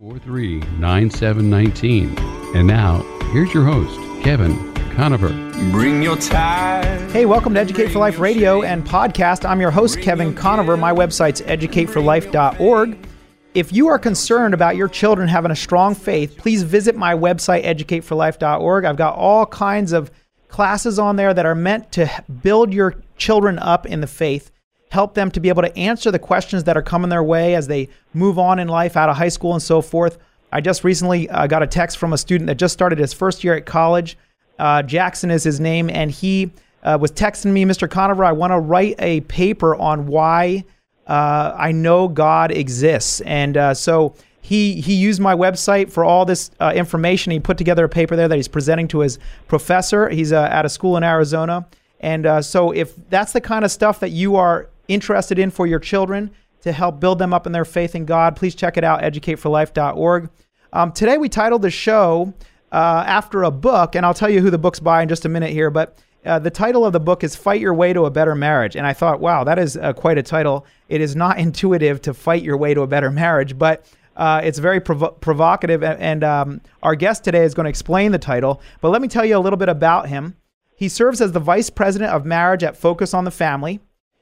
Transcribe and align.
439719. 0.00 2.18
And 2.56 2.66
now, 2.66 3.02
here's 3.32 3.52
your 3.52 3.66
host, 3.66 3.94
Kevin 4.24 4.72
Conover. 4.94 5.28
Bring 5.70 6.02
your 6.02 6.16
tide. 6.16 7.10
Hey, 7.10 7.26
welcome 7.26 7.52
to 7.52 7.60
Educate 7.60 7.88
for 7.88 7.98
Life 7.98 8.18
radio 8.18 8.62
and 8.62 8.82
podcast. 8.82 9.46
I'm 9.46 9.60
your 9.60 9.70
host, 9.70 10.00
Kevin 10.00 10.34
Conover. 10.34 10.78
My 10.78 10.94
website's 10.94 11.42
educateforlife.org. 11.42 13.06
If 13.52 13.74
you 13.74 13.88
are 13.88 13.98
concerned 13.98 14.54
about 14.54 14.76
your 14.76 14.88
children 14.88 15.28
having 15.28 15.50
a 15.50 15.56
strong 15.56 15.94
faith, 15.94 16.38
please 16.38 16.62
visit 16.62 16.96
my 16.96 17.14
website, 17.14 17.66
educateforlife.org. 17.66 18.86
I've 18.86 18.96
got 18.96 19.16
all 19.16 19.44
kinds 19.44 19.92
of 19.92 20.10
classes 20.48 20.98
on 20.98 21.16
there 21.16 21.34
that 21.34 21.44
are 21.44 21.54
meant 21.54 21.92
to 21.92 22.10
build 22.42 22.72
your 22.72 23.02
children 23.18 23.58
up 23.58 23.84
in 23.84 24.00
the 24.00 24.06
faith, 24.06 24.50
help 24.90 25.14
them 25.14 25.30
to 25.30 25.40
be 25.40 25.48
able 25.48 25.62
to 25.62 25.76
answer 25.76 26.10
the 26.10 26.18
questions 26.18 26.64
that 26.64 26.76
are 26.76 26.82
coming 26.82 27.08
their 27.08 27.22
way 27.22 27.54
as 27.54 27.68
they 27.68 27.88
move 28.12 28.38
on 28.38 28.58
in 28.58 28.68
life 28.68 28.96
out 28.96 29.08
of 29.08 29.16
high 29.16 29.28
school 29.28 29.52
and 29.54 29.62
so 29.62 29.80
forth. 29.80 30.18
I 30.52 30.60
just 30.60 30.82
recently 30.82 31.30
uh, 31.30 31.46
got 31.46 31.62
a 31.62 31.66
text 31.66 31.96
from 31.96 32.12
a 32.12 32.18
student 32.18 32.48
that 32.48 32.56
just 32.56 32.74
started 32.74 32.98
his 32.98 33.12
first 33.12 33.44
year 33.44 33.54
at 33.54 33.66
college. 33.66 34.18
Uh, 34.58 34.82
Jackson 34.82 35.30
is 35.30 35.44
his 35.44 35.60
name, 35.60 35.88
and 35.90 36.10
he 36.10 36.50
uh, 36.82 36.98
was 37.00 37.12
texting 37.12 37.52
me, 37.52 37.64
Mr. 37.64 37.88
Conover, 37.88 38.24
I 38.24 38.32
want 38.32 38.50
to 38.52 38.58
write 38.58 38.96
a 38.98 39.20
paper 39.22 39.76
on 39.76 40.06
why 40.06 40.64
uh, 41.06 41.54
I 41.56 41.70
know 41.70 42.08
God 42.08 42.50
exists. 42.50 43.20
And 43.20 43.56
uh, 43.56 43.74
so 43.74 44.14
he 44.42 44.80
he 44.80 44.94
used 44.94 45.20
my 45.20 45.34
website 45.34 45.90
for 45.92 46.04
all 46.04 46.24
this 46.24 46.50
uh, 46.58 46.72
information. 46.74 47.30
He 47.30 47.38
put 47.38 47.58
together 47.58 47.84
a 47.84 47.88
paper 47.88 48.16
there 48.16 48.26
that 48.26 48.36
he's 48.36 48.48
presenting 48.48 48.88
to 48.88 49.00
his 49.00 49.18
professor. 49.46 50.08
He's 50.08 50.32
at 50.32 50.64
a 50.64 50.68
school 50.68 50.96
in 50.96 51.04
Arizona. 51.04 51.66
And 52.00 52.44
so 52.44 52.70
if 52.70 52.96
that's 53.10 53.32
the 53.32 53.42
kind 53.42 53.62
of 53.62 53.70
stuff 53.70 54.00
that 54.00 54.08
you 54.08 54.36
are 54.36 54.69
interested 54.90 55.38
in 55.38 55.50
for 55.50 55.66
your 55.66 55.78
children 55.78 56.30
to 56.62 56.72
help 56.72 57.00
build 57.00 57.18
them 57.18 57.32
up 57.32 57.46
in 57.46 57.52
their 57.52 57.64
faith 57.64 57.94
in 57.94 58.04
God, 58.04 58.36
please 58.36 58.54
check 58.54 58.76
it 58.76 58.84
out, 58.84 59.00
educateforlife.org. 59.00 60.30
Um, 60.72 60.92
today 60.92 61.18
we 61.18 61.28
titled 61.28 61.62
the 61.62 61.70
show 61.70 62.34
uh, 62.70 63.04
after 63.06 63.42
a 63.42 63.50
book, 63.50 63.94
and 63.94 64.04
I'll 64.04 64.14
tell 64.14 64.30
you 64.30 64.40
who 64.40 64.50
the 64.50 64.58
book's 64.58 64.80
by 64.80 65.02
in 65.02 65.08
just 65.08 65.24
a 65.24 65.28
minute 65.28 65.50
here, 65.50 65.70
but 65.70 65.98
uh, 66.24 66.38
the 66.38 66.50
title 66.50 66.84
of 66.84 66.92
the 66.92 67.00
book 67.00 67.24
is 67.24 67.34
Fight 67.34 67.60
Your 67.60 67.72
Way 67.72 67.92
to 67.92 68.04
a 68.04 68.10
Better 68.10 68.34
Marriage. 68.34 68.76
And 68.76 68.86
I 68.86 68.92
thought, 68.92 69.20
wow, 69.20 69.42
that 69.44 69.58
is 69.58 69.76
uh, 69.76 69.92
quite 69.94 70.18
a 70.18 70.22
title. 70.22 70.66
It 70.88 71.00
is 71.00 71.16
not 71.16 71.38
intuitive 71.44 72.02
to 72.02 72.14
fight 72.14 72.42
your 72.42 72.56
way 72.56 72.74
to 72.74 72.82
a 72.82 72.86
better 72.86 73.10
marriage, 73.10 73.58
but 73.58 73.86
uh, 74.16 74.40
it's 74.44 74.58
very 74.58 74.80
provo- 74.80 75.12
provocative. 75.12 75.82
And 75.82 76.22
um, 76.22 76.60
our 76.82 76.94
guest 76.94 77.24
today 77.24 77.44
is 77.44 77.54
going 77.54 77.64
to 77.64 77.70
explain 77.70 78.12
the 78.12 78.18
title. 78.18 78.60
But 78.80 78.90
let 78.90 79.00
me 79.00 79.08
tell 79.08 79.24
you 79.24 79.36
a 79.36 79.40
little 79.40 79.56
bit 79.56 79.70
about 79.70 80.08
him. 80.08 80.36
He 80.76 80.88
serves 80.88 81.20
as 81.20 81.32
the 81.32 81.40
vice 81.40 81.70
president 81.70 82.12
of 82.12 82.24
marriage 82.24 82.64
at 82.64 82.76
Focus 82.76 83.14
on 83.14 83.24
the 83.24 83.30
Family. 83.30 83.80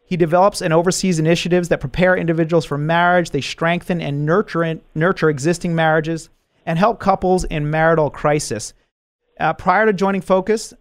He 0.08 0.16
develops 0.16 0.62
and 0.62 0.72
oversees 0.72 1.18
initiatives 1.18 1.68
that 1.68 1.80
prepare 1.80 2.16
individuals 2.16 2.64
for 2.64 2.78
marriage. 2.78 3.30
They 3.30 3.42
strengthen 3.42 4.00
and 4.00 4.24
nurture, 4.24 4.80
nurture 4.94 5.28
existing 5.28 5.74
marriages 5.74 6.30
and 6.64 6.78
help 6.78 6.98
couples 6.98 7.44
in 7.44 7.70
marital 7.70 8.08
crisis. 8.08 8.72
Uh, 9.38 9.52
prior 9.52 9.84
to 9.84 9.92
joining 9.92 10.22
Focus, 10.22 10.72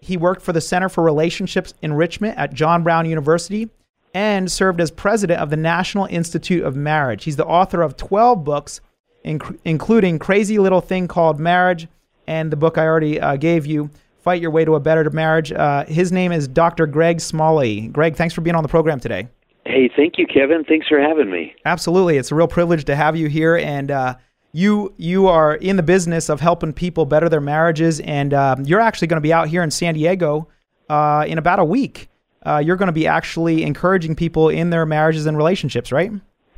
he 0.00 0.16
worked 0.16 0.40
for 0.40 0.52
the 0.52 0.60
Center 0.60 0.88
for 0.88 1.02
Relationships 1.02 1.74
Enrichment 1.82 2.38
at 2.38 2.54
John 2.54 2.84
Brown 2.84 3.06
University 3.06 3.68
and 4.14 4.50
served 4.50 4.80
as 4.80 4.92
president 4.92 5.40
of 5.40 5.50
the 5.50 5.56
National 5.56 6.06
Institute 6.06 6.64
of 6.64 6.76
Marriage. 6.76 7.24
He's 7.24 7.36
the 7.36 7.44
author 7.44 7.82
of 7.82 7.96
12 7.96 8.44
books, 8.44 8.80
inc- 9.24 9.58
including 9.64 10.20
Crazy 10.20 10.58
Little 10.58 10.80
Thing 10.80 11.08
Called 11.08 11.40
Marriage 11.40 11.88
and 12.26 12.50
the 12.50 12.56
book 12.56 12.78
I 12.78 12.84
already 12.86 13.20
uh, 13.20 13.36
gave 13.36 13.66
you, 13.66 13.90
Fight 14.26 14.42
Your 14.42 14.50
Way 14.50 14.64
to 14.64 14.74
a 14.74 14.80
Better 14.80 15.08
Marriage. 15.10 15.52
Uh, 15.52 15.84
his 15.84 16.10
name 16.10 16.32
is 16.32 16.48
Dr. 16.48 16.88
Greg 16.88 17.20
Smalley. 17.20 17.86
Greg, 17.86 18.16
thanks 18.16 18.34
for 18.34 18.40
being 18.40 18.56
on 18.56 18.64
the 18.64 18.68
program 18.68 18.98
today. 18.98 19.28
Hey, 19.64 19.88
thank 19.94 20.18
you, 20.18 20.26
Kevin. 20.26 20.64
Thanks 20.64 20.88
for 20.88 21.00
having 21.00 21.30
me. 21.30 21.54
Absolutely. 21.64 22.16
It's 22.16 22.32
a 22.32 22.34
real 22.34 22.48
privilege 22.48 22.86
to 22.86 22.96
have 22.96 23.14
you 23.14 23.28
here. 23.28 23.56
And 23.56 23.88
uh, 23.92 24.16
you 24.50 24.92
you 24.96 25.28
are 25.28 25.54
in 25.54 25.76
the 25.76 25.84
business 25.84 26.28
of 26.28 26.40
helping 26.40 26.72
people 26.72 27.04
better 27.04 27.28
their 27.28 27.40
marriages, 27.40 28.00
and 28.00 28.34
um, 28.34 28.64
you're 28.64 28.80
actually 28.80 29.06
going 29.06 29.18
to 29.18 29.20
be 29.20 29.32
out 29.32 29.46
here 29.46 29.62
in 29.62 29.70
San 29.70 29.94
Diego 29.94 30.48
uh, 30.88 31.24
in 31.28 31.38
about 31.38 31.60
a 31.60 31.64
week. 31.64 32.08
Uh, 32.44 32.58
you're 32.58 32.74
going 32.74 32.88
to 32.88 32.92
be 32.92 33.06
actually 33.06 33.62
encouraging 33.62 34.16
people 34.16 34.48
in 34.48 34.70
their 34.70 34.84
marriages 34.86 35.26
and 35.26 35.36
relationships, 35.36 35.92
right? 35.92 36.10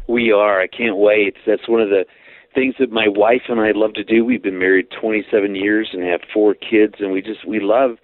We 0.06 0.32
are. 0.32 0.58
I 0.58 0.68
can't 0.68 0.96
wait. 0.96 1.36
That's 1.46 1.68
one 1.68 1.82
of 1.82 1.90
the 1.90 2.06
things 2.58 2.74
that 2.78 2.90
my 2.90 3.06
wife 3.08 3.42
and 3.48 3.60
I 3.60 3.70
love 3.74 3.94
to 3.94 4.04
do. 4.04 4.24
We've 4.24 4.42
been 4.42 4.58
married 4.58 4.88
27 5.00 5.54
years 5.54 5.88
and 5.92 6.02
have 6.02 6.20
four 6.32 6.54
kids, 6.54 6.94
and 6.98 7.12
we 7.12 7.22
just 7.22 7.46
we 7.46 7.60
love 7.60 7.98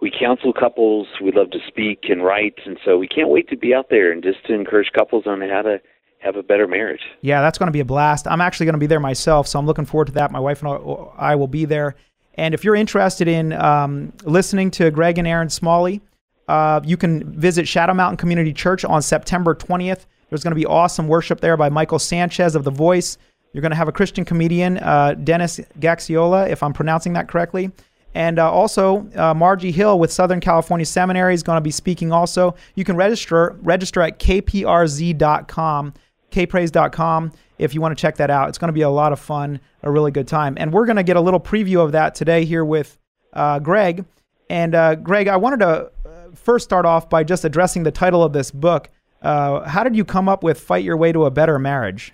we 0.00 0.10
counsel 0.10 0.52
couples. 0.52 1.06
We 1.22 1.32
love 1.32 1.50
to 1.50 1.58
speak 1.66 2.04
and 2.08 2.24
write, 2.24 2.56
and 2.66 2.78
so 2.84 2.98
we 2.98 3.06
can't 3.06 3.28
wait 3.28 3.48
to 3.50 3.56
be 3.56 3.72
out 3.72 3.86
there 3.90 4.10
and 4.10 4.22
just 4.22 4.44
to 4.46 4.54
encourage 4.54 4.90
couples 4.92 5.24
on 5.26 5.40
how 5.40 5.62
to 5.62 5.80
have 6.18 6.36
a 6.36 6.42
better 6.42 6.66
marriage. 6.66 7.02
Yeah, 7.20 7.40
that's 7.40 7.58
going 7.58 7.68
to 7.68 7.72
be 7.72 7.80
a 7.80 7.84
blast. 7.84 8.26
I'm 8.26 8.40
actually 8.40 8.66
going 8.66 8.74
to 8.74 8.80
be 8.80 8.86
there 8.86 9.00
myself, 9.00 9.46
so 9.46 9.58
I'm 9.58 9.66
looking 9.66 9.84
forward 9.84 10.06
to 10.06 10.12
that. 10.14 10.32
My 10.32 10.40
wife 10.40 10.62
and 10.62 11.08
I 11.16 11.36
will 11.36 11.48
be 11.48 11.64
there. 11.64 11.94
And 12.36 12.52
if 12.52 12.64
you're 12.64 12.74
interested 12.74 13.28
in 13.28 13.52
um, 13.52 14.12
listening 14.24 14.70
to 14.72 14.90
Greg 14.90 15.18
and 15.18 15.28
Erin 15.28 15.50
Smalley, 15.50 16.00
uh, 16.48 16.80
you 16.84 16.96
can 16.96 17.32
visit 17.32 17.68
Shadow 17.68 17.94
Mountain 17.94 18.16
Community 18.16 18.52
Church 18.52 18.84
on 18.84 19.02
September 19.02 19.54
20th. 19.54 20.06
There's 20.28 20.42
going 20.42 20.50
to 20.50 20.56
be 20.56 20.66
awesome 20.66 21.06
worship 21.06 21.40
there 21.40 21.56
by 21.56 21.68
Michael 21.68 22.00
Sanchez 22.00 22.56
of 22.56 22.64
The 22.64 22.70
Voice. 22.70 23.18
You're 23.54 23.62
going 23.62 23.70
to 23.70 23.76
have 23.76 23.88
a 23.88 23.92
Christian 23.92 24.26
comedian, 24.26 24.76
uh, 24.78 25.14
Dennis 25.14 25.60
Gaxiola, 25.80 26.50
if 26.50 26.62
I'm 26.62 26.74
pronouncing 26.74 27.14
that 27.14 27.28
correctly. 27.28 27.70
And 28.12 28.38
uh, 28.38 28.52
also, 28.52 29.08
uh, 29.16 29.32
Margie 29.32 29.72
Hill 29.72 29.98
with 29.98 30.12
Southern 30.12 30.40
California 30.40 30.84
Seminary 30.84 31.32
is 31.32 31.42
going 31.42 31.56
to 31.56 31.62
be 31.62 31.70
speaking 31.70 32.12
also. 32.12 32.54
You 32.74 32.84
can 32.84 32.96
register 32.96 33.56
register 33.62 34.02
at 34.02 34.18
kprz.com 34.18 35.94
kpraise.com 36.34 37.32
if 37.58 37.74
you 37.74 37.80
want 37.80 37.96
to 37.96 38.00
check 38.00 38.16
that 38.16 38.30
out. 38.30 38.48
It's 38.48 38.58
going 38.58 38.68
to 38.68 38.74
be 38.74 38.82
a 38.82 38.90
lot 38.90 39.12
of 39.12 39.20
fun, 39.20 39.60
a 39.82 39.90
really 39.90 40.10
good 40.10 40.28
time. 40.28 40.56
And 40.58 40.72
we're 40.72 40.86
going 40.86 40.96
to 40.96 41.02
get 41.02 41.16
a 41.16 41.20
little 41.20 41.40
preview 41.40 41.82
of 41.82 41.92
that 41.92 42.14
today 42.14 42.44
here 42.44 42.64
with 42.64 42.98
uh, 43.32 43.60
Greg. 43.60 44.04
And 44.50 44.74
uh, 44.74 44.96
Greg, 44.96 45.28
I 45.28 45.36
wanted 45.36 45.60
to 45.60 45.68
uh, 45.68 45.90
first 46.34 46.64
start 46.64 46.84
off 46.84 47.08
by 47.08 47.24
just 47.24 47.44
addressing 47.44 47.84
the 47.84 47.92
title 47.92 48.22
of 48.22 48.32
this 48.32 48.50
book. 48.50 48.90
Uh, 49.22 49.66
how 49.66 49.84
did 49.84 49.96
you 49.96 50.04
come 50.04 50.28
up 50.28 50.42
with 50.42 50.60
Fight 50.60 50.84
Your 50.84 50.96
Way 50.96 51.12
to 51.12 51.24
a 51.24 51.30
Better 51.30 51.58
Marriage? 51.58 52.12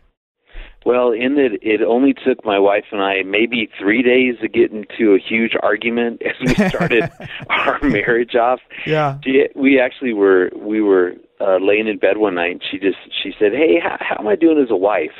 Well, 0.87 1.13
in 1.13 1.35
that 1.35 1.59
it 1.61 1.83
only 1.83 2.15
took 2.15 2.45
my 2.45 2.59
wife 2.59 2.85
and 2.91 3.03
I 3.03 3.23
maybe 3.23 3.69
three 3.79 4.03
days 4.03 4.41
to 4.41 4.49
get 4.49 4.73
into 4.73 5.15
a 5.15 5.19
huge 5.19 5.53
argument 5.63 6.23
as 6.27 6.35
we 6.41 6.69
started 6.69 7.11
our 7.51 7.79
marriage 7.83 8.35
off. 8.35 8.61
Yeah, 8.87 9.19
we 9.55 9.79
actually 9.79 10.15
were 10.15 10.51
we 10.57 10.81
were 10.81 11.15
uh, 11.41 11.59
laying 11.61 11.89
in 11.89 11.99
bed 11.99 12.19
one 12.19 12.35
night. 12.35 12.53
And 12.53 12.63
she 12.71 12.79
just 12.79 12.99
she 13.23 13.33
said, 13.39 13.53
"Hey, 13.53 13.81
how, 13.83 13.97
how 14.01 14.17
am 14.19 14.29
I 14.29 14.37
doing 14.37 14.59
as 14.59 14.71
a 14.71 14.77
wife?" 14.77 15.13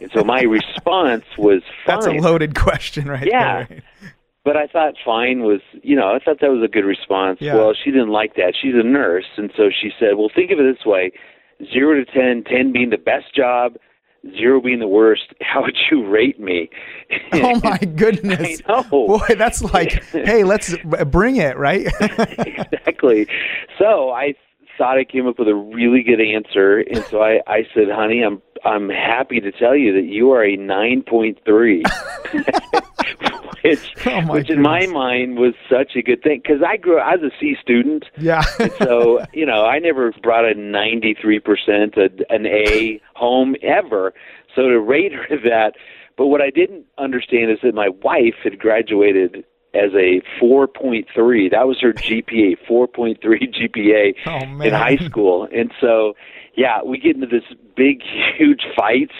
And 0.00 0.10
so 0.12 0.22
my 0.24 0.42
response 0.42 1.24
was, 1.38 1.62
"Fine." 1.86 2.00
That's 2.00 2.06
a 2.06 2.12
loaded 2.12 2.54
question, 2.54 3.08
right? 3.08 3.26
Yeah. 3.26 3.64
There, 3.64 3.76
right? 3.76 3.84
But 4.44 4.58
I 4.58 4.66
thought 4.66 4.92
fine 5.02 5.40
was, 5.40 5.62
you 5.82 5.96
know, 5.96 6.14
I 6.14 6.18
thought 6.18 6.40
that 6.42 6.50
was 6.50 6.62
a 6.62 6.68
good 6.68 6.84
response. 6.84 7.38
Yeah. 7.40 7.54
Well, 7.54 7.72
she 7.72 7.90
didn't 7.90 8.10
like 8.10 8.34
that. 8.34 8.52
She's 8.60 8.74
a 8.74 8.82
nurse, 8.82 9.24
and 9.38 9.50
so 9.56 9.70
she 9.70 9.90
said, 9.98 10.16
"Well, 10.16 10.30
think 10.34 10.50
of 10.50 10.58
it 10.58 10.76
this 10.76 10.84
way: 10.84 11.12
zero 11.72 11.94
to 11.94 12.04
ten, 12.04 12.44
ten 12.44 12.70
being 12.70 12.90
the 12.90 12.98
best 12.98 13.34
job, 13.34 13.76
zero 14.36 14.60
being 14.60 14.78
the 14.78 14.88
worst, 14.88 15.32
how 15.40 15.62
would 15.62 15.76
you 15.90 16.06
rate 16.06 16.40
me? 16.40 16.70
oh 17.32 17.60
my 17.62 17.78
goodness! 17.96 18.62
I 18.66 18.72
know. 18.82 18.82
Boy, 18.88 19.34
that's 19.36 19.62
like, 19.62 20.02
hey, 20.12 20.44
let's 20.44 20.74
bring 21.06 21.36
it, 21.36 21.56
right? 21.56 21.86
exactly. 22.00 23.26
So 23.78 24.10
I 24.10 24.34
thought 24.76 24.98
I 24.98 25.04
came 25.04 25.26
up 25.26 25.38
with 25.38 25.48
a 25.48 25.54
really 25.54 26.02
good 26.02 26.20
answer, 26.20 26.78
and 26.78 27.04
so 27.04 27.22
I, 27.22 27.40
I 27.46 27.66
said, 27.74 27.90
"Honey, 27.90 28.22
I'm 28.22 28.42
I'm 28.64 28.88
happy 28.88 29.40
to 29.40 29.52
tell 29.52 29.76
you 29.76 29.92
that 29.94 30.04
you 30.04 30.32
are 30.32 30.44
a 30.44 30.56
nine 30.56 31.02
point 31.02 31.38
three, 31.44 31.82
which 33.70 34.06
oh 34.06 34.20
which 34.26 34.48
goodness. 34.48 34.56
in 34.56 34.62
my 34.62 34.86
mind 34.86 35.38
was 35.38 35.54
such 35.70 35.96
a 35.96 36.02
good 36.02 36.22
thing 36.22 36.40
because 36.42 36.62
I 36.62 36.76
grew 36.76 36.98
I 36.98 37.16
was 37.16 37.32
a 37.32 37.40
C 37.40 37.56
student, 37.60 38.04
yeah. 38.18 38.42
so 38.78 39.24
you 39.32 39.46
know 39.46 39.64
I 39.64 39.78
never 39.78 40.12
brought 40.22 40.44
a 40.44 40.54
ninety 40.54 41.16
three 41.20 41.40
percent 41.40 41.94
an 41.96 42.46
A 42.46 43.00
home 43.14 43.56
ever. 43.62 44.12
So 44.54 44.68
to 44.68 44.78
rate 44.80 45.12
her 45.12 45.36
that, 45.44 45.72
but 46.16 46.26
what 46.26 46.40
I 46.40 46.50
didn't 46.50 46.84
understand 46.98 47.50
is 47.50 47.58
that 47.62 47.74
my 47.74 47.88
wife 47.88 48.36
had 48.42 48.58
graduated 48.58 49.44
as 49.74 49.90
a 49.92 50.22
4.3. 50.40 51.50
That 51.50 51.66
was 51.66 51.80
her 51.80 51.92
GPA, 51.92 52.56
4.3 52.68 53.18
GPA 53.20 54.14
oh, 54.26 54.62
in 54.62 54.72
high 54.72 54.98
school. 55.04 55.48
And 55.52 55.72
so, 55.80 56.14
yeah, 56.56 56.80
we 56.82 56.98
get 56.98 57.16
into 57.16 57.26
this 57.26 57.42
big, 57.76 58.00
huge 58.38 58.62
fights. 58.76 59.14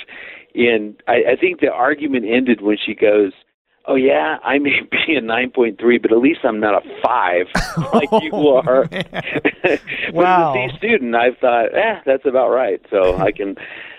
And 0.54 0.94
I, 1.08 1.32
I 1.32 1.36
think 1.36 1.60
the 1.60 1.72
argument 1.72 2.26
ended 2.28 2.60
when 2.60 2.76
she 2.76 2.94
goes, 2.94 3.32
Oh 3.86 3.96
yeah, 3.96 4.38
I 4.42 4.58
may 4.58 4.80
be 4.90 5.14
a 5.16 5.20
nine 5.20 5.50
point 5.50 5.78
three, 5.78 5.98
but 5.98 6.12
at 6.12 6.18
least 6.18 6.40
I'm 6.44 6.60
not 6.60 6.74
a 6.84 6.88
five 7.02 7.46
like 7.92 8.08
you 8.22 8.30
Oh, 8.32 8.58
are. 8.66 8.88
man. 8.90 9.04
but 9.62 9.80
Wow. 10.12 10.54
as 10.54 10.70
a 10.70 10.72
C 10.72 10.78
student, 10.78 11.14
I've 11.14 11.36
thought, 11.38 11.66
eh, 11.74 12.00
that's 12.06 12.24
about 12.26 12.50
right. 12.50 12.80
So 12.90 13.16
I 13.18 13.30
can, 13.32 13.56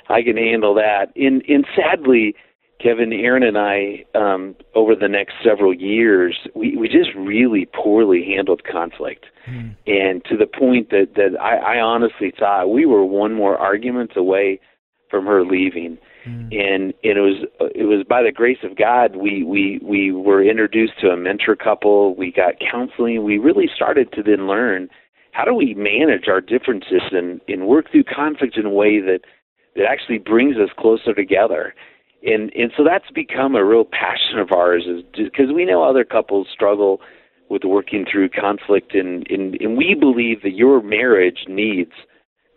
I 0.10 0.22
can 0.24 0.38
handle 0.38 0.74
that. 0.76 1.08
And 1.16 1.44
and 1.48 1.66
sadly, 1.76 2.36
Kevin, 2.82 3.14
Erin, 3.14 3.44
and 3.44 3.58
I, 3.58 4.04
um, 4.16 4.56
over 4.76 4.96
the 4.96 5.08
next 5.08 5.36
several 5.44 5.74
years, 5.74 6.36
we, 6.56 6.76
we 6.76 6.88
just 6.90 7.10
really 7.16 7.68
poorly 7.74 8.26
handled 8.26 8.64
conflict, 8.70 9.26
and 9.88 10.24
to 10.26 10.36
the 10.36 10.46
point 10.48 10.90
that 10.90 11.14
that 11.16 11.40
I, 11.40 11.78
I 11.78 11.80
honestly 11.80 12.34
thought 12.38 12.70
we 12.72 12.86
were 12.86 13.06
one 13.06 13.34
more 13.34 13.58
argument 13.58 14.18
away 14.18 14.60
from 15.10 15.26
her 15.26 15.44
leaving. 15.46 15.98
Mm. 16.26 16.52
and 16.52 16.94
and 17.04 17.18
it 17.18 17.22
was 17.22 17.46
it 17.76 17.84
was 17.84 18.04
by 18.08 18.24
the 18.24 18.32
grace 18.32 18.58
of 18.64 18.76
God 18.76 19.16
we 19.16 19.44
we 19.44 19.80
we 19.84 20.12
were 20.12 20.44
introduced 20.44 20.94
to 21.02 21.10
a 21.10 21.18
mentor 21.18 21.56
couple. 21.56 22.16
We 22.16 22.32
got 22.32 22.56
counseling. 22.60 23.24
We 23.24 23.38
really 23.38 23.70
started 23.74 24.12
to 24.14 24.24
then 24.24 24.48
learn 24.48 24.90
how 25.34 25.46
do 25.46 25.54
we 25.54 25.76
manage 25.76 26.28
our 26.28 26.42
differences 26.42 27.04
and 27.12 27.42
and 27.48 27.68
work 27.68 27.92
through 27.92 28.06
conflict 28.06 28.58
in 28.58 28.66
a 28.66 28.72
way 28.72 29.00
that 29.02 29.20
that 29.76 29.86
actually 29.86 30.18
brings 30.18 30.58
us 30.58 30.70
closer 30.80 31.14
together. 31.14 31.76
And 32.26 32.52
and 32.56 32.72
so 32.76 32.84
that's 32.84 33.12
become 33.12 33.56
a 33.56 33.64
real 33.64 33.86
passion 33.86 34.40
of 34.40 34.52
ours 34.52 34.86
is 34.88 35.04
because 35.16 35.54
we 35.54 35.66
know 35.66 35.84
other 35.84 36.04
couples 36.04 36.48
struggle 36.52 37.02
with 37.50 37.64
working 37.64 38.06
through 38.12 38.30
conflict 38.30 38.96
and, 38.96 39.28
and 39.30 39.56
and 39.62 39.78
we 39.78 39.94
believe 39.94 40.42
that 40.42 40.56
your 40.56 40.82
marriage 40.82 41.46
needs 41.48 41.92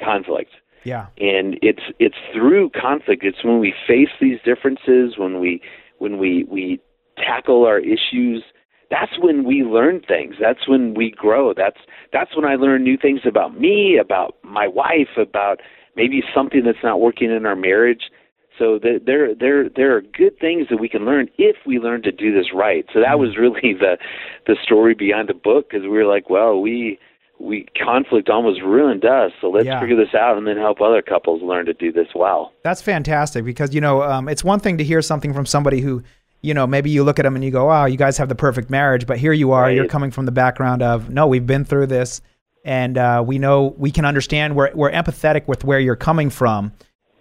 conflict 0.03 0.53
Yeah. 0.85 1.07
and 1.19 1.59
it's 1.63 1.83
it's 1.99 2.17
through 2.33 2.71
conflict. 2.71 3.25
It's 3.25 3.45
when 3.45 3.59
we 3.59 3.75
face 3.87 4.11
these 4.21 4.39
differences 4.45 5.19
when 5.19 5.41
we 5.41 5.61
when 5.99 6.19
we 6.19 6.45
we 6.51 6.81
tackle 7.17 7.65
our 7.65 7.79
issues 7.79 8.45
that's 8.91 9.19
when 9.19 9.45
we 9.45 9.65
learn 9.65 10.01
things. 10.01 10.37
That's 10.41 10.67
when 10.67 10.95
we 10.95 11.11
grow. 11.11 11.53
That's 11.55 11.79
that's 12.13 12.35
when 12.35 12.45
i 12.45 12.55
learn 12.55 12.83
new 12.83 12.97
things 12.97 13.21
about 13.27 13.59
me 13.59 13.99
about 14.01 14.37
my 14.43 14.67
wife 14.67 15.17
about 15.17 15.61
maybe 15.97 16.23
something 16.35 16.63
that's 16.65 16.83
not 16.83 17.01
working 17.01 17.31
in 17.31 17.45
our 17.45 17.57
marriage. 17.57 18.11
So 18.59 18.79
the, 18.79 19.01
there 19.05 19.35
there 19.35 19.69
there 19.69 19.97
are 19.97 20.01
good 20.01 20.39
things 20.41 20.69
that 20.71 20.79
we 20.79 20.89
can 20.89 21.05
learn 21.05 21.29
if 21.39 21.57
we 21.67 21.79
learn 21.79 22.03
to 22.03 22.13
do 22.13 22.33
this 22.33 22.47
right. 22.55 22.87
So 22.93 23.01
that 23.01 23.11
mm-hmm. 23.11 23.21
was 23.21 23.37
really 23.37 23.75
the 23.79 23.99
the 24.47 24.57
story 24.63 24.95
behind 24.95 25.29
the 25.29 25.35
book 25.35 25.69
because 25.69 25.83
we 25.83 25.91
were 25.91 26.07
like 26.07 26.31
well 26.31 26.61
we 26.61 26.99
we 27.41 27.67
conflict 27.83 28.29
almost 28.29 28.61
ruined 28.63 29.05
us 29.05 29.31
so 29.41 29.49
let's 29.51 29.67
Yeah. 29.67 29.81
figure 29.81 29.97
this 29.97 30.15
out 30.15 30.37
and 30.37 30.47
then 30.47 30.57
help 30.57 30.81
other 30.81 31.03
couples 31.03 31.41
learn 31.43 31.67
to 31.67 31.73
do 31.73 31.93
this 31.93 32.09
well 32.15 32.53
That's 32.65 32.83
fantastic 32.83 33.45
because 33.45 33.75
you 33.75 33.81
know 33.81 34.03
um, 34.03 34.29
it's 34.29 34.43
one 34.45 34.61
thing 34.61 34.79
to 34.79 34.85
hear 34.85 35.01
something 35.03 35.33
from 35.33 35.47
somebody 35.47 35.81
who 35.81 36.03
you 36.43 36.55
know 36.55 36.67
maybe 36.67 36.91
you 36.91 37.05
look 37.05 37.19
at 37.19 37.23
them 37.23 37.35
and 37.35 37.45
you 37.45 37.51
go, 37.51 37.67
"Wow, 37.67 37.87
you 37.87 37.97
guys 37.97 38.17
have 38.19 38.29
the 38.29 38.35
perfect 38.37 38.71
marriage," 38.71 39.07
but 39.07 39.19
here 39.19 39.33
you 39.33 39.51
are, 39.53 39.63
Right. 39.65 39.75
you're 39.75 39.87
coming 39.89 40.13
from 40.13 40.25
the 40.25 40.31
background 40.33 40.83
of, 40.83 41.11
"No, 41.11 41.27
we've 41.27 41.47
been 41.47 41.65
through 41.65 41.87
this, 41.89 42.21
and 42.65 42.97
uh, 42.97 43.25
we 43.27 43.39
know 43.41 43.75
we 43.77 43.91
can 43.91 44.05
understand. 44.05 44.55
We're 44.55 44.71
we're 44.73 44.93
empathetic 44.93 45.49
with 45.49 45.65
where 45.65 45.81
you're 45.81 45.97
coming 45.97 46.31
from." 46.31 46.71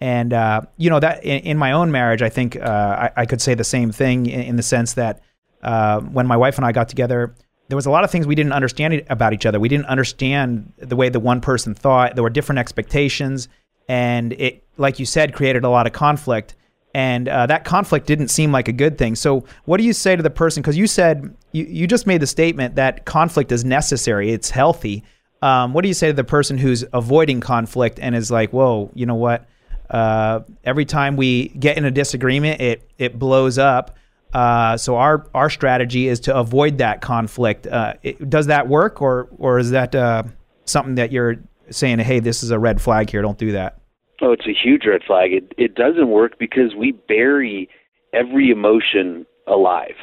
And 0.00 0.32
uh, 0.32 0.60
you 0.76 0.88
know 0.88 1.00
that 1.00 1.24
in, 1.24 1.40
in 1.40 1.58
my 1.58 1.72
own 1.72 1.90
marriage, 1.90 2.22
I 2.22 2.28
think 2.28 2.54
uh, 2.56 3.08
I, 3.16 3.22
I 3.22 3.26
could 3.26 3.40
say 3.40 3.54
the 3.54 3.64
same 3.64 3.90
thing 3.90 4.26
in, 4.26 4.40
in 4.42 4.56
the 4.56 4.62
sense 4.62 4.92
that 4.94 5.20
uh, 5.64 5.98
when 6.00 6.28
my 6.28 6.36
wife 6.36 6.56
and 6.56 6.64
I 6.64 6.70
got 6.70 6.88
together, 6.88 7.34
there 7.68 7.76
was 7.76 7.86
a 7.86 7.90
lot 7.90 8.02
of 8.02 8.10
things 8.10 8.26
we 8.26 8.34
didn't 8.34 8.52
understand 8.52 9.04
about 9.10 9.32
each 9.32 9.46
other. 9.46 9.60
We 9.60 9.68
didn't 9.68 9.86
understand 9.86 10.72
the 10.78 10.96
way 10.96 11.10
the 11.10 11.20
one 11.20 11.40
person 11.40 11.74
thought. 11.74 12.14
There 12.14 12.22
were 12.22 12.30
different 12.30 12.58
expectations, 12.58 13.48
and 13.88 14.32
it, 14.32 14.64
like 14.78 14.98
you 14.98 15.06
said, 15.06 15.34
created 15.34 15.64
a 15.64 15.68
lot 15.68 15.86
of 15.86 15.92
conflict. 15.92 16.54
And 16.94 17.28
uh, 17.28 17.46
that 17.46 17.64
conflict 17.64 18.06
didn't 18.06 18.28
seem 18.28 18.50
like 18.50 18.68
a 18.68 18.72
good 18.72 18.96
thing. 18.96 19.14
So, 19.14 19.44
what 19.66 19.76
do 19.76 19.84
you 19.84 19.92
say 19.92 20.16
to 20.16 20.22
the 20.22 20.30
person? 20.30 20.62
Because 20.62 20.78
you 20.78 20.86
said 20.86 21.34
you, 21.52 21.64
you 21.64 21.86
just 21.86 22.06
made 22.06 22.22
the 22.22 22.26
statement 22.26 22.76
that 22.76 23.04
conflict 23.04 23.52
is 23.52 23.64
necessary. 23.64 24.32
It's 24.32 24.48
healthy. 24.48 25.04
Um, 25.42 25.74
what 25.74 25.82
do 25.82 25.88
you 25.88 25.94
say 25.94 26.08
to 26.08 26.14
the 26.14 26.24
person 26.24 26.56
who's 26.56 26.84
avoiding 26.94 27.40
conflict 27.40 27.98
and 28.00 28.14
is 28.16 28.30
like, 28.30 28.52
"Whoa, 28.52 28.90
you 28.94 29.04
know 29.04 29.14
what? 29.14 29.46
Uh, 29.90 30.40
every 30.64 30.86
time 30.86 31.16
we 31.16 31.48
get 31.48 31.76
in 31.76 31.84
a 31.84 31.90
disagreement, 31.90 32.62
it 32.62 32.90
it 32.96 33.18
blows 33.18 33.58
up." 33.58 33.96
Uh, 34.32 34.76
so 34.76 34.96
our 34.96 35.26
our 35.34 35.48
strategy 35.48 36.08
is 36.08 36.20
to 36.20 36.36
avoid 36.36 36.78
that 36.78 37.00
conflict. 37.00 37.66
Uh, 37.66 37.94
it, 38.02 38.28
does 38.28 38.46
that 38.46 38.68
work, 38.68 39.00
or 39.00 39.28
or 39.38 39.58
is 39.58 39.70
that 39.70 39.94
uh, 39.94 40.22
something 40.64 40.96
that 40.96 41.12
you're 41.12 41.36
saying? 41.70 41.98
Hey, 42.00 42.20
this 42.20 42.42
is 42.42 42.50
a 42.50 42.58
red 42.58 42.80
flag 42.80 43.10
here. 43.10 43.22
Don't 43.22 43.38
do 43.38 43.52
that. 43.52 43.80
Oh, 44.20 44.32
it's 44.32 44.46
a 44.46 44.52
huge 44.52 44.82
red 44.86 45.02
flag. 45.06 45.32
It 45.32 45.54
it 45.56 45.74
doesn't 45.74 46.08
work 46.08 46.38
because 46.38 46.74
we 46.76 46.92
bury 46.92 47.68
every 48.12 48.50
emotion 48.50 49.24
alive. 49.46 49.96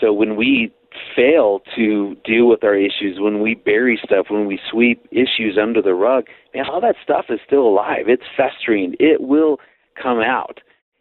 So 0.00 0.12
when 0.12 0.36
we 0.36 0.72
fail 1.16 1.60
to 1.76 2.16
deal 2.24 2.48
with 2.48 2.64
our 2.64 2.74
issues, 2.74 3.18
when 3.18 3.40
we 3.40 3.54
bury 3.54 3.98
stuff, 4.04 4.26
when 4.28 4.46
we 4.46 4.58
sweep 4.70 5.06
issues 5.10 5.58
under 5.60 5.82
the 5.82 5.94
rug, 5.94 6.26
man, 6.54 6.64
all 6.70 6.80
that 6.80 6.96
stuff 7.02 7.26
is 7.28 7.40
still 7.46 7.66
alive. 7.66 8.08
It's 8.08 8.22
festering. 8.36 8.94
It 9.00 9.20
will 9.20 9.58
come 10.00 10.18
out. 10.20 10.60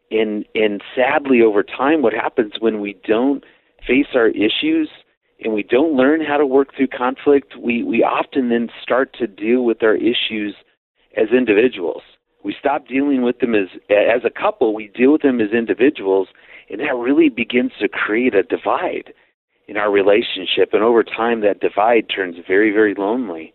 And 0.09 0.45
and 0.56 0.81
sadly 0.95 1.42
over 1.42 1.63
time 1.63 2.01
what 2.01 2.13
happens 2.13 2.54
when 2.59 2.80
we 2.80 2.98
don't 3.06 3.44
face 3.86 4.07
our 4.15 4.30
issues 4.30 4.89
and 5.44 5.54
we 5.54 5.63
don't 5.63 5.95
learn 5.95 6.21
how 6.21 6.38
to 6.38 6.45
work 6.45 6.75
through 6.75 6.88
conflict, 6.88 7.54
we, 7.62 7.83
we 7.83 8.04
often 8.04 8.50
then 8.50 8.69
start 8.81 9.15
to 9.19 9.27
deal 9.27 9.63
with 9.63 9.83
our 9.83 9.95
issues 9.95 10.56
as 11.15 11.30
individuals. 11.31 12.01
We 12.44 12.56
stop 12.59 12.88
dealing 12.88 13.21
with 13.21 13.39
them 13.39 13.54
as 13.54 13.68
as 13.89 14.24
a 14.25 14.30
couple. 14.30 14.74
We 14.74 14.88
deal 14.88 15.13
with 15.13 15.21
them 15.24 15.42
as 15.42 15.51
individuals, 15.51 16.30
and 16.69 16.80
that 16.80 16.95
really 16.95 17.30
begins 17.30 17.71
to 17.81 17.89
create 17.89 18.33
a 18.33 18.44
divide 18.44 19.13
in 19.68 19.75
our 19.75 19.92
relationship. 19.92 20.69
And 20.71 20.83
over 20.83 21.04
time, 21.04 21.42
that 21.42 21.59
divide 21.59 22.07
turns 22.09 22.38
very, 22.48 22.71
very 22.71 22.95
lonely. 22.95 23.54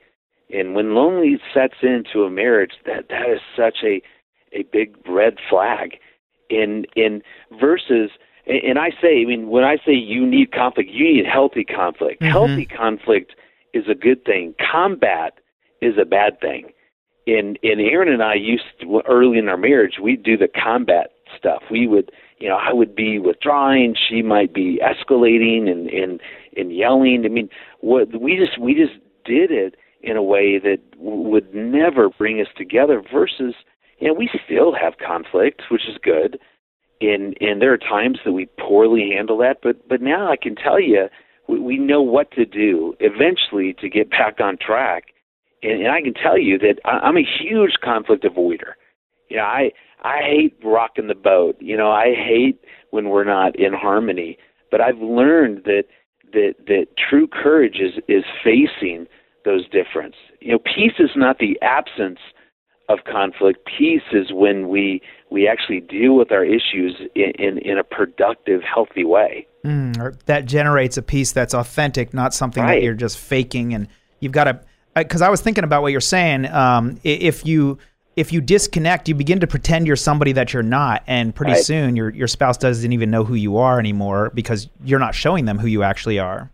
And 0.53 0.75
when 0.75 0.95
lonely 0.95 1.41
sets 1.55 1.77
into 1.83 2.25
a 2.25 2.31
marriage, 2.31 2.73
that 2.85 3.09
that 3.09 3.31
is 3.31 3.41
such 3.57 3.79
a 3.83 4.03
a 4.53 4.65
big 4.71 4.97
red 5.09 5.37
flag. 5.49 5.93
In 6.53 6.87
in 6.97 7.23
versus, 7.61 8.11
and 8.47 8.79
I 8.79 8.91
say, 9.01 9.23
I 9.23 9.25
mean, 9.25 9.49
when 9.49 9.65
I 9.65 9.77
say 9.77 9.93
you 9.93 10.27
need 10.27 10.53
conflict, 10.53 10.91
you 10.91 11.15
need 11.15 11.27
healthy 11.27 11.65
conflict. 11.65 12.21
Mhm. 12.23 12.31
Healthy 12.31 12.67
conflict 12.67 13.35
is 13.73 13.89
a 13.89 13.95
good 13.95 14.25
thing. 14.25 14.55
Combat 14.59 15.39
is 15.81 15.97
a 15.99 16.05
bad 16.05 16.41
thing 16.41 16.73
and 17.27 17.59
and 17.63 17.81
Erin 17.81 18.13
and 18.13 18.23
I 18.23 18.35
used 18.35 18.65
to, 18.81 19.03
early 19.09 19.39
in 19.39 19.49
our 19.49 19.57
marriage 19.57 19.95
we'd 20.01 20.23
do 20.23 20.37
the 20.37 20.49
combat 20.49 21.13
stuff. 21.37 21.63
We 21.71 21.87
would 21.87 22.11
you 22.39 22.49
know 22.49 22.57
I 22.57 22.73
would 22.73 22.95
be 22.95 23.19
withdrawing, 23.19 23.95
she 24.09 24.23
might 24.23 24.53
be 24.53 24.81
escalating 24.83 25.71
and 25.71 25.89
and 25.91 26.21
and 26.57 26.75
yelling. 26.75 27.25
I 27.25 27.29
mean, 27.29 27.49
what 27.81 28.21
we 28.21 28.37
just 28.37 28.59
we 28.59 28.75
just 28.75 28.95
did 29.25 29.51
it 29.51 29.77
in 30.03 30.17
a 30.17 30.23
way 30.23 30.59
that 30.59 30.79
w- 30.99 31.23
would 31.29 31.55
never 31.55 32.09
bring 32.11 32.41
us 32.41 32.49
together. 32.57 33.03
Versus 33.13 33.55
you 34.03 34.09
know 34.09 34.15
we 34.15 34.29
still 34.45 34.75
have 34.75 34.95
conflict, 34.99 35.63
which 35.71 35.89
is 35.89 35.97
good. 36.03 36.39
And 37.01 37.37
and 37.41 37.61
there 37.61 37.73
are 37.73 37.79
times 37.79 38.19
that 38.25 38.33
we 38.33 38.47
poorly 38.59 39.11
handle 39.15 39.39
that, 39.39 39.59
but 39.63 39.89
but 39.89 40.03
now 40.03 40.31
I 40.31 40.37
can 40.37 40.55
tell 40.55 40.81
you 40.81 41.09
we, 41.49 41.59
we 41.59 41.79
know 41.79 42.03
what 42.03 42.31
to 42.33 42.45
do 42.45 42.95
eventually 43.01 43.75
to 43.81 43.89
get 43.89 44.11
back 44.11 44.41
on 44.41 44.57
track 44.57 45.05
and, 45.63 45.83
and 45.83 45.93
I 45.93 46.01
can 46.03 46.15
tell 46.15 46.39
you 46.39 46.59
that 46.59 46.77
I, 46.85 46.99
I'm 46.99 47.17
a 47.17 47.25
huge 47.25 47.75
conflict 47.83 48.25
avoider. 48.25 48.75
You 49.29 49.39
know, 49.39 49.45
I 49.45 49.71
I 50.03 50.19
hate 50.19 50.57
rocking 50.65 51.07
the 51.07 51.15
boat. 51.15 51.57
You 51.61 51.77
know, 51.77 51.91
I 51.91 52.15
hate 52.15 52.61
when 52.91 53.09
we're 53.09 53.25
not 53.25 53.59
in 53.59 53.73
harmony. 53.73 54.39
But 54.71 54.81
I've 54.81 54.99
learned 54.99 55.63
that 55.65 55.85
that 56.33 56.55
that 56.67 56.87
true 56.97 57.27
courage 57.27 57.79
is 57.81 58.03
is 58.09 58.25
facing 58.43 59.07
those 59.45 59.69
differences. 59.69 60.21
You 60.41 60.53
know, 60.53 60.59
peace 60.59 60.99
is 60.99 61.11
not 61.17 61.39
the 61.39 61.59
absence 61.63 62.21
of 62.89 63.01
conflict. 63.05 63.67
Peace 63.67 64.03
is 64.13 64.33
when 64.33 64.69
we 64.69 65.01
we 65.31 65.49
actually 65.49 65.81
deal 65.81 66.15
with 66.17 66.31
our 66.33 66.45
issues 66.45 67.01
in 67.15 67.33
in, 67.39 67.59
in 67.59 67.79
a 67.79 67.85
productive, 67.85 68.63
healthy 68.63 69.05
way. 69.05 69.47
Mm, 69.65 70.19
that 70.27 70.47
generates 70.47 70.97
a 70.97 71.03
peace 71.03 71.33
that's 71.33 71.55
authentic, 71.55 72.13
not 72.13 72.35
something 72.35 72.65
that 72.67 72.83
you're 72.83 72.95
just 72.95 73.19
faking. 73.19 73.75
And 73.75 73.87
you've 74.21 74.33
got 74.33 74.45
to, 74.45 74.61
because 74.97 75.23
I 75.23 75.29
was 75.29 75.41
thinking 75.41 75.65
about 75.65 75.83
what 75.83 75.93
you're 75.93 76.01
saying. 76.01 76.47
Um, 76.47 76.99
if 77.05 77.47
you 77.47 77.79
if 78.17 78.33
you 78.33 78.41
disconnect, 78.41 79.09
you 79.09 79.15
begin 79.15 79.41
to 79.41 79.47
pretend 79.47 79.87
you're 79.87 79.97
somebody 79.97 80.33
that 80.33 80.53
you're 80.53 80.63
not, 80.63 81.03
and 81.07 81.35
pretty 81.35 81.53
Right. 81.53 81.65
soon 81.65 81.97
your 81.97 82.11
your 82.11 82.29
spouse 82.29 82.59
doesn't 82.59 82.93
even 82.93 83.11
know 83.11 83.25
who 83.25 83.35
you 83.35 83.57
are 83.57 83.79
anymore 83.79 84.31
because 84.35 84.69
you're 84.85 84.99
not 84.99 85.15
showing 85.15 85.45
them 85.45 85.59
who 85.59 85.67
you 85.67 85.83
actually 85.83 86.19
are. 86.19 86.51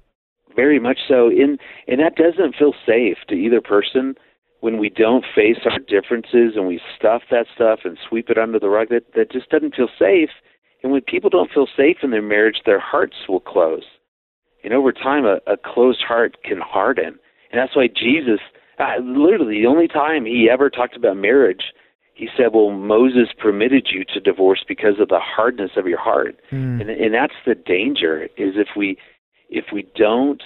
Very 0.54 0.78
much 0.78 0.98
so. 1.08 1.30
In 1.30 1.58
and 1.86 2.00
that 2.00 2.16
doesn't 2.16 2.56
feel 2.56 2.74
safe 2.86 3.18
to 3.28 3.34
either 3.34 3.60
person 3.60 4.16
when 4.60 4.78
we 4.78 4.88
don't 4.88 5.24
face 5.34 5.58
our 5.64 5.78
differences 5.78 6.54
and 6.56 6.66
we 6.66 6.80
stuff 6.96 7.22
that 7.30 7.46
stuff 7.54 7.80
and 7.84 7.98
sweep 8.08 8.28
it 8.28 8.38
under 8.38 8.58
the 8.58 8.68
rug. 8.68 8.88
That 8.90 9.14
that 9.14 9.30
just 9.30 9.50
doesn't 9.50 9.74
feel 9.74 9.88
safe. 9.98 10.30
And 10.82 10.92
when 10.92 11.02
people 11.02 11.30
don't 11.30 11.50
feel 11.52 11.66
safe 11.76 11.98
in 12.02 12.10
their 12.10 12.22
marriage, 12.22 12.62
their 12.64 12.80
hearts 12.80 13.16
will 13.28 13.40
close. 13.40 13.84
And 14.62 14.72
over 14.72 14.92
time, 14.92 15.24
a, 15.24 15.38
a 15.50 15.56
closed 15.56 16.02
heart 16.06 16.36
can 16.44 16.60
harden. 16.60 17.18
And 17.50 17.60
that's 17.60 17.74
why 17.74 17.88
Jesus, 17.88 18.40
uh, 18.78 19.00
literally, 19.02 19.60
the 19.60 19.66
only 19.66 19.88
time 19.88 20.24
he 20.24 20.48
ever 20.50 20.70
talked 20.70 20.96
about 20.96 21.16
marriage, 21.16 21.72
he 22.14 22.28
said, 22.36 22.48
"Well, 22.52 22.70
Moses 22.70 23.28
permitted 23.38 23.88
you 23.92 24.04
to 24.12 24.20
divorce 24.20 24.64
because 24.66 24.98
of 25.00 25.08
the 25.08 25.20
hardness 25.20 25.72
of 25.76 25.86
your 25.86 26.00
heart." 26.00 26.36
Mm. 26.50 26.80
and 26.80 26.90
and 26.90 27.14
that's 27.14 27.38
the 27.46 27.54
danger 27.54 28.24
is 28.36 28.54
if 28.56 28.68
we 28.76 28.98
if 29.48 29.66
we 29.72 29.86
don't 29.94 30.42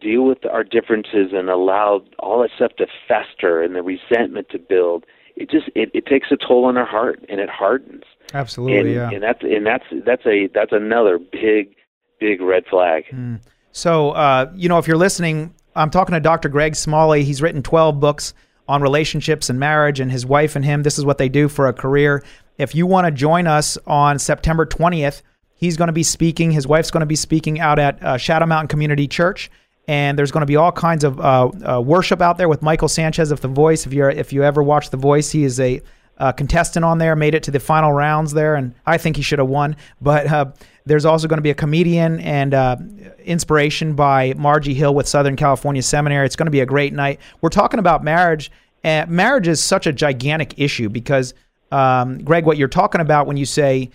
deal 0.00 0.24
with 0.24 0.44
our 0.46 0.64
differences 0.64 1.32
and 1.32 1.48
allow 1.48 2.02
all 2.18 2.40
that 2.42 2.50
stuff 2.56 2.72
to 2.78 2.86
fester 3.06 3.62
and 3.62 3.74
the 3.74 3.82
resentment 3.82 4.48
to 4.50 4.58
build 4.58 5.04
it 5.36 5.50
just 5.50 5.68
it, 5.74 5.90
it 5.94 6.06
takes 6.06 6.28
a 6.30 6.36
toll 6.36 6.64
on 6.64 6.76
our 6.76 6.86
heart 6.86 7.24
and 7.28 7.40
it 7.40 7.48
hardens 7.48 8.04
Absolutely, 8.34 8.78
and 8.78 8.94
yeah. 8.94 9.10
and 9.10 9.22
that's 9.22 9.42
and 9.42 9.66
that's 9.66 9.84
that's 10.06 10.26
a 10.26 10.48
that's 10.54 10.72
another 10.72 11.18
big 11.18 11.74
big 12.18 12.40
red 12.40 12.64
flag 12.66 13.04
Mm. 13.12 13.40
So, 13.72 14.10
uh, 14.10 14.50
you 14.54 14.68
know, 14.68 14.78
if 14.78 14.88
you're 14.88 14.96
listening, 14.96 15.54
I'm 15.74 15.90
talking 15.90 16.14
to 16.14 16.20
Dr. 16.20 16.48
Greg 16.48 16.74
Smalley. 16.74 17.24
He's 17.24 17.40
written 17.40 17.62
12 17.62 18.00
books 18.00 18.34
on 18.68 18.82
relationships 18.82 19.50
and 19.50 19.58
marriage, 19.58 20.00
and 20.00 20.10
his 20.10 20.24
wife 20.24 20.56
and 20.56 20.64
him, 20.64 20.82
this 20.82 20.98
is 20.98 21.04
what 21.04 21.18
they 21.18 21.28
do 21.28 21.48
for 21.48 21.66
a 21.66 21.72
career. 21.72 22.22
If 22.58 22.74
you 22.74 22.86
want 22.86 23.06
to 23.06 23.10
join 23.10 23.46
us 23.46 23.78
on 23.86 24.18
September 24.18 24.66
20th, 24.66 25.22
he's 25.54 25.76
going 25.76 25.88
to 25.88 25.92
be 25.92 26.02
speaking. 26.02 26.52
His 26.52 26.66
wife's 26.66 26.90
going 26.90 27.00
to 27.00 27.06
be 27.06 27.16
speaking 27.16 27.58
out 27.58 27.78
at 27.78 28.02
uh, 28.02 28.16
Shadow 28.16 28.46
Mountain 28.46 28.68
Community 28.68 29.08
Church. 29.08 29.50
And 29.90 30.16
there's 30.16 30.30
going 30.30 30.42
to 30.42 30.46
be 30.46 30.54
all 30.54 30.70
kinds 30.70 31.02
of 31.02 31.18
uh, 31.18 31.50
uh, 31.68 31.80
worship 31.80 32.22
out 32.22 32.38
there 32.38 32.48
with 32.48 32.62
Michael 32.62 32.86
Sanchez 32.86 33.32
of 33.32 33.40
The 33.40 33.48
Voice. 33.48 33.86
If 33.86 33.92
you're 33.92 34.08
if 34.08 34.32
you 34.32 34.44
ever 34.44 34.62
watch 34.62 34.90
The 34.90 34.96
Voice, 34.96 35.32
he 35.32 35.42
is 35.42 35.58
a 35.58 35.82
uh, 36.16 36.30
contestant 36.30 36.84
on 36.84 36.98
there, 36.98 37.16
made 37.16 37.34
it 37.34 37.42
to 37.42 37.50
the 37.50 37.58
final 37.58 37.92
rounds 37.92 38.32
there, 38.32 38.54
and 38.54 38.72
I 38.86 38.98
think 38.98 39.16
he 39.16 39.22
should 39.22 39.40
have 39.40 39.48
won. 39.48 39.74
But 40.00 40.28
uh, 40.28 40.52
there's 40.86 41.04
also 41.04 41.26
going 41.26 41.38
to 41.38 41.42
be 41.42 41.50
a 41.50 41.56
comedian 41.56 42.20
and 42.20 42.54
uh, 42.54 42.76
inspiration 43.24 43.94
by 43.94 44.32
Margie 44.36 44.74
Hill 44.74 44.94
with 44.94 45.08
Southern 45.08 45.34
California 45.34 45.82
Seminary. 45.82 46.24
It's 46.24 46.36
going 46.36 46.46
to 46.46 46.52
be 46.52 46.60
a 46.60 46.66
great 46.66 46.92
night. 46.92 47.18
We're 47.40 47.48
talking 47.48 47.80
about 47.80 48.04
marriage, 48.04 48.52
and 48.84 49.10
marriage 49.10 49.48
is 49.48 49.60
such 49.60 49.88
a 49.88 49.92
gigantic 49.92 50.54
issue 50.56 50.88
because, 50.88 51.34
um, 51.72 52.22
Greg, 52.22 52.46
what 52.46 52.58
you're 52.58 52.68
talking 52.68 53.00
about 53.00 53.26
when 53.26 53.36
you 53.36 53.44
say, 53.44 53.90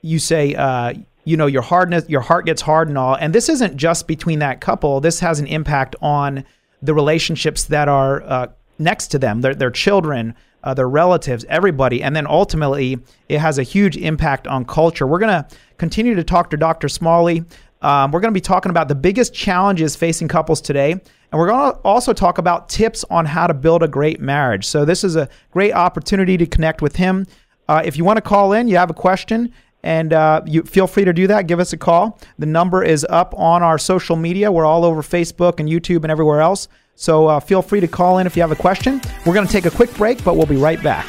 you 0.00 0.18
say, 0.18 0.54
uh, 0.54 0.94
you 1.26 1.36
know, 1.36 1.46
your 1.46 1.62
hardness, 1.62 2.08
your 2.08 2.20
heart 2.20 2.46
gets 2.46 2.62
hard 2.62 2.88
and 2.88 2.96
all, 2.96 3.16
and 3.16 3.34
this 3.34 3.48
isn't 3.48 3.76
just 3.76 4.06
between 4.06 4.38
that 4.38 4.60
couple. 4.60 5.00
This 5.00 5.18
has 5.20 5.40
an 5.40 5.46
impact 5.48 5.96
on 6.00 6.44
the 6.80 6.94
relationships 6.94 7.64
that 7.64 7.88
are 7.88 8.22
uh, 8.22 8.46
next 8.78 9.08
to 9.08 9.18
them, 9.18 9.40
their, 9.40 9.52
their 9.52 9.72
children, 9.72 10.36
uh, 10.62 10.72
their 10.72 10.88
relatives, 10.88 11.44
everybody. 11.48 12.00
And 12.00 12.14
then 12.14 12.28
ultimately, 12.28 12.98
it 13.28 13.40
has 13.40 13.58
a 13.58 13.64
huge 13.64 13.96
impact 13.96 14.46
on 14.46 14.64
culture. 14.64 15.04
We're 15.04 15.18
going 15.18 15.42
to 15.42 15.48
continue 15.78 16.14
to 16.14 16.22
talk 16.22 16.48
to 16.50 16.56
Dr. 16.56 16.88
Smalley. 16.88 17.44
Um, 17.82 18.12
we're 18.12 18.20
going 18.20 18.32
to 18.32 18.36
be 18.36 18.40
talking 18.40 18.70
about 18.70 18.86
the 18.86 18.94
biggest 18.94 19.34
challenges 19.34 19.96
facing 19.96 20.28
couples 20.28 20.60
today. 20.60 20.92
And 20.92 21.40
we're 21.40 21.48
going 21.48 21.72
to 21.72 21.78
also 21.80 22.12
talk 22.12 22.38
about 22.38 22.68
tips 22.68 23.04
on 23.10 23.26
how 23.26 23.48
to 23.48 23.54
build 23.54 23.82
a 23.82 23.88
great 23.88 24.20
marriage. 24.20 24.64
So, 24.64 24.84
this 24.84 25.02
is 25.02 25.16
a 25.16 25.28
great 25.50 25.72
opportunity 25.72 26.36
to 26.36 26.46
connect 26.46 26.82
with 26.82 26.94
him. 26.94 27.26
Uh, 27.68 27.82
if 27.84 27.96
you 27.96 28.04
want 28.04 28.16
to 28.16 28.22
call 28.22 28.52
in, 28.52 28.68
you 28.68 28.76
have 28.76 28.90
a 28.90 28.94
question, 28.94 29.52
and 29.82 30.12
uh, 30.12 30.42
you 30.46 30.62
feel 30.62 30.86
free 30.86 31.04
to 31.04 31.12
do 31.12 31.26
that. 31.28 31.46
Give 31.46 31.60
us 31.60 31.72
a 31.72 31.76
call. 31.76 32.18
The 32.38 32.46
number 32.46 32.82
is 32.82 33.06
up 33.08 33.34
on 33.36 33.62
our 33.62 33.78
social 33.78 34.16
media. 34.16 34.50
We're 34.50 34.64
all 34.64 34.84
over 34.84 35.02
Facebook 35.02 35.60
and 35.60 35.68
YouTube 35.68 36.02
and 36.02 36.10
everywhere 36.10 36.40
else. 36.40 36.68
So 36.94 37.26
uh, 37.26 37.40
feel 37.40 37.62
free 37.62 37.80
to 37.80 37.88
call 37.88 38.18
in 38.18 38.26
if 38.26 38.36
you 38.36 38.42
have 38.42 38.52
a 38.52 38.56
question. 38.56 39.00
We're 39.24 39.34
going 39.34 39.46
to 39.46 39.52
take 39.52 39.66
a 39.66 39.70
quick 39.70 39.94
break, 39.94 40.24
but 40.24 40.36
we'll 40.36 40.46
be 40.46 40.56
right 40.56 40.82
back. 40.82 41.06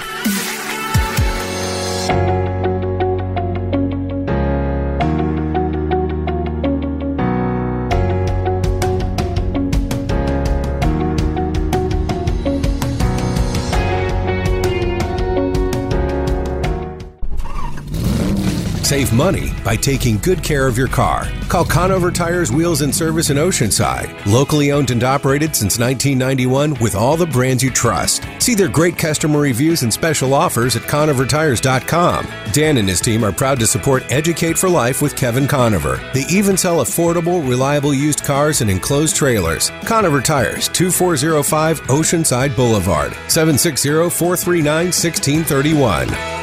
Save 18.98 19.14
money 19.14 19.54
by 19.64 19.76
taking 19.76 20.18
good 20.18 20.44
care 20.44 20.66
of 20.66 20.76
your 20.76 20.88
car. 20.88 21.28
Call 21.50 21.64
Conover 21.64 22.10
Tires 22.10 22.52
Wheels 22.52 22.82
and 22.82 22.96
Service 22.96 23.30
in 23.30 23.38
Oceanside. 23.38 24.26
Locally 24.26 24.72
owned 24.72 24.90
and 24.90 25.04
operated 25.04 25.56
since 25.56 25.78
1991 25.78 26.74
with 26.82 26.96
all 26.96 27.16
the 27.16 27.28
brands 27.28 27.62
you 27.62 27.70
trust. 27.70 28.26
See 28.40 28.56
their 28.56 28.68
great 28.68 28.98
customer 28.98 29.40
reviews 29.40 29.84
and 29.84 29.94
special 29.94 30.34
offers 30.34 30.76
at 30.76 30.82
ConoverTires.com. 30.82 32.28
Dan 32.54 32.78
and 32.78 32.90
his 32.90 33.00
team 33.00 33.24
are 33.24 33.32
proud 33.32 33.60
to 33.60 33.68
support 33.68 34.04
Educate 34.12 34.58
for 34.58 34.68
Life 34.68 35.00
with 35.00 35.16
Kevin 35.16 35.48
Conover. 35.48 36.02
They 36.16 36.26
even 36.28 36.58
sell 36.58 36.84
affordable, 36.84 37.48
reliable 37.48 37.94
used 37.94 38.24
cars 38.24 38.62
and 38.62 38.70
enclosed 38.72 39.16
trailers. 39.16 39.70
Conover 39.86 40.22
Tires, 40.22 40.70
2405 40.70 41.82
Oceanside 41.84 42.56
Boulevard, 42.56 43.14
760 43.28 44.10
439 44.10 44.86
1631. 44.88 46.37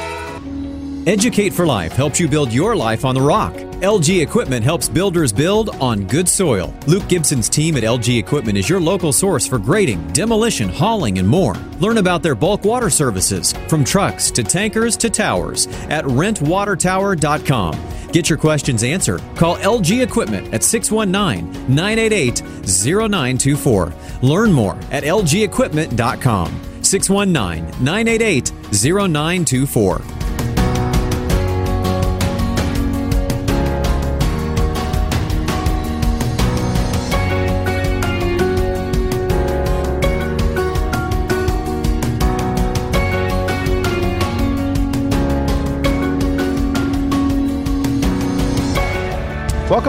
Educate 1.06 1.52
for 1.52 1.66
Life 1.66 1.92
helps 1.92 2.18
you 2.18 2.26
build 2.26 2.50
your 2.50 2.74
life 2.74 3.04
on 3.04 3.14
the 3.14 3.20
rock. 3.20 3.52
LG 3.52 4.22
Equipment 4.22 4.64
helps 4.64 4.88
builders 4.88 5.34
build 5.34 5.68
on 5.76 6.06
good 6.06 6.26
soil. 6.26 6.74
Luke 6.86 7.06
Gibson's 7.08 7.50
team 7.50 7.76
at 7.76 7.82
LG 7.82 8.18
Equipment 8.18 8.56
is 8.56 8.70
your 8.70 8.80
local 8.80 9.12
source 9.12 9.46
for 9.46 9.58
grading, 9.58 10.02
demolition, 10.14 10.66
hauling, 10.66 11.18
and 11.18 11.28
more. 11.28 11.56
Learn 11.78 11.98
about 11.98 12.22
their 12.22 12.34
bulk 12.34 12.64
water 12.64 12.88
services, 12.88 13.52
from 13.68 13.84
trucks 13.84 14.30
to 14.30 14.42
tankers 14.42 14.96
to 14.96 15.10
towers, 15.10 15.66
at 15.90 16.06
rentwatertower.com. 16.06 18.08
Get 18.10 18.30
your 18.30 18.38
questions 18.38 18.82
answered. 18.82 19.20
Call 19.36 19.56
LG 19.56 20.02
Equipment 20.02 20.54
at 20.54 20.62
619 20.62 21.68
988 21.68 22.40
0924. 22.66 23.92
Learn 24.22 24.50
more 24.50 24.76
at 24.90 25.04
lgequipment.com. 25.04 26.82
619 26.82 27.84
988 27.84 28.52
0924. 28.72 30.23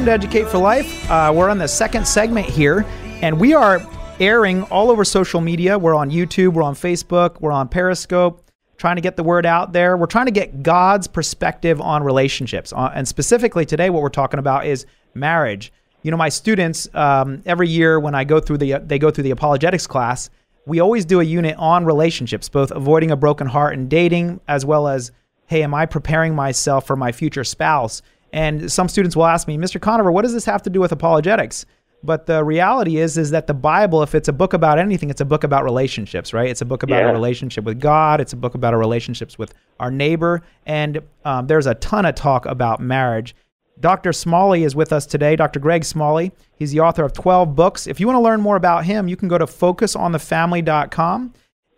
Welcome 0.06 0.22
to 0.22 0.28
Educate 0.28 0.52
for 0.52 0.60
Life. 0.60 1.10
Uh, 1.10 1.34
we're 1.36 1.50
on 1.50 1.58
the 1.58 1.68
second 1.68 2.08
segment 2.08 2.46
here, 2.46 2.86
and 3.24 3.40
we 3.40 3.56
are 3.56 3.82
airing 4.20 4.62
all 4.66 4.92
over 4.92 5.04
social 5.04 5.42
media. 5.42 5.80
We're 5.80 5.96
on 5.96 6.12
YouTube, 6.12 6.54
we're 6.54 6.62
on 6.62 6.76
Facebook, 6.76 7.42
we're 7.42 7.52
on 7.52 7.68
Periscope, 7.68 8.48
trying 8.78 8.98
to 8.98 9.02
get 9.02 9.16
the 9.16 9.24
word 9.24 9.48
out 9.48 9.74
there. 9.74 9.98
We're 9.98 10.06
trying 10.06 10.28
to 10.28 10.32
get 10.32 10.62
God's 10.62 11.08
perspective 11.08 11.82
on 11.82 12.04
relationships. 12.04 12.72
Uh, 12.72 12.92
and 12.94 13.08
specifically 13.08 13.66
today, 13.66 13.90
what 13.90 14.04
we're 14.04 14.10
talking 14.10 14.40
about 14.40 14.68
is 14.68 14.86
marriage. 15.16 15.74
You 16.04 16.12
know, 16.12 16.18
my 16.18 16.30
students 16.30 16.88
um, 16.94 17.42
every 17.48 17.68
year 17.68 18.00
when 18.00 18.14
I 18.14 18.26
go 18.26 18.40
through 18.40 18.60
the 18.60 18.78
they 18.86 19.00
go 19.00 19.10
through 19.10 19.24
the 19.24 19.32
apologetics 19.32 19.88
class, 19.88 20.30
we 20.68 20.82
always 20.82 21.06
do 21.06 21.20
a 21.20 21.24
unit 21.24 21.56
on 21.58 21.84
relationships, 21.84 22.48
both 22.48 22.70
avoiding 22.70 23.10
a 23.10 23.16
broken 23.16 23.48
heart 23.48 23.74
and 23.74 23.90
dating, 23.90 24.40
as 24.48 24.68
well 24.68 24.88
as, 24.88 25.12
hey, 25.48 25.64
am 25.64 25.74
I 25.74 25.88
preparing 25.88 26.36
myself 26.36 26.86
for 26.86 26.96
my 26.96 27.12
future 27.12 27.44
spouse? 27.44 28.04
And 28.36 28.72
some 28.72 28.90
students 28.90 29.16
will 29.16 29.26
ask 29.26 29.48
me, 29.48 29.58
Mr. 29.58 29.80
Conover, 29.80 30.12
what 30.12 30.24
does 30.24 30.34
this 30.34 30.44
have 30.46 30.62
to 30.64 30.70
do 30.70 30.82
with 30.82 30.92
apologetics? 30.92 31.66
But 32.04 32.26
the 32.26 32.44
reality 32.44 32.98
is, 32.98 33.18
is 33.18 33.32
that 33.32 33.48
the 33.48 33.54
Bible, 33.54 34.04
if 34.04 34.14
it's 34.14 34.28
a 34.28 34.34
book 34.34 34.52
about 34.54 34.78
anything, 34.78 35.10
it's 35.10 35.22
a 35.22 35.26
book 35.26 35.46
about 35.46 35.64
relationships, 35.64 36.34
right? 36.34 36.50
It's 36.50 36.62
a 36.62 36.66
book 36.66 36.84
about 36.84 37.00
Yeah. 37.02 37.10
a 37.10 37.14
relationship 37.14 37.64
with 37.64 37.80
God. 37.80 38.20
It's 38.20 38.34
a 38.34 38.36
book 38.36 38.54
about 38.54 38.74
our 38.74 38.80
relationships 38.80 39.40
with 39.40 39.54
our 39.80 39.90
neighbor. 39.90 40.42
And 40.66 41.00
um, 41.24 41.48
there's 41.48 41.66
a 41.66 41.76
ton 41.76 42.06
of 42.06 42.14
talk 42.16 42.46
about 42.46 42.82
marriage. 42.82 43.36
Dr. 43.80 44.12
Smalley 44.14 44.64
is 44.66 44.76
with 44.76 44.92
us 44.92 45.06
today, 45.06 45.38
Dr. 45.38 45.60
Greg 45.62 45.86
Smalley. 45.86 46.34
He's 46.58 46.72
the 46.74 46.82
author 46.82 47.06
of 47.06 47.14
12 47.14 47.56
books. 47.56 47.88
If 47.88 48.00
you 48.02 48.06
want 48.08 48.18
to 48.18 48.22
learn 48.22 48.42
more 48.42 48.58
about 48.58 48.84
him, 48.86 49.08
you 49.08 49.16
can 49.16 49.30
go 49.30 49.38
to 49.38 49.46
focusonthefamily.com. 49.46 51.34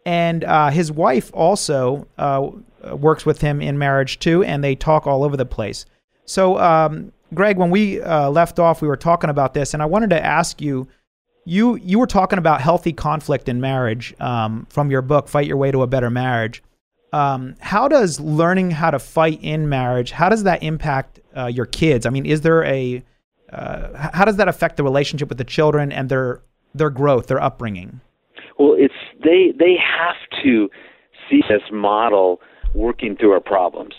And 0.06 0.44
uh, 0.44 0.70
his 0.70 0.92
wife 0.92 1.30
also 1.34 2.08
uh, 2.18 2.50
works 2.94 3.26
with 3.26 3.42
him 3.42 3.62
in 3.62 3.78
marriage 3.78 4.20
too, 4.20 4.44
and 4.44 4.64
they 4.64 4.74
talk 4.76 5.06
all 5.06 5.24
over 5.24 5.38
the 5.38 5.46
place. 5.46 5.86
So, 6.28 6.60
um, 6.60 7.12
Greg, 7.34 7.58
when 7.58 7.72
we 7.72 8.02
uh, 8.02 8.30
left 8.30 8.60
off, 8.60 8.82
we 8.82 8.88
were 8.88 8.98
talking 8.98 9.30
about 9.30 9.54
this, 9.54 9.74
and 9.74 9.82
I 9.82 9.86
wanted 9.86 10.12
to 10.12 10.24
ask 10.24 10.62
you. 10.62 10.88
You 11.50 11.78
you 11.78 11.98
were 11.98 12.08
talking 12.08 12.38
about 12.38 12.60
healthy 12.60 12.92
conflict 12.92 13.48
in 13.48 13.62
marriage 13.62 14.14
um, 14.20 14.68
from 14.70 14.92
your 14.92 15.02
book, 15.02 15.30
"Fight 15.30 15.48
Your 15.48 15.56
Way 15.56 15.72
to 15.72 15.82
a 15.82 15.88
Better 15.88 16.10
Marriage." 16.10 16.62
Um, 17.14 17.56
how 17.62 17.88
does 17.88 18.20
learning 18.20 18.72
how 18.72 18.92
to 18.92 19.00
fight 19.00 19.40
in 19.42 19.70
marriage? 19.70 20.12
How 20.12 20.28
does 20.28 20.44
that 20.44 20.62
impact 20.62 21.22
uh, 21.38 21.46
your 21.46 21.66
kids? 21.66 22.06
I 22.06 22.10
mean, 22.10 22.26
is 22.26 22.42
there 22.42 22.66
a 22.66 23.02
uh, 23.52 24.10
how 24.12 24.26
does 24.26 24.36
that 24.38 24.48
affect 24.48 24.76
the 24.78 24.84
relationship 24.84 25.30
with 25.30 25.38
the 25.38 25.46
children 25.46 25.92
and 25.92 26.10
their 26.10 26.42
their 26.76 26.90
growth, 26.90 27.28
their 27.28 27.42
upbringing? 27.42 28.02
Well, 28.60 28.76
it's 28.78 28.94
they 29.24 29.54
they 29.58 29.76
have 29.78 30.44
to 30.44 30.70
see 31.30 31.42
this 31.48 31.62
model 31.72 32.42
working 32.74 33.16
through 33.16 33.32
our 33.32 33.40
problems. 33.40 33.94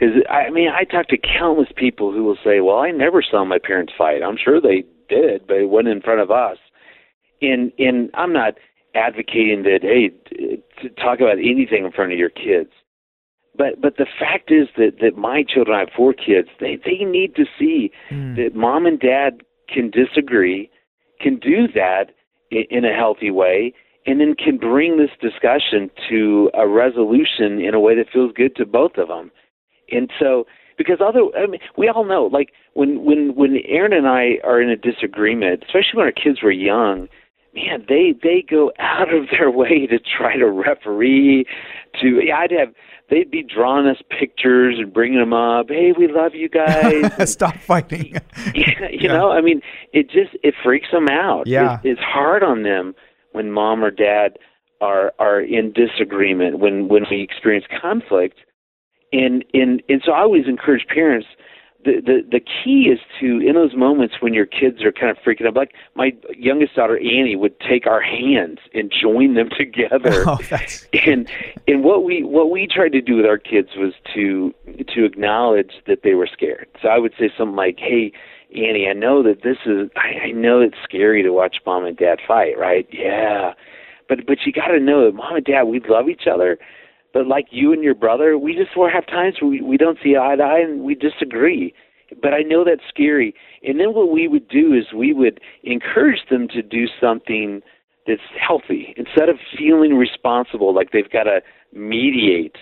Because 0.00 0.16
I 0.30 0.50
mean, 0.50 0.68
I 0.68 0.84
talk 0.84 1.08
to 1.08 1.18
countless 1.18 1.68
people 1.76 2.12
who 2.12 2.24
will 2.24 2.38
say, 2.42 2.60
"Well, 2.60 2.78
I 2.78 2.90
never 2.90 3.22
saw 3.22 3.44
my 3.44 3.58
parents 3.58 3.92
fight. 3.96 4.22
I'm 4.22 4.38
sure 4.42 4.60
they 4.60 4.84
did, 5.10 5.46
but 5.46 5.58
it 5.58 5.68
wasn't 5.68 5.88
in 5.88 6.00
front 6.00 6.20
of 6.20 6.30
us." 6.30 6.56
And 7.42 7.70
and 7.78 8.10
I'm 8.14 8.32
not 8.32 8.54
advocating 8.94 9.62
that 9.64 9.80
hey, 9.82 10.10
to 10.80 10.88
talk 10.90 11.20
about 11.20 11.38
anything 11.38 11.84
in 11.84 11.92
front 11.92 12.12
of 12.12 12.18
your 12.18 12.30
kids. 12.30 12.70
But 13.56 13.80
but 13.80 13.98
the 13.98 14.06
fact 14.18 14.50
is 14.50 14.68
that 14.78 15.00
that 15.02 15.18
my 15.18 15.42
children, 15.42 15.76
I 15.76 15.80
have 15.80 15.90
four 15.94 16.14
kids. 16.14 16.48
They 16.60 16.76
they 16.76 17.04
need 17.04 17.34
to 17.36 17.44
see 17.58 17.90
hmm. 18.08 18.36
that 18.36 18.54
mom 18.54 18.86
and 18.86 18.98
dad 18.98 19.42
can 19.68 19.90
disagree, 19.90 20.70
can 21.20 21.36
do 21.36 21.68
that 21.74 22.12
in, 22.50 22.64
in 22.70 22.84
a 22.86 22.96
healthy 22.96 23.30
way, 23.30 23.74
and 24.06 24.18
then 24.18 24.34
can 24.34 24.56
bring 24.56 24.96
this 24.96 25.10
discussion 25.20 25.90
to 26.08 26.50
a 26.54 26.66
resolution 26.66 27.60
in 27.60 27.74
a 27.74 27.80
way 27.80 27.94
that 27.96 28.10
feels 28.10 28.32
good 28.32 28.56
to 28.56 28.64
both 28.64 28.96
of 28.96 29.08
them. 29.08 29.30
And 29.92 30.10
so, 30.18 30.46
because 30.78 30.98
other, 31.00 31.20
I 31.36 31.46
mean, 31.46 31.60
we 31.76 31.88
all 31.88 32.04
know, 32.04 32.24
like 32.32 32.52
when 32.74 33.04
when 33.04 33.34
when 33.34 33.58
Erin 33.66 33.92
and 33.92 34.08
I 34.08 34.38
are 34.44 34.60
in 34.60 34.70
a 34.70 34.76
disagreement, 34.76 35.62
especially 35.62 35.96
when 35.96 36.06
our 36.06 36.12
kids 36.12 36.42
were 36.42 36.50
young, 36.50 37.08
man, 37.54 37.84
they 37.88 38.14
they 38.22 38.44
go 38.48 38.72
out 38.78 39.12
of 39.12 39.26
their 39.30 39.50
way 39.50 39.86
to 39.86 39.98
try 39.98 40.36
to 40.36 40.46
referee. 40.46 41.46
To 42.00 42.20
yeah, 42.24 42.36
I'd 42.36 42.50
have 42.52 42.74
they'd 43.10 43.30
be 43.30 43.42
drawing 43.42 43.86
us 43.86 43.98
pictures 44.08 44.76
and 44.78 44.92
bringing 44.92 45.18
them 45.18 45.32
up. 45.32 45.66
Hey, 45.68 45.92
we 45.96 46.08
love 46.08 46.34
you 46.34 46.48
guys. 46.48 47.10
Stop 47.30 47.56
fighting. 47.56 48.14
yeah, 48.54 48.88
you 48.90 49.08
know, 49.08 49.30
I 49.30 49.40
mean, 49.40 49.60
it 49.92 50.10
just 50.10 50.36
it 50.42 50.54
freaks 50.62 50.88
them 50.92 51.08
out. 51.08 51.46
Yeah. 51.46 51.80
It, 51.82 51.90
it's 51.90 52.00
hard 52.00 52.42
on 52.42 52.62
them 52.62 52.94
when 53.32 53.50
mom 53.50 53.84
or 53.84 53.90
dad 53.90 54.38
are 54.80 55.12
are 55.18 55.40
in 55.40 55.72
disagreement 55.72 56.58
when 56.58 56.88
when 56.88 57.04
we 57.10 57.22
experience 57.22 57.66
conflict. 57.80 58.38
And 59.12 59.44
and 59.52 59.82
and 59.88 60.02
so 60.04 60.12
I 60.12 60.20
always 60.20 60.46
encourage 60.46 60.86
parents 60.86 61.26
the, 61.84 62.00
the 62.04 62.38
the 62.38 62.40
key 62.40 62.90
is 62.92 62.98
to 63.20 63.38
in 63.40 63.54
those 63.54 63.74
moments 63.74 64.16
when 64.20 64.34
your 64.34 64.46
kids 64.46 64.82
are 64.82 64.92
kind 64.92 65.10
of 65.10 65.16
freaking 65.24 65.46
out 65.46 65.54
like 65.54 65.72
my 65.94 66.14
youngest 66.36 66.74
daughter 66.74 66.98
Annie 66.98 67.36
would 67.36 67.58
take 67.60 67.86
our 67.86 68.02
hands 68.02 68.58
and 68.74 68.92
join 68.92 69.34
them 69.34 69.48
together. 69.56 70.24
Oh, 70.26 70.38
that's 70.50 70.86
and 70.92 71.28
and 71.66 71.82
what 71.82 72.04
we 72.04 72.22
what 72.22 72.50
we 72.50 72.66
tried 72.66 72.92
to 72.92 73.00
do 73.00 73.16
with 73.16 73.26
our 73.26 73.38
kids 73.38 73.70
was 73.76 73.94
to 74.14 74.54
to 74.94 75.04
acknowledge 75.04 75.72
that 75.86 76.02
they 76.02 76.14
were 76.14 76.28
scared. 76.30 76.68
So 76.82 76.88
I 76.88 76.98
would 76.98 77.12
say 77.18 77.30
something 77.36 77.56
like 77.56 77.78
hey 77.78 78.12
Annie 78.54 78.86
I 78.88 78.92
know 78.92 79.22
that 79.22 79.42
this 79.42 79.58
is 79.64 79.90
I, 79.96 80.26
I 80.26 80.30
know 80.32 80.60
it's 80.60 80.76
scary 80.84 81.22
to 81.22 81.30
watch 81.30 81.56
mom 81.64 81.86
and 81.86 81.96
dad 81.96 82.18
fight 82.26 82.58
right? 82.58 82.86
Yeah. 82.92 83.54
But 84.06 84.26
but 84.26 84.38
you 84.44 84.52
got 84.52 84.68
to 84.68 84.80
know 84.80 85.06
that 85.06 85.14
mom 85.14 85.36
and 85.36 85.44
dad 85.44 85.62
we 85.62 85.80
love 85.88 86.10
each 86.10 86.26
other 86.30 86.58
but 87.12 87.26
like 87.26 87.46
you 87.50 87.72
and 87.72 87.82
your 87.82 87.94
brother, 87.94 88.38
we 88.38 88.54
just 88.54 88.76
will 88.76 88.90
have 88.90 89.06
times 89.06 89.36
where 89.40 89.50
we, 89.50 89.60
we 89.60 89.76
don't 89.76 89.98
see 90.02 90.16
eye 90.16 90.36
to 90.36 90.42
eye 90.42 90.60
and 90.60 90.82
we 90.84 90.94
disagree. 90.94 91.74
But 92.22 92.34
I 92.34 92.42
know 92.42 92.64
that's 92.64 92.88
scary. 92.88 93.34
And 93.62 93.78
then 93.78 93.94
what 93.94 94.10
we 94.10 94.26
would 94.26 94.48
do 94.48 94.74
is 94.74 94.92
we 94.94 95.12
would 95.12 95.40
encourage 95.62 96.20
them 96.28 96.48
to 96.48 96.62
do 96.62 96.86
something 97.00 97.60
that's 98.06 98.20
healthy. 98.40 98.94
Instead 98.96 99.28
of 99.28 99.36
feeling 99.56 99.94
responsible 99.94 100.74
like 100.74 100.90
they've 100.92 101.10
got 101.10 101.24
to 101.24 101.40
mediate, 101.72 102.56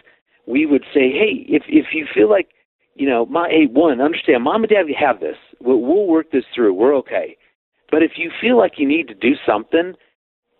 we 0.46 0.66
would 0.66 0.82
say, 0.92 1.10
hey, 1.10 1.46
if 1.48 1.62
if 1.68 1.86
you 1.92 2.06
feel 2.12 2.28
like, 2.28 2.48
you 2.94 3.08
know, 3.08 3.26
my 3.26 3.48
hey, 3.48 3.66
one, 3.70 4.00
understand, 4.00 4.44
mom 4.44 4.64
and 4.64 4.70
dad 4.70 4.86
have 4.98 5.20
this. 5.20 5.36
We'll, 5.60 5.80
we'll 5.80 6.06
work 6.06 6.30
this 6.30 6.44
through. 6.54 6.74
We're 6.74 6.96
okay. 6.96 7.36
But 7.90 8.02
if 8.02 8.12
you 8.16 8.30
feel 8.40 8.58
like 8.58 8.72
you 8.76 8.86
need 8.86 9.08
to 9.08 9.14
do 9.14 9.32
something, 9.46 9.94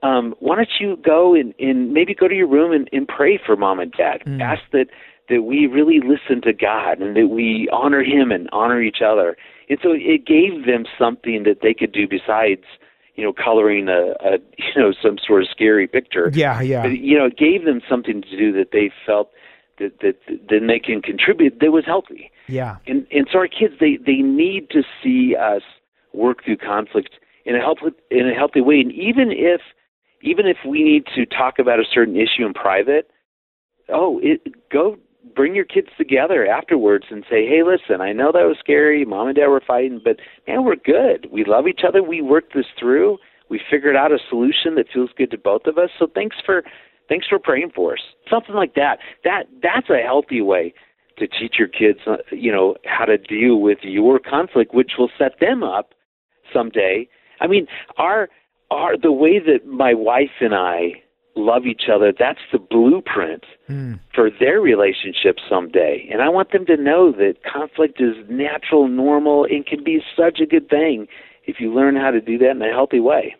um, 0.03 0.35
why 0.39 0.57
don't 0.57 0.69
you 0.79 0.97
go 1.05 1.35
and, 1.35 1.55
and 1.59 1.93
maybe 1.93 2.15
go 2.15 2.29
to 2.29 2.35
your 2.35 2.47
room 2.47 2.73
and, 2.73 2.89
and 2.93 3.09
pray 3.09 3.39
for 3.45 3.57
mom 3.57 3.81
and 3.81 3.93
dad? 3.93 4.23
Mm. 4.27 4.41
Ask 4.41 4.63
that 4.73 4.87
that 5.29 5.43
we 5.43 5.67
really 5.67 6.01
listen 6.01 6.41
to 6.43 6.53
God 6.55 7.01
and 7.01 7.15
that 7.17 7.29
we 7.29 7.69
honor 7.71 8.03
Him 8.03 8.33
and 8.33 8.49
honor 8.51 8.81
each 8.81 9.03
other. 9.05 9.37
And 9.69 9.79
so 9.83 9.91
it 9.93 10.25
gave 10.25 10.65
them 10.65 10.85
something 10.99 11.43
that 11.45 11.59
they 11.63 11.75
could 11.75 11.93
do 11.93 12.09
besides, 12.09 12.65
you 13.15 13.25
know, 13.25 13.35
coloring 13.35 13.89
a, 13.89 14.15
a 14.25 14.39
you 14.59 14.83
know 14.83 14.93
some 15.03 15.19
sort 15.25 15.43
of 15.43 15.49
scary 15.51 15.87
picture. 15.87 16.31
yeah, 16.33 16.61
yeah. 16.61 16.83
But 16.83 16.99
you 16.99 17.19
know, 17.19 17.27
it 17.27 17.37
gave 17.37 17.65
them 17.65 17.81
something 17.89 18.23
to 18.23 18.37
do 18.37 18.53
that 18.53 18.71
they 18.73 18.91
felt 19.05 19.31
that 19.79 20.01
that 20.01 20.17
then 20.49 20.67
they 20.67 20.79
can 20.79 21.03
contribute 21.03 21.59
that 21.61 21.73
was 21.73 21.85
healthy. 21.85 22.31
Yeah. 22.47 22.77
And 22.87 23.07
and 23.11 23.29
so 23.33 23.39
our 23.39 23.49
kids 23.49 23.75
they 23.81 23.97
they 23.97 24.23
need 24.23 24.71
to 24.71 24.83
see 25.03 25.35
us 25.37 25.63
work 26.13 26.45
through 26.45 26.59
conflict 26.59 27.11
in 27.45 27.57
a 27.57 27.61
help 27.61 27.79
in 28.11 28.29
a 28.29 28.35
healthy 28.35 28.61
way. 28.61 28.81
And 28.81 28.93
even 28.93 29.31
if 29.31 29.61
even 30.23 30.47
if 30.47 30.59
we 30.67 30.83
need 30.83 31.05
to 31.15 31.27
talk 31.27 31.59
about 31.59 31.79
a 31.79 31.85
certain 31.93 32.17
issue 32.17 32.47
in 32.47 32.55
private, 32.55 33.11
oh, 33.89 34.21
it 34.23 34.41
go 34.71 34.97
bring 35.35 35.55
your 35.55 35.65
kids 35.65 35.89
together 35.97 36.47
afterwards 36.47 37.07
and 37.11 37.25
say, 37.29 37.47
"Hey, 37.47 37.63
listen, 37.63 38.01
I 38.01 38.13
know 38.13 38.33
that 38.33 38.47
was 38.47 38.59
scary. 38.59 39.05
Mom 39.05 39.29
and 39.29 39.37
dad 39.37 39.49
were 39.49 39.61
fighting, 39.61 40.01
but 40.03 40.17
man, 40.47 40.65
we're 40.65 40.77
good. 40.77 41.29
We 41.31 41.45
love 41.45 41.69
each 41.69 41.83
other. 41.87 42.03
We 42.03 42.21
worked 42.21 42.55
this 42.55 42.67
through. 42.79 43.19
We 43.49 43.61
figured 43.71 43.97
out 43.97 44.13
a 44.13 44.19
solution 44.29 44.75
that 44.75 44.87
feels 44.93 45.11
good 45.17 45.31
to 45.31 45.39
both 45.39 45.67
of 45.67 45.79
us. 45.79 45.91
So 45.99 46.07
thanks 46.13 46.37
for 46.45 46.65
thanks 47.09 47.27
for 47.29 47.39
praying 47.39 47.73
for 47.75 47.95
us. 47.95 48.01
Something 48.29 48.55
like 48.55 48.75
that. 48.75 48.99
That 49.25 49.45
that's 49.63 49.91
a 49.91 50.03
healthy 50.05 50.41
way 50.41 50.75
to 51.19 51.27
teach 51.27 51.57
your 51.59 51.69
kids, 51.69 51.99
uh, 52.07 52.19
you 52.31 52.53
know, 52.53 52.77
how 52.85 53.05
to 53.05 53.19
deal 53.19 53.61
with 53.61 53.79
your 53.83 54.19
conflict, 54.19 54.75
which 54.75 54.93
will 54.99 55.11
set 55.19 55.41
them 55.41 55.63
up 55.63 55.95
someday. 56.53 57.09
I 57.41 57.47
mean, 57.47 57.67
our 57.97 58.29
our 58.71 58.97
the 58.97 59.13
way 59.13 59.39
that 59.39 59.67
my 59.67 59.95
wife 59.95 60.31
and 60.41 60.55
I 60.55 61.03
love 61.37 61.67
each 61.67 61.85
other, 61.93 62.13
that's 62.19 62.41
the 62.53 62.59
blueprint 62.59 63.45
Mm. 63.69 64.01
for 64.15 64.31
their 64.31 64.61
relationship 64.61 65.37
someday. 65.49 66.09
And 66.11 66.23
I 66.23 66.31
want 66.31 66.53
them 66.53 66.65
to 66.67 66.77
know 66.77 67.13
that 67.13 67.35
conflict 67.45 68.01
is 68.01 68.17
natural, 68.29 68.89
normal, 68.89 69.45
and 69.45 69.65
can 69.67 69.85
be 69.85 70.03
such 70.17 70.41
a 70.41 70.47
good 70.47 70.69
thing 70.71 71.07
if 71.45 71.61
you 71.61 71.73
learn 71.73 71.95
how 71.95 72.11
to 72.11 72.21
do 72.21 72.39
that 72.39 72.53
in 72.53 72.63
a 72.63 72.73
healthy 72.73 72.99
way. 72.99 73.37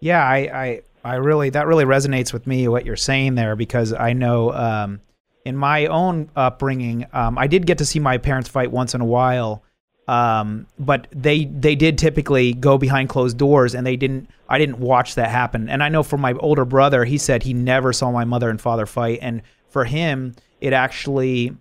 Yeah, 0.00 0.22
I, 0.22 0.36
I, 0.36 0.80
I 1.02 1.14
really 1.16 1.50
that 1.50 1.66
really 1.66 1.84
resonates 1.86 2.32
with 2.32 2.46
me 2.46 2.68
what 2.68 2.84
you're 2.84 2.96
saying 2.96 3.34
there 3.36 3.56
because 3.56 3.92
I 3.94 4.12
know 4.12 4.52
um, 4.52 5.00
in 5.46 5.56
my 5.56 5.86
own 5.86 6.30
upbringing, 6.36 7.06
um, 7.14 7.38
I 7.38 7.46
did 7.46 7.66
get 7.66 7.78
to 7.78 7.86
see 7.86 7.98
my 8.00 8.18
parents 8.18 8.48
fight 8.50 8.70
once 8.70 8.94
in 8.94 9.00
a 9.00 9.06
while, 9.06 9.64
um, 10.10 10.66
but 10.76 11.06
they 11.12 11.44
they 11.44 11.76
did 11.76 11.96
typically 11.96 12.52
go 12.52 12.76
behind 12.78 13.08
closed 13.08 13.38
doors 13.38 13.76
and 13.76 13.86
they 13.86 13.94
didn't. 13.94 14.28
I 14.48 14.58
didn't 14.58 14.80
watch 14.80 15.14
that 15.14 15.30
happen. 15.30 15.68
And 15.68 15.84
I 15.84 15.88
know 15.88 16.02
for 16.02 16.18
my 16.18 16.32
older 16.32 16.64
brother, 16.64 17.04
he 17.04 17.16
said 17.16 17.44
he 17.44 17.54
never 17.54 17.92
saw 17.92 18.10
my 18.10 18.24
mother 18.24 18.50
and 18.50 18.60
father 18.60 18.86
fight, 18.86 19.20
and 19.22 19.42
for 19.68 19.84
him, 19.84 20.34
it 20.60 20.72
actually 20.72 21.56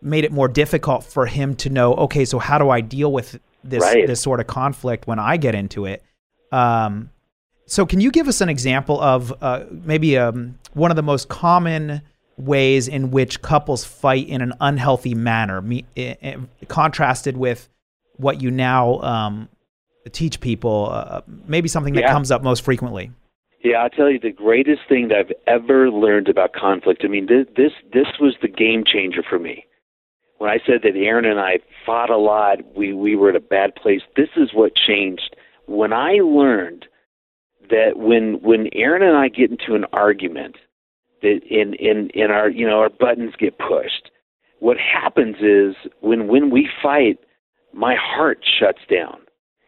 made 0.00 0.24
it 0.24 0.32
more 0.32 0.48
difficult 0.48 1.04
for 1.04 1.26
him 1.26 1.54
to 1.56 1.68
know. 1.68 1.92
Okay, 1.94 2.24
so 2.24 2.38
how 2.38 2.58
do 2.58 2.70
I 2.70 2.80
deal 2.80 3.12
with 3.12 3.38
this 3.62 3.82
Right. 3.82 4.06
this 4.06 4.22
sort 4.22 4.40
of 4.40 4.46
conflict 4.46 5.06
when 5.06 5.18
I 5.18 5.36
get 5.36 5.54
into 5.54 5.84
it? 5.84 6.02
Um, 6.50 7.10
so, 7.66 7.84
can 7.84 8.00
you 8.00 8.10
give 8.10 8.26
us 8.26 8.40
an 8.40 8.48
example 8.48 8.98
of 9.02 9.34
uh, 9.42 9.64
maybe 9.70 10.16
um, 10.16 10.58
one 10.72 10.90
of 10.90 10.96
the 10.96 11.02
most 11.02 11.28
common 11.28 12.00
ways 12.38 12.88
in 12.88 13.10
which 13.10 13.42
couples 13.42 13.84
fight 13.84 14.26
in 14.28 14.40
an 14.40 14.54
unhealthy 14.62 15.14
manner, 15.14 15.60
me, 15.60 15.84
eh, 15.94 16.14
eh, 16.22 16.36
contrasted 16.68 17.36
with 17.36 17.68
what 18.22 18.40
you 18.40 18.50
now 18.50 19.00
um, 19.00 19.48
teach 20.12 20.40
people? 20.40 20.88
Uh, 20.90 21.20
maybe 21.46 21.68
something 21.68 21.94
that 21.94 22.02
Yeah. 22.02 22.12
comes 22.12 22.30
up 22.30 22.42
most 22.42 22.62
frequently. 22.64 23.10
Yeah, 23.64 23.76
I'll 23.82 23.90
tell 23.90 24.10
you 24.10 24.18
the 24.18 24.32
greatest 24.32 24.82
thing 24.88 25.08
that 25.08 25.18
I've 25.18 25.32
ever 25.46 25.90
learned 25.90 26.28
about 26.28 26.52
conflict. 26.52 27.02
I 27.04 27.08
mean, 27.08 27.26
this 27.26 27.46
this 27.56 27.72
this 27.92 28.06
was 28.20 28.34
the 28.42 28.48
game 28.48 28.82
changer 28.84 29.22
for 29.22 29.38
me. 29.38 29.64
When 30.38 30.50
I 30.50 30.58
said 30.66 30.80
that 30.82 30.96
Erin 30.96 31.24
and 31.24 31.38
I 31.38 31.60
fought 31.86 32.10
a 32.10 32.16
lot, 32.16 32.58
we 32.76 32.92
we 32.92 33.14
were 33.14 33.30
at 33.30 33.36
a 33.36 33.40
bad 33.40 33.76
place. 33.76 34.00
This 34.16 34.30
is 34.36 34.50
what 34.52 34.72
changed. 34.74 35.36
When 35.66 35.92
I 35.92 36.14
learned 36.14 36.86
that 37.70 37.92
when 37.96 38.40
when 38.42 38.68
Erin 38.74 39.02
and 39.02 39.16
I 39.16 39.28
get 39.28 39.52
into 39.52 39.76
an 39.76 39.84
argument, 39.92 40.56
that 41.22 41.40
in 41.48 41.74
in 41.74 42.10
in 42.14 42.32
our 42.32 42.48
you 42.50 42.66
know 42.66 42.80
our 42.80 42.90
buttons 42.90 43.34
get 43.38 43.58
pushed. 43.58 44.10
What 44.58 44.76
happens 44.76 45.36
is 45.40 45.76
when 46.00 46.26
when 46.26 46.50
we 46.50 46.68
fight, 46.82 47.18
my 47.72 47.94
heart 47.94 48.44
shuts 48.58 48.80
down 48.90 49.18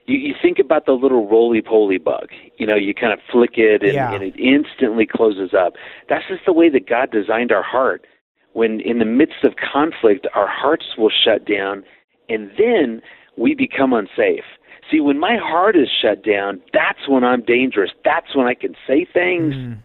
you, 0.06 0.18
you 0.18 0.34
think 0.40 0.58
about 0.58 0.86
the 0.86 0.92
little 0.92 1.28
roly 1.28 1.62
poly 1.62 1.98
bug. 1.98 2.28
You 2.58 2.66
know, 2.66 2.76
you 2.76 2.94
kind 2.94 3.12
of 3.12 3.20
flick 3.30 3.52
it 3.56 3.82
and, 3.82 3.92
Yeah. 3.94 4.12
and 4.12 4.22
it 4.22 4.34
instantly 4.38 5.06
closes 5.06 5.54
up. 5.54 5.74
That's 6.08 6.26
just 6.28 6.44
the 6.46 6.52
way 6.52 6.68
that 6.68 6.88
God 6.88 7.10
designed 7.10 7.52
our 7.52 7.62
heart. 7.62 8.06
When 8.52 8.80
in 8.80 8.98
the 8.98 9.04
midst 9.04 9.44
of 9.44 9.54
conflict, 9.56 10.26
our 10.34 10.46
hearts 10.46 10.96
will 10.96 11.10
shut 11.10 11.44
down 11.46 11.84
and 12.28 12.50
then 12.56 13.02
we 13.36 13.54
become 13.54 13.92
unsafe. 13.92 14.44
See, 14.90 15.00
when 15.00 15.18
my 15.18 15.36
heart 15.36 15.76
is 15.76 15.88
shut 15.90 16.22
down, 16.22 16.60
that's 16.72 17.08
when 17.08 17.24
I'm 17.24 17.42
dangerous. 17.42 17.90
That's 18.04 18.34
when 18.36 18.46
I 18.46 18.54
can 18.54 18.76
say 18.86 19.06
things 19.06 19.54
Mm. 19.54 19.78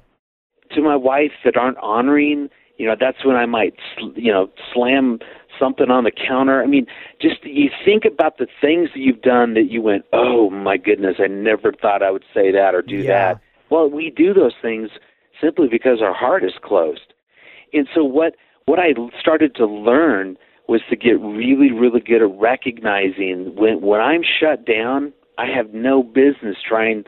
to 0.72 0.82
my 0.82 0.96
wife 0.96 1.32
that 1.46 1.56
aren't 1.58 1.78
honoring. 1.78 2.50
You 2.80 2.88
know, 2.88 2.96
that's 2.98 3.26
when 3.26 3.36
I 3.36 3.46
might, 3.46 3.76
you 4.16 4.32
know, 4.32 4.50
slam 4.74 5.20
something 5.60 5.92
on 5.92 6.06
the 6.06 6.12
counter. 6.12 6.64
I 6.64 6.66
mean, 6.66 6.88
just 7.22 7.44
you 7.44 7.70
think 7.84 8.06
about 8.06 8.38
the 8.38 8.48
things 8.62 8.90
that 8.94 9.02
you've 9.02 9.22
done 9.22 9.54
that 9.56 9.70
you 9.70 9.82
went, 9.82 10.06
oh 10.14 10.50
my 10.50 10.78
goodness, 10.78 11.18
I 11.20 11.28
never 11.28 11.74
thought 11.74 12.02
I 12.02 12.10
would 12.10 12.24
say 12.34 12.52
that 12.54 12.74
or 12.74 12.82
do 12.82 12.96
Yeah. 12.96 13.34
that. 13.34 13.42
Well, 13.70 13.90
we 13.90 14.10
do 14.10 14.34
those 14.34 14.56
things 14.62 14.92
simply 15.42 15.68
because 15.68 16.02
our 16.02 16.14
heart 16.14 16.44
is 16.46 16.54
closed. 16.64 17.14
And 17.74 17.88
so 17.94 18.04
what 18.04 18.36
what 18.66 18.80
I 18.80 18.94
started 19.20 19.56
to 19.56 19.66
learn 19.66 20.38
was 20.70 20.82
to 20.90 20.96
get 20.96 21.20
really, 21.20 21.72
really 21.72 22.00
good 22.00 22.22
at 22.22 22.32
recognizing 22.40 23.54
when 23.56 23.82
when 23.82 24.00
I'm 24.00 24.24
shut 24.24 24.66
down, 24.66 25.12
I 25.38 25.48
have 25.48 25.74
no 25.74 26.02
business 26.02 26.56
trying 26.66 27.04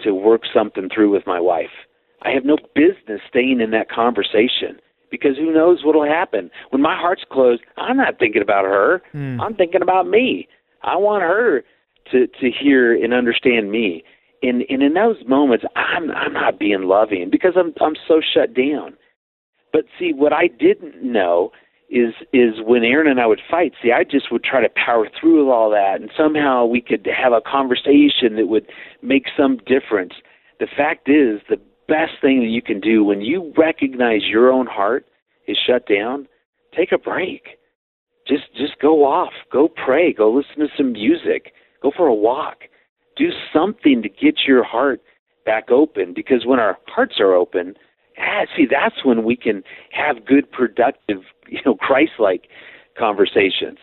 to 0.00 0.14
work 0.14 0.42
something 0.52 0.88
through 0.88 1.10
with 1.10 1.26
my 1.26 1.38
wife. 1.38 1.84
I 2.22 2.30
have 2.30 2.46
no 2.46 2.56
business 2.74 3.20
staying 3.28 3.60
in 3.60 3.72
that 3.72 3.90
conversation 3.90 4.80
because 5.12 5.36
who 5.36 5.52
knows 5.52 5.84
what'll 5.84 6.04
happen. 6.04 6.50
When 6.70 6.82
my 6.82 6.96
heart's 6.98 7.22
closed, 7.30 7.62
I'm 7.76 7.98
not 7.98 8.18
thinking 8.18 8.42
about 8.42 8.64
her. 8.64 9.02
Hmm. 9.12 9.40
I'm 9.40 9.54
thinking 9.54 9.82
about 9.82 10.08
me. 10.08 10.48
I 10.82 10.96
want 10.96 11.22
her 11.22 11.62
to 12.10 12.26
to 12.26 12.50
hear 12.50 12.92
and 12.92 13.14
understand 13.14 13.70
me. 13.70 14.02
And 14.42 14.64
and 14.68 14.82
in 14.82 14.94
those 14.94 15.18
moments, 15.28 15.64
I'm 15.76 16.10
I'm 16.10 16.32
not 16.32 16.58
being 16.58 16.82
loving 16.82 17.28
because 17.30 17.52
I'm 17.56 17.72
I'm 17.80 17.94
so 18.08 18.20
shut 18.20 18.54
down. 18.54 18.96
But 19.72 19.84
see, 19.98 20.12
what 20.12 20.32
I 20.32 20.48
didn't 20.48 21.00
know 21.02 21.52
is 21.88 22.14
is 22.32 22.54
when 22.64 22.82
Erin 22.82 23.06
and 23.06 23.20
I 23.20 23.26
would 23.26 23.40
fight. 23.48 23.74
See, 23.80 23.92
I 23.92 24.02
just 24.02 24.32
would 24.32 24.42
try 24.42 24.62
to 24.62 24.68
power 24.74 25.08
through 25.20 25.50
all 25.50 25.70
that, 25.70 26.00
and 26.00 26.10
somehow 26.16 26.64
we 26.64 26.80
could 26.80 27.06
have 27.06 27.32
a 27.32 27.40
conversation 27.40 28.36
that 28.36 28.48
would 28.48 28.66
make 29.02 29.26
some 29.36 29.58
difference. 29.66 30.14
The 30.58 30.66
fact 30.66 31.08
is, 31.08 31.40
the 31.48 31.60
best 31.88 32.12
thing 32.20 32.40
that 32.40 32.48
you 32.48 32.62
can 32.62 32.80
do 32.80 33.04
when 33.04 33.20
you 33.20 33.52
recognize 33.56 34.22
your 34.24 34.50
own 34.50 34.66
heart 34.66 35.06
is 35.46 35.58
shut 35.66 35.86
down, 35.86 36.28
take 36.76 36.92
a 36.92 36.98
break. 36.98 37.58
Just 38.26 38.44
just 38.56 38.78
go 38.80 39.04
off, 39.04 39.32
go 39.52 39.68
pray, 39.68 40.12
go 40.12 40.30
listen 40.32 40.60
to 40.60 40.68
some 40.76 40.92
music, 40.92 41.52
go 41.82 41.90
for 41.96 42.06
a 42.06 42.14
walk. 42.14 42.58
Do 43.16 43.30
something 43.52 44.00
to 44.02 44.08
get 44.08 44.46
your 44.46 44.64
heart 44.64 45.02
back 45.44 45.70
open 45.70 46.14
because 46.14 46.46
when 46.46 46.58
our 46.58 46.78
hearts 46.86 47.16
are 47.18 47.34
open, 47.34 47.74
ah, 48.18 48.44
see 48.56 48.66
that's 48.70 49.04
when 49.04 49.24
we 49.24 49.36
can 49.36 49.62
have 49.90 50.24
good 50.24 50.50
productive, 50.50 51.22
you 51.48 51.60
know, 51.66 51.74
Christ-like 51.74 52.48
conversations. 52.98 53.78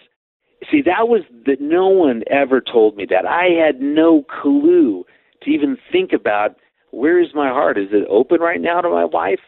See, 0.72 0.82
that 0.82 1.08
was 1.08 1.22
that 1.46 1.62
no 1.62 1.88
one 1.88 2.24
ever 2.30 2.62
told 2.62 2.96
me 2.98 3.06
that. 3.10 3.26
I 3.26 3.50
had 3.66 3.82
no 3.82 4.24
clue 4.42 5.06
to 5.44 5.50
even 5.50 5.78
think 5.92 6.12
about 6.14 6.56
where 6.92 7.22
is 7.22 7.30
my 7.34 7.50
heart? 7.50 7.78
Is 7.78 7.90
it 7.92 8.08
open 8.10 8.40
right 8.40 8.62
now 8.62 8.82
to 8.82 8.90
my 8.90 9.06
wife 9.06 9.40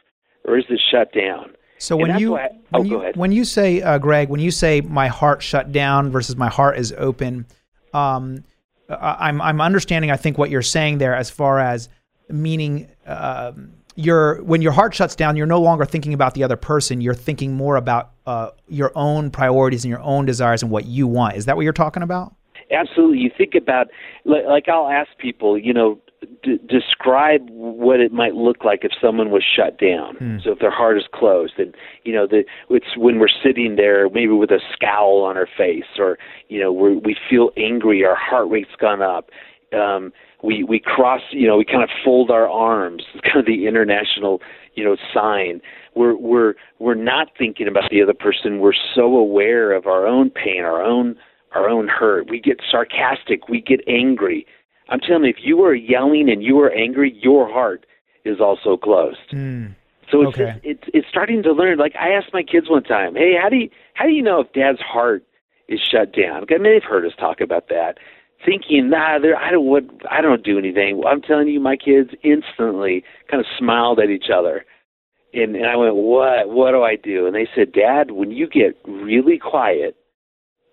or 0.45 0.57
is 0.57 0.65
it 0.69 0.79
shut 0.91 1.13
down? 1.13 1.55
So 1.77 1.97
when 1.97 2.19
you 2.19 2.37
I, 2.37 2.49
when 2.69 2.81
oh, 2.81 2.83
you 2.83 3.11
when 3.15 3.31
you 3.31 3.43
say 3.43 3.81
uh, 3.81 3.97
Greg, 3.97 4.29
when 4.29 4.39
you 4.39 4.51
say 4.51 4.81
my 4.81 5.07
heart 5.07 5.41
shut 5.41 5.71
down 5.71 6.11
versus 6.11 6.35
my 6.35 6.47
heart 6.47 6.77
is 6.77 6.93
open, 6.95 7.47
um, 7.91 8.43
I'm 8.87 9.41
I'm 9.41 9.59
understanding. 9.59 10.11
I 10.11 10.17
think 10.17 10.37
what 10.37 10.51
you're 10.51 10.61
saying 10.61 10.99
there, 10.99 11.15
as 11.15 11.31
far 11.31 11.59
as 11.59 11.89
meaning, 12.29 12.87
uh, 13.07 13.53
your 13.95 14.43
when 14.43 14.61
your 14.61 14.73
heart 14.73 14.93
shuts 14.93 15.15
down, 15.15 15.35
you're 15.35 15.47
no 15.47 15.59
longer 15.59 15.85
thinking 15.85 16.13
about 16.13 16.35
the 16.35 16.43
other 16.43 16.55
person. 16.55 17.01
You're 17.01 17.15
thinking 17.15 17.53
more 17.53 17.77
about 17.77 18.11
uh, 18.27 18.51
your 18.67 18.91
own 18.93 19.31
priorities 19.31 19.83
and 19.83 19.89
your 19.89 20.01
own 20.01 20.25
desires 20.25 20.61
and 20.61 20.71
what 20.71 20.85
you 20.85 21.07
want. 21.07 21.35
Is 21.35 21.45
that 21.45 21.55
what 21.55 21.63
you're 21.63 21.73
talking 21.73 22.03
about? 22.03 22.35
Absolutely. 22.71 23.17
You 23.17 23.31
think 23.35 23.55
about 23.55 23.87
like 24.25 24.69
I'll 24.69 24.87
ask 24.87 25.09
people, 25.17 25.57
you 25.57 25.73
know, 25.73 25.99
d- 26.43 26.59
describe 26.67 27.49
what 27.49 27.99
it 27.99 28.11
might 28.11 28.35
look 28.35 28.63
like 28.63 28.83
if 28.83 28.91
someone 28.99 29.31
was 29.31 29.43
shut 29.43 29.79
down. 29.79 30.15
Hmm. 30.15 30.37
So 30.43 30.51
if 30.51 30.59
their 30.59 30.71
heart 30.71 30.97
is 30.97 31.05
closed, 31.13 31.53
and 31.57 31.75
you 32.03 32.13
know, 32.13 32.27
the 32.27 32.43
it's 32.69 32.97
when 32.97 33.19
we're 33.19 33.27
sitting 33.27 33.75
there, 33.75 34.09
maybe 34.09 34.33
with 34.33 34.51
a 34.51 34.59
scowl 34.73 35.23
on 35.23 35.37
our 35.37 35.47
face, 35.57 35.97
or 35.97 36.17
you 36.49 36.59
know, 36.59 36.71
we 36.71 36.97
we 36.97 37.15
feel 37.29 37.51
angry, 37.57 38.05
our 38.05 38.15
heart 38.15 38.49
rate's 38.49 38.75
gone 38.79 39.01
up. 39.01 39.29
Um, 39.73 40.11
we 40.43 40.63
we 40.63 40.79
cross, 40.79 41.21
you 41.31 41.47
know, 41.47 41.57
we 41.57 41.65
kind 41.65 41.83
of 41.83 41.89
fold 42.03 42.31
our 42.31 42.49
arms. 42.49 43.03
It's 43.13 43.21
kind 43.23 43.37
of 43.37 43.45
the 43.45 43.67
international, 43.67 44.41
you 44.75 44.83
know, 44.83 44.97
sign. 45.13 45.61
We're 45.95 46.15
we're 46.15 46.53
we're 46.79 46.95
not 46.95 47.29
thinking 47.37 47.67
about 47.67 47.89
the 47.89 48.01
other 48.01 48.13
person. 48.13 48.59
We're 48.59 48.73
so 48.95 49.15
aware 49.15 49.71
of 49.73 49.87
our 49.87 50.05
own 50.05 50.29
pain, 50.29 50.63
our 50.63 50.81
own 50.81 51.15
our 51.53 51.69
own 51.69 51.87
hurt. 51.87 52.29
We 52.29 52.39
get 52.39 52.61
sarcastic. 52.69 53.49
We 53.49 53.61
get 53.61 53.81
angry 53.87 54.45
I'm 54.91 54.99
telling 54.99 55.23
you, 55.23 55.29
if 55.29 55.37
you 55.41 55.63
are 55.63 55.73
yelling 55.73 56.29
and 56.29 56.43
you 56.43 56.59
are 56.59 56.71
angry, 56.71 57.17
your 57.23 57.51
heart 57.51 57.85
is 58.25 58.39
also 58.39 58.77
closed. 58.77 59.31
Mm. 59.31 59.73
So 60.11 60.21
it's 60.23 60.37
Okay. 60.37 60.59
it's 60.63 60.83
it's 60.93 61.07
starting 61.07 61.41
to 61.43 61.53
learn. 61.53 61.77
Like 61.79 61.95
I 61.95 62.09
asked 62.09 62.33
my 62.33 62.43
kids 62.43 62.69
one 62.69 62.83
time, 62.83 63.15
"Hey, 63.15 63.35
how 63.41 63.47
do 63.47 63.55
you 63.55 63.69
how 63.93 64.05
do 64.05 64.11
you 64.11 64.21
know 64.21 64.41
if 64.41 64.51
Dad's 64.51 64.81
heart 64.81 65.23
is 65.69 65.79
shut 65.79 66.13
down?" 66.13 66.45
I 66.49 66.57
mean, 66.57 66.63
they've 66.63 66.83
heard 66.83 67.05
us 67.05 67.13
talk 67.17 67.39
about 67.39 67.69
that, 67.69 67.97
thinking, 68.45 68.89
"Nah, 68.89 69.19
there 69.19 69.37
I 69.37 69.49
don't 69.51 69.65
what 69.65 69.85
I 70.09 70.19
don't 70.21 70.43
do 70.43 70.59
anything." 70.59 70.97
Well, 70.97 71.07
I'm 71.07 71.21
telling 71.21 71.47
you, 71.47 71.61
my 71.61 71.77
kids 71.77 72.09
instantly 72.23 73.05
kind 73.29 73.39
of 73.39 73.47
smiled 73.57 73.99
at 73.99 74.09
each 74.09 74.29
other, 74.29 74.65
and 75.33 75.55
and 75.55 75.65
I 75.65 75.77
went, 75.77 75.95
"What? 75.95 76.49
What 76.49 76.71
do 76.71 76.83
I 76.83 76.97
do?" 76.97 77.25
And 77.25 77.33
they 77.33 77.47
said, 77.55 77.71
"Dad, 77.71 78.11
when 78.11 78.31
you 78.31 78.47
get 78.47 78.77
really 78.85 79.37
quiet." 79.39 79.95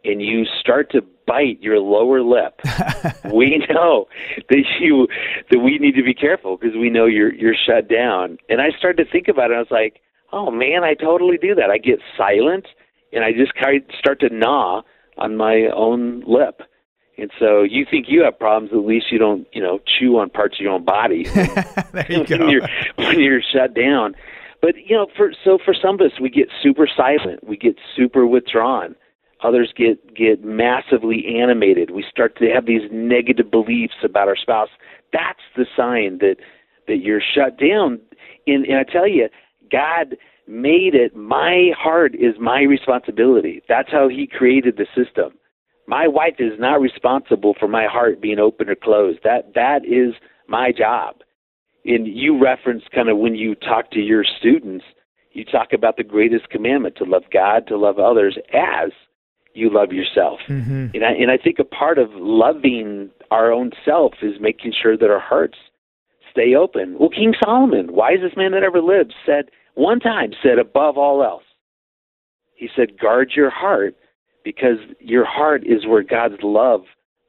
And 0.04 0.22
you 0.22 0.44
start 0.60 0.92
to 0.92 1.02
bite 1.28 1.60
your 1.60 1.78
lower 1.78 2.22
lip 2.22 2.60
we 3.32 3.64
know 3.70 4.06
that 4.48 4.64
you 4.80 5.06
that 5.50 5.58
we 5.58 5.78
need 5.78 5.94
to 5.94 6.02
be 6.02 6.14
careful 6.14 6.56
because 6.56 6.74
we 6.76 6.90
know 6.90 7.04
you're 7.06 7.34
you're 7.34 7.54
shut 7.54 7.88
down. 7.88 8.38
And 8.48 8.60
I 8.60 8.70
started 8.78 9.04
to 9.04 9.10
think 9.10 9.28
about 9.28 9.50
it. 9.50 9.54
I 9.54 9.58
was 9.58 9.70
like, 9.70 10.00
oh 10.32 10.50
man, 10.50 10.84
I 10.84 10.94
totally 10.94 11.36
do 11.36 11.54
that. 11.54 11.70
I 11.70 11.78
get 11.78 12.00
silent 12.16 12.66
and 13.12 13.24
I 13.24 13.32
just 13.32 13.54
kind 13.54 13.76
of 13.76 13.94
start 13.98 14.20
to 14.20 14.28
gnaw 14.30 14.82
on 15.16 15.36
my 15.36 15.66
own 15.74 16.22
lip. 16.26 16.62
And 17.16 17.30
so 17.38 17.62
you 17.62 17.84
think 17.90 18.06
you 18.08 18.22
have 18.22 18.38
problems, 18.38 18.70
at 18.72 18.86
least 18.86 19.06
you 19.10 19.18
don't, 19.18 19.46
you 19.52 19.62
know, 19.62 19.80
chew 19.98 20.18
on 20.18 20.30
parts 20.30 20.56
of 20.56 20.60
your 20.60 20.72
own 20.72 20.84
body 20.84 21.24
there 21.92 22.06
you 22.08 22.24
go. 22.26 22.38
when 22.38 22.48
you're 22.48 22.68
when 22.96 23.20
you're 23.20 23.42
shut 23.42 23.74
down. 23.74 24.14
But 24.60 24.76
you 24.76 24.96
know, 24.96 25.06
for 25.16 25.32
so 25.44 25.58
for 25.64 25.74
some 25.74 25.96
of 25.96 26.00
us, 26.00 26.20
we 26.20 26.30
get 26.30 26.48
super 26.62 26.88
silent, 26.96 27.46
we 27.46 27.56
get 27.56 27.76
super 27.96 28.26
withdrawn. 28.26 28.94
Others 29.42 29.72
get 29.76 30.14
get 30.16 30.44
massively 30.44 31.24
animated. 31.40 31.90
We 31.90 32.04
start 32.10 32.36
to 32.38 32.46
have 32.46 32.66
these 32.66 32.90
negative 32.90 33.50
beliefs 33.50 33.94
about 34.02 34.28
our 34.28 34.36
spouse. 34.36 34.70
That's 35.12 35.38
the 35.56 35.66
sign 35.76 36.18
that 36.18 36.36
that 36.88 36.98
you're 36.98 37.20
shut 37.20 37.58
down. 37.58 38.00
And, 38.46 38.64
and 38.64 38.78
I 38.78 38.82
tell 38.82 39.06
you, 39.06 39.28
God 39.70 40.16
made 40.48 40.94
it. 40.94 41.14
My 41.14 41.70
heart 41.78 42.14
is 42.14 42.34
my 42.40 42.62
responsibility. 42.62 43.62
That's 43.68 43.90
how 43.92 44.08
He 44.08 44.26
created 44.26 44.76
the 44.76 44.86
system. 44.86 45.34
My 45.86 46.08
wife 46.08 46.36
is 46.38 46.58
not 46.58 46.80
responsible 46.80 47.54
for 47.58 47.68
my 47.68 47.86
heart 47.86 48.20
being 48.20 48.38
open 48.38 48.68
or 48.68 48.74
closed. 48.74 49.20
That 49.22 49.54
that 49.54 49.84
is 49.84 50.14
my 50.48 50.72
job. 50.72 51.16
And 51.84 52.08
you 52.08 52.42
reference 52.42 52.82
kind 52.92 53.08
of 53.08 53.18
when 53.18 53.36
you 53.36 53.54
talk 53.54 53.92
to 53.92 54.00
your 54.00 54.24
students, 54.24 54.84
you 55.32 55.44
talk 55.44 55.72
about 55.72 55.96
the 55.96 56.02
greatest 56.02 56.50
commandment 56.50 56.96
to 56.96 57.04
love 57.04 57.24
God, 57.32 57.68
to 57.68 57.78
love 57.78 58.00
others 58.00 58.36
as 58.52 58.90
you 59.54 59.70
love 59.72 59.92
yourself. 59.92 60.40
hmm 60.46 60.86
And 60.94 61.04
I, 61.04 61.12
and 61.12 61.30
I 61.30 61.36
think 61.38 61.58
a 61.58 61.64
part 61.64 61.98
of 61.98 62.10
loving 62.14 63.10
our 63.30 63.52
own 63.52 63.72
self 63.84 64.14
is 64.22 64.34
making 64.40 64.72
sure 64.80 64.96
that 64.96 65.10
our 65.10 65.20
hearts 65.20 65.58
stay 66.30 66.54
open. 66.54 66.96
Well, 66.98 67.08
King 67.10 67.34
Solomon, 67.42 67.92
wisest 67.92 68.36
man 68.36 68.52
that 68.52 68.62
ever 68.62 68.80
lived, 68.80 69.14
said 69.26 69.46
one 69.74 70.00
time 70.00 70.32
said 70.42 70.58
above 70.58 70.96
all 70.98 71.22
else, 71.22 71.42
he 72.54 72.68
said, 72.74 72.98
guard 72.98 73.32
your 73.36 73.50
heart 73.50 73.94
because 74.44 74.78
your 75.00 75.24
heart 75.24 75.62
is 75.66 75.86
where 75.86 76.02
God's 76.02 76.42
love 76.42 76.82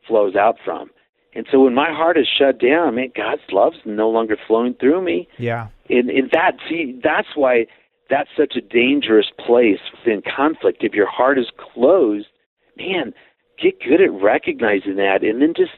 flows 0.08 0.36
out 0.36 0.56
from. 0.66 0.90
And 1.36 1.46
so 1.52 1.64
when 1.64 1.76
my 1.76 1.92
heart 1.92 2.18
is 2.18 2.28
shut 2.28 2.60
down, 2.60 2.96
man, 2.96 3.12
God's 3.16 3.42
love's 3.52 3.78
no 3.86 4.10
longer 4.10 4.36
flowing 4.48 4.74
through 4.80 5.02
me 5.04 5.28
Yeah. 5.38 5.68
and, 5.90 6.10
and 6.10 6.32
that 6.32 6.54
see 6.68 7.00
that's 7.04 7.30
why 7.36 7.68
that's 8.10 8.30
such 8.38 8.56
a 8.56 8.62
dangerous 8.62 9.28
place 9.46 9.80
within 9.98 10.22
conflict. 10.36 10.84
If 10.84 10.94
your 10.94 11.10
heart 11.10 11.38
is 11.38 11.48
closed 11.74 12.28
man 12.78 13.14
get 13.62 13.80
good 13.82 14.02
at 14.02 14.12
recognizing 14.22 14.96
that 14.96 15.20
and 15.22 15.42
then 15.42 15.54
just 15.56 15.72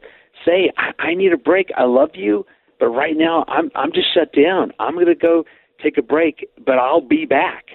say 0.46 0.72
i, 0.78 0.92
I 1.00 1.14
need 1.16 1.34
a 1.34 1.38
break. 1.38 1.70
I 1.78 1.84
love 1.84 2.12
you 2.14 2.46
but 2.80 2.88
right 2.88 3.18
now 3.18 3.46
i'm 3.48 3.72
i'm 3.76 3.92
just 3.92 4.14
shut 4.14 4.34
down. 4.34 4.72
I'm 4.80 4.94
going 4.94 5.08
to 5.08 5.16
go 5.16 5.44
take 5.84 5.98
a 5.98 6.02
break 6.04 6.48
but 6.64 6.78
i'll 6.78 7.02
be 7.02 7.26
back 7.26 7.66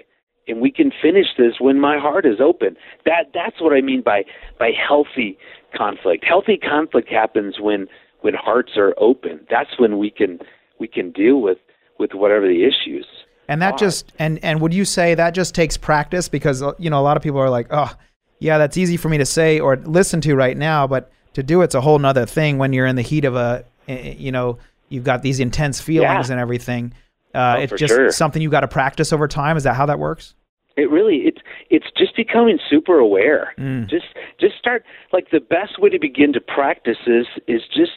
and 0.49 0.61
we 0.61 0.71
can 0.71 0.93
finish 1.03 1.27
this 1.37 1.55
when 1.59 1.81
my 1.81 1.99
heart 1.99 2.25
is 2.25 2.41
open. 2.41 2.77
That 3.05 3.31
that's 3.35 3.61
what 3.61 3.73
i 3.73 3.81
mean 3.81 4.03
by 4.03 4.25
by 4.59 4.71
healthy 4.71 5.39
conflict. 5.77 6.25
Healthy 6.25 6.59
conflict 6.59 7.09
happens 7.09 7.57
when 7.61 7.87
when 8.21 8.35
hearts 8.35 8.73
are 8.77 8.95
open. 8.99 9.41
That's 9.51 9.79
when 9.79 9.99
we 9.99 10.11
can 10.11 10.39
we 10.79 10.89
can 10.89 11.11
deal 11.11 11.41
with 11.41 11.59
with 11.99 12.13
whatever 12.15 12.47
the 12.47 12.65
issues 12.65 13.07
And 13.49 13.63
that 13.63 13.79
just 13.79 14.13
and 14.19 14.39
and 14.45 14.61
would 14.61 14.75
you 14.75 14.85
say 14.85 15.15
that 15.15 15.31
just 15.31 15.55
takes 15.55 15.77
practice 15.77 16.29
because 16.29 16.63
uh, 16.63 16.73
you 16.79 16.91
know 16.91 17.01
a 17.01 17.05
lot 17.05 17.17
of 17.17 17.23
people 17.23 17.39
are 17.39 17.51
like, 17.51 17.69
oh, 17.71 17.93
yeah, 18.41 18.59
that's 18.59 18.77
easy 18.77 18.97
for 18.97 19.09
me 19.09 19.19
to 19.19 19.27
say 19.27 19.61
or 19.61 19.77
listen 19.77 20.21
to 20.23 20.35
right 20.35 20.57
now, 20.57 20.87
but 20.87 21.11
to 21.35 21.43
do 21.43 21.63
it's 21.63 21.75
a 21.75 21.81
whole 21.81 21.99
nother 21.99 22.27
thing 22.27 22.59
when 22.59 22.73
you're 22.73 22.87
in 22.87 22.97
the 22.97 23.03
heat 23.03 23.25
of 23.25 23.37
a, 23.37 23.65
eh, 23.89 24.15
you 24.19 24.33
know, 24.33 24.59
you've 24.89 25.05
got 25.05 25.23
these 25.23 25.39
intense 25.41 25.81
feelings 25.81 26.29
Yeah. 26.29 26.33
and 26.33 26.41
everything. 26.41 26.93
Uh, 27.35 27.57
Oh, 27.59 27.61
it's 27.61 27.73
just 27.75 27.95
sure. 27.95 28.11
something 28.11 28.41
you 28.43 28.49
got 28.51 28.61
to 28.61 28.69
practice 28.69 29.13
over 29.13 29.29
time. 29.29 29.57
Is 29.57 29.63
that 29.65 29.75
how 29.77 29.87
that 29.87 29.99
works? 29.99 30.35
It 30.77 30.91
really 30.91 31.19
it's 31.25 31.41
it's 31.71 31.87
just 31.97 32.17
becoming 32.17 32.59
super 32.69 32.99
aware. 32.99 33.55
Mm. 33.59 33.89
Just 33.89 34.07
just 34.41 34.57
start 34.59 34.85
like 35.13 35.31
the 35.31 35.41
best 35.41 35.79
way 35.81 35.89
to 35.91 35.99
begin 35.99 36.33
to 36.35 36.41
practice 36.41 36.99
is 37.07 37.27
is 37.47 37.63
just 37.75 37.93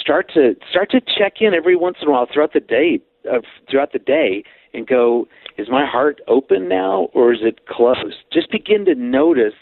start 0.00 0.30
to 0.34 0.54
start 0.70 0.90
to 0.92 1.00
check 1.00 1.34
in 1.40 1.54
every 1.54 1.76
once 1.76 1.98
in 2.02 2.08
a 2.08 2.10
while 2.10 2.26
throughout 2.32 2.52
the 2.54 2.60
day 2.60 3.00
uh, 3.30 3.38
throughout 3.70 3.92
the 3.92 3.98
day 3.98 4.42
and 4.74 4.86
go 4.86 5.26
is 5.56 5.68
my 5.70 5.84
heart 5.84 6.20
open 6.28 6.68
now 6.68 7.08
or 7.14 7.32
is 7.32 7.40
it 7.42 7.66
closed? 7.66 8.16
Just 8.32 8.50
begin 8.50 8.84
to 8.86 8.94
notice 8.94 9.54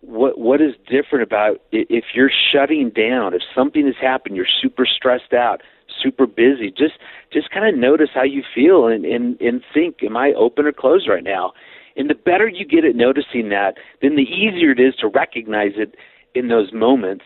what 0.00 0.38
what 0.38 0.60
is 0.60 0.74
different 0.88 1.22
about 1.22 1.60
if 1.72 2.04
you're 2.14 2.30
shutting 2.52 2.90
down, 2.90 3.34
if 3.34 3.42
something 3.54 3.86
has 3.86 3.96
happened, 4.00 4.36
you're 4.36 4.46
super 4.60 4.86
stressed 4.86 5.32
out, 5.32 5.62
super 6.02 6.26
busy. 6.26 6.70
Just 6.70 6.94
just 7.32 7.50
kind 7.50 7.68
of 7.68 7.78
notice 7.78 8.10
how 8.14 8.24
you 8.24 8.42
feel 8.54 8.86
and, 8.86 9.04
and 9.04 9.40
and 9.40 9.62
think, 9.74 10.02
am 10.02 10.16
I 10.16 10.32
open 10.34 10.66
or 10.66 10.72
closed 10.72 11.08
right 11.08 11.24
now? 11.24 11.52
And 11.96 12.08
the 12.08 12.14
better 12.14 12.46
you 12.48 12.64
get 12.64 12.84
at 12.84 12.94
noticing 12.94 13.48
that, 13.48 13.74
then 14.00 14.14
the 14.14 14.22
easier 14.22 14.70
it 14.70 14.78
is 14.78 14.94
to 14.96 15.08
recognize 15.08 15.72
it 15.76 15.96
in 16.34 16.48
those 16.48 16.72
moments. 16.72 17.24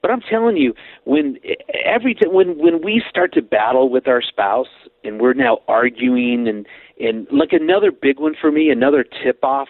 But 0.00 0.10
I'm 0.10 0.20
telling 0.20 0.56
you, 0.56 0.74
when 1.04 1.38
every 1.84 2.14
t- 2.14 2.28
when 2.28 2.58
when 2.58 2.82
we 2.82 3.02
start 3.08 3.32
to 3.34 3.42
battle 3.42 3.90
with 3.90 4.06
our 4.08 4.22
spouse 4.22 4.68
and 5.04 5.20
we're 5.20 5.34
now 5.34 5.58
arguing 5.68 6.48
and 6.48 6.66
and 7.00 7.26
like 7.30 7.52
another 7.52 7.90
big 7.90 8.18
one 8.18 8.34
for 8.40 8.50
me, 8.50 8.70
another 8.70 9.04
tip 9.04 9.42
off 9.42 9.68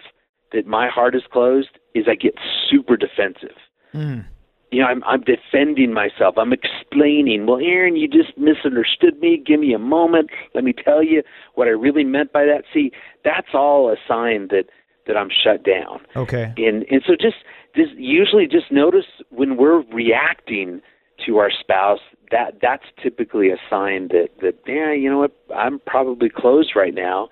that 0.51 0.65
my 0.65 0.87
heart 0.87 1.15
is 1.15 1.23
closed 1.31 1.69
is 1.93 2.05
I 2.07 2.15
get 2.15 2.35
super 2.69 2.97
defensive. 2.97 3.57
Mm. 3.93 4.25
You 4.71 4.81
know, 4.81 4.87
I'm 4.87 5.03
I'm 5.03 5.21
defending 5.21 5.93
myself. 5.93 6.35
I'm 6.37 6.53
explaining. 6.53 7.47
Well, 7.47 7.59
Erin, 7.59 7.95
you 7.95 8.07
just 8.07 8.37
misunderstood 8.37 9.19
me. 9.19 9.41
Give 9.43 9.59
me 9.59 9.73
a 9.73 9.79
moment. 9.79 10.29
Let 10.53 10.63
me 10.63 10.73
tell 10.73 11.03
you 11.03 11.23
what 11.55 11.67
I 11.67 11.71
really 11.71 12.03
meant 12.03 12.31
by 12.31 12.45
that. 12.45 12.65
See, 12.71 12.91
that's 13.23 13.49
all 13.53 13.91
a 13.91 13.95
sign 14.07 14.49
that 14.49 14.65
that 15.09 15.17
I'm 15.17 15.29
shut 15.29 15.65
down. 15.65 15.99
Okay. 16.15 16.53
And 16.57 16.85
and 16.89 17.01
so 17.05 17.15
just 17.19 17.37
just 17.75 17.91
usually 17.97 18.45
just 18.47 18.71
notice 18.71 19.07
when 19.31 19.57
we're 19.57 19.81
reacting 19.91 20.81
to 21.25 21.37
our 21.37 21.51
spouse 21.51 21.99
that 22.31 22.59
that's 22.61 22.85
typically 23.01 23.49
a 23.49 23.57
sign 23.69 24.09
that 24.09 24.29
that 24.41 24.55
yeah 24.67 24.93
you 24.93 25.09
know 25.09 25.17
what 25.17 25.35
I'm 25.53 25.79
probably 25.79 26.29
closed 26.29 26.73
right 26.75 26.93
now, 26.93 27.29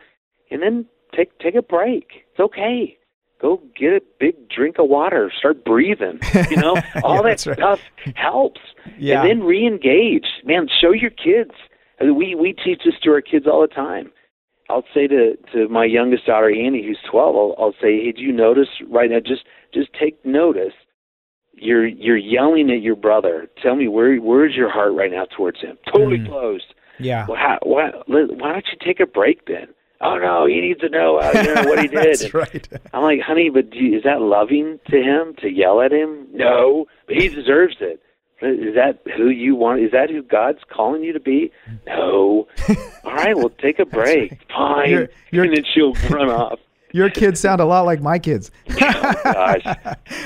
and 0.51 0.61
then 0.61 0.85
take 1.15 1.37
take 1.39 1.55
a 1.55 1.61
break. 1.61 2.25
It's 2.31 2.39
okay. 2.39 2.97
Go 3.39 3.61
get 3.79 3.93
a 3.93 4.01
big 4.19 4.49
drink 4.49 4.79
of 4.79 4.89
water. 4.89 5.31
Start 5.37 5.63
breathing. 5.63 6.19
You 6.49 6.57
know 6.57 6.75
all 7.03 7.21
that 7.21 7.23
right. 7.23 7.39
stuff 7.39 7.79
helps. 8.15 8.61
Yeah. 8.97 9.21
And 9.21 9.29
then 9.29 9.47
re-engage. 9.47 10.25
Man, 10.43 10.67
show 10.81 10.91
your 10.91 11.11
kids. 11.11 11.51
I 12.01 12.05
mean, 12.05 12.15
we 12.15 12.33
we 12.33 12.53
teach 12.53 12.81
this 12.83 12.95
to 13.03 13.11
our 13.11 13.21
kids 13.21 13.45
all 13.45 13.61
the 13.61 13.67
time. 13.67 14.11
I'll 14.69 14.83
say 14.93 15.07
to 15.07 15.37
to 15.53 15.67
my 15.69 15.85
youngest 15.85 16.25
daughter 16.25 16.49
Annie, 16.49 16.85
who's 16.85 16.99
12, 17.09 17.35
I'll, 17.35 17.55
I'll 17.57 17.73
say, 17.81 18.03
"Hey, 18.03 18.11
do 18.11 18.21
you 18.21 18.33
notice 18.33 18.67
right 18.89 19.09
now? 19.09 19.19
Just 19.19 19.43
just 19.73 19.89
take 19.99 20.23
notice. 20.25 20.73
You're 21.53 21.87
you're 21.87 22.17
yelling 22.17 22.69
at 22.69 22.81
your 22.81 22.95
brother. 22.95 23.47
Tell 23.63 23.75
me 23.75 23.87
where 23.87 24.15
where's 24.17 24.55
your 24.55 24.69
heart 24.69 24.93
right 24.93 25.11
now 25.11 25.25
towards 25.35 25.59
him? 25.61 25.77
Totally 25.91 26.19
Mm. 26.19 26.27
closed. 26.27 26.73
Yeah. 26.99 27.25
Well, 27.27 27.37
how, 27.37 27.59
why 27.63 27.91
why 28.07 28.51
don't 28.53 28.65
you 28.71 28.77
take 28.85 28.99
a 28.99 29.05
break 29.07 29.45
then? 29.47 29.67
Oh 30.01 30.17
no, 30.19 30.45
he 30.45 30.61
needs 30.61 30.79
to 30.81 30.89
know, 30.89 31.17
uh, 31.17 31.31
you 31.33 31.55
know 31.55 31.63
what 31.63 31.79
he 31.79 31.87
did. 32.01 32.19
That's 32.19 32.33
right. 32.33 32.67
I'm 32.93 33.01
like, 33.01 33.19
honey, 33.21 33.49
but 33.49 33.71
do 33.71 33.79
you, 33.79 33.97
is 33.97 34.03
that 34.03 34.21
loving 34.21 34.79
to 34.91 34.97
him 35.01 35.33
to 35.39 35.49
yell 35.49 35.81
at 35.81 35.91
him? 35.91 36.27
No, 36.31 36.85
but 37.07 37.15
he 37.17 37.29
deserves 37.29 37.77
it. 37.79 37.99
Is 38.41 38.75
that 38.75 38.99
who 39.15 39.29
you 39.29 39.55
want? 39.55 39.81
Is 39.81 39.91
that 39.91 40.09
who 40.09 40.21
God's 40.21 40.59
calling 40.69 41.03
you 41.03 41.11
to 41.13 41.19
be? 41.19 41.51
No. 41.87 42.47
All 43.03 43.13
right, 43.15 43.35
well, 43.35 43.49
take 43.49 43.79
a 43.79 43.85
break. 43.85 44.39
Fine. 44.49 44.89
You're- 44.91 45.07
you're- 45.31 45.47
and 45.47 45.57
then 45.57 45.63
she'll 45.73 45.93
run 46.15 46.29
off. 46.29 46.59
Your 46.93 47.09
kids 47.09 47.39
sound 47.41 47.59
a 47.59 47.65
lot 47.65 47.81
like 47.85 48.01
my 48.01 48.17
kids. 48.19 48.49
Oh 49.09 49.33
gosh, 49.33 49.77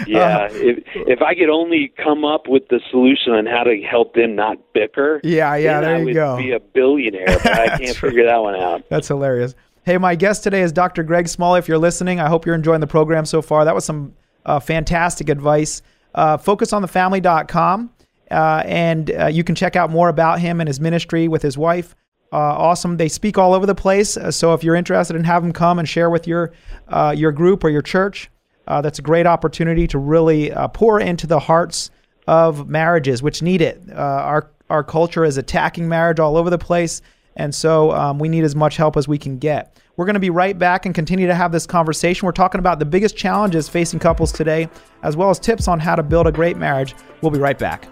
yeah. 0.08 0.48
if 0.52 0.84
if 0.96 1.22
I 1.22 1.34
could 1.36 1.50
only 1.50 1.92
come 2.04 2.24
up 2.26 2.48
with 2.48 2.68
the 2.70 2.80
solution 2.90 3.34
on 3.34 3.46
how 3.46 3.64
to 3.64 3.82
help 3.82 4.14
them 4.16 4.36
not 4.36 4.58
bicker, 4.74 5.20
Yeah, 5.24 5.56
yeah, 5.56 5.82
there 5.82 5.96
I 5.96 6.00
you 6.00 6.06
would 6.06 6.14
go. 6.14 6.38
Be 6.38 6.52
a 6.52 6.60
billionaire, 6.60 7.26
but 7.28 7.48
I 7.60 7.78
can't 7.78 7.96
figure 7.96 8.26
that 8.26 8.38
one 8.38 8.56
out. 8.56 8.84
That's 8.90 9.08
hilarious. 9.08 9.56
Hey, 9.86 9.98
my 9.98 10.16
guest 10.16 10.44
today 10.44 10.62
is 10.62 10.72
Dr. 10.72 11.04
Greg 11.04 11.28
Smalley. 11.28 11.60
If 11.60 11.68
you're 11.68 11.78
listening, 11.80 12.20
I 12.20 12.28
hope 12.30 12.46
you're 12.46 12.56
enjoying 12.56 12.82
the 12.82 12.88
program 12.88 13.26
so 13.26 13.42
far. 13.42 13.66
That 13.66 13.76
was 13.76 13.86
some 13.86 14.14
uh, 14.46 14.60
fantastic 14.60 15.30
advice. 15.30 15.82
Uh, 16.16 16.38
FocusOnTheFamily.com, 16.38 17.90
uh, 18.32 18.64
and 18.66 19.12
uh, 19.12 19.28
you 19.28 19.44
can 19.44 19.56
check 19.56 19.76
out 19.76 19.90
more 19.90 20.10
about 20.10 20.40
him 20.40 20.60
and 20.62 20.68
his 20.68 20.80
ministry 20.80 21.28
with 21.28 21.42
his 21.42 21.58
wife. 21.58 21.96
Uh, 22.34 22.38
awesome. 22.38 22.96
They 22.96 23.10
speak 23.10 23.38
all 23.38 23.54
over 23.54 23.66
the 23.66 23.76
place. 23.76 24.16
Uh, 24.16 24.32
so 24.32 24.54
if 24.54 24.64
you're 24.64 24.76
interested 24.76 25.18
in 25.18 25.26
have 25.26 25.44
them 25.44 25.52
come 25.52 25.80
and 25.80 25.88
share 25.88 26.10
with 26.10 26.28
your 26.28 26.54
uh, 26.88 27.14
your 27.16 27.34
group 27.34 27.64
or 27.64 27.70
your 27.70 27.82
church, 27.82 28.32
uh, 28.68 28.82
that's 28.82 29.00
a 29.00 29.02
great 29.02 29.28
opportunity 29.28 29.86
to 29.88 29.98
really 29.98 30.52
pour 30.74 31.00
into 31.00 31.28
the 31.28 31.40
hearts 31.40 31.92
of 32.28 32.70
marriages, 32.70 33.22
which 33.22 33.42
need 33.42 33.62
it. 33.62 33.82
Our 33.94 34.50
our 34.70 34.84
culture 34.84 35.26
is 35.26 35.36
attacking 35.36 35.90
marriage 35.90 36.20
all 36.20 36.38
over 36.38 36.50
the 36.50 36.58
place, 36.58 37.02
and 37.36 37.54
so 37.54 37.92
um, 37.92 38.18
we 38.18 38.30
need 38.30 38.46
as 38.46 38.56
much 38.56 38.78
help 38.78 38.96
as 38.96 39.10
we 39.10 39.18
can 39.18 39.38
get. 39.38 39.78
We're 39.98 40.06
going 40.06 40.14
to 40.14 40.22
be 40.22 40.30
right 40.30 40.58
back 40.58 40.86
and 40.86 40.96
continue 40.96 41.28
to 41.28 41.36
have 41.36 41.52
this 41.52 41.66
conversation. 41.66 42.26
We're 42.26 42.32
talking 42.32 42.60
about 42.60 42.80
the 42.80 42.86
biggest 42.86 43.18
challenges 43.18 43.68
facing 43.68 44.00
couples 44.00 44.32
today, 44.32 44.70
as 45.04 45.18
well 45.18 45.30
as 45.30 45.38
tips 45.38 45.68
on 45.68 45.82
how 45.82 45.96
to 45.96 46.04
build 46.04 46.28
a 46.28 46.32
great 46.32 46.56
marriage. 46.56 46.96
We'll 47.22 47.32
be 47.32 47.40
right 47.40 47.60
back. 47.60 47.88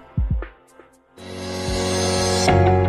Thank 2.50 2.84
you. 2.84 2.89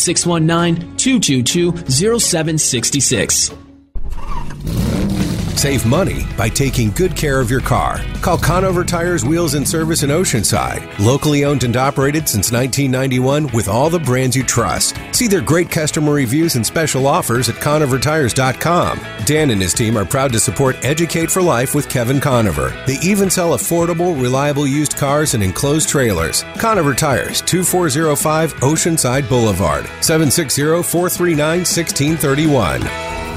619 0.00 0.96
222 0.96 1.72
0766. 1.88 3.69
Save 5.60 5.84
money 5.84 6.24
by 6.38 6.48
taking 6.48 6.90
good 6.92 7.14
care 7.14 7.38
of 7.38 7.50
your 7.50 7.60
car. 7.60 8.00
Call 8.22 8.38
Conover 8.38 8.82
Tires 8.82 9.26
Wheels 9.26 9.52
and 9.52 9.68
Service 9.68 10.02
in 10.02 10.08
Oceanside. 10.08 10.98
Locally 10.98 11.44
owned 11.44 11.64
and 11.64 11.76
operated 11.76 12.26
since 12.26 12.50
1991 12.50 13.48
with 13.48 13.68
all 13.68 13.90
the 13.90 13.98
brands 13.98 14.34
you 14.34 14.42
trust. 14.42 14.96
See 15.12 15.26
their 15.26 15.42
great 15.42 15.70
customer 15.70 16.14
reviews 16.14 16.56
and 16.56 16.64
special 16.64 17.06
offers 17.06 17.50
at 17.50 17.56
ConoverTires.com. 17.56 19.00
Dan 19.26 19.50
and 19.50 19.60
his 19.60 19.74
team 19.74 19.98
are 19.98 20.06
proud 20.06 20.32
to 20.32 20.40
support 20.40 20.82
Educate 20.82 21.30
for 21.30 21.42
Life 21.42 21.74
with 21.74 21.90
Kevin 21.90 22.20
Conover. 22.20 22.70
They 22.86 22.96
even 23.02 23.28
sell 23.28 23.50
affordable, 23.50 24.18
reliable 24.18 24.66
used 24.66 24.96
cars 24.96 25.34
and 25.34 25.42
enclosed 25.42 25.90
trailers. 25.90 26.42
Conover 26.56 26.94
Tires, 26.94 27.42
2405 27.42 28.54
Oceanside 28.60 29.28
Boulevard, 29.28 29.84
760 30.00 30.62
439 30.84 31.58
1631. 31.58 33.29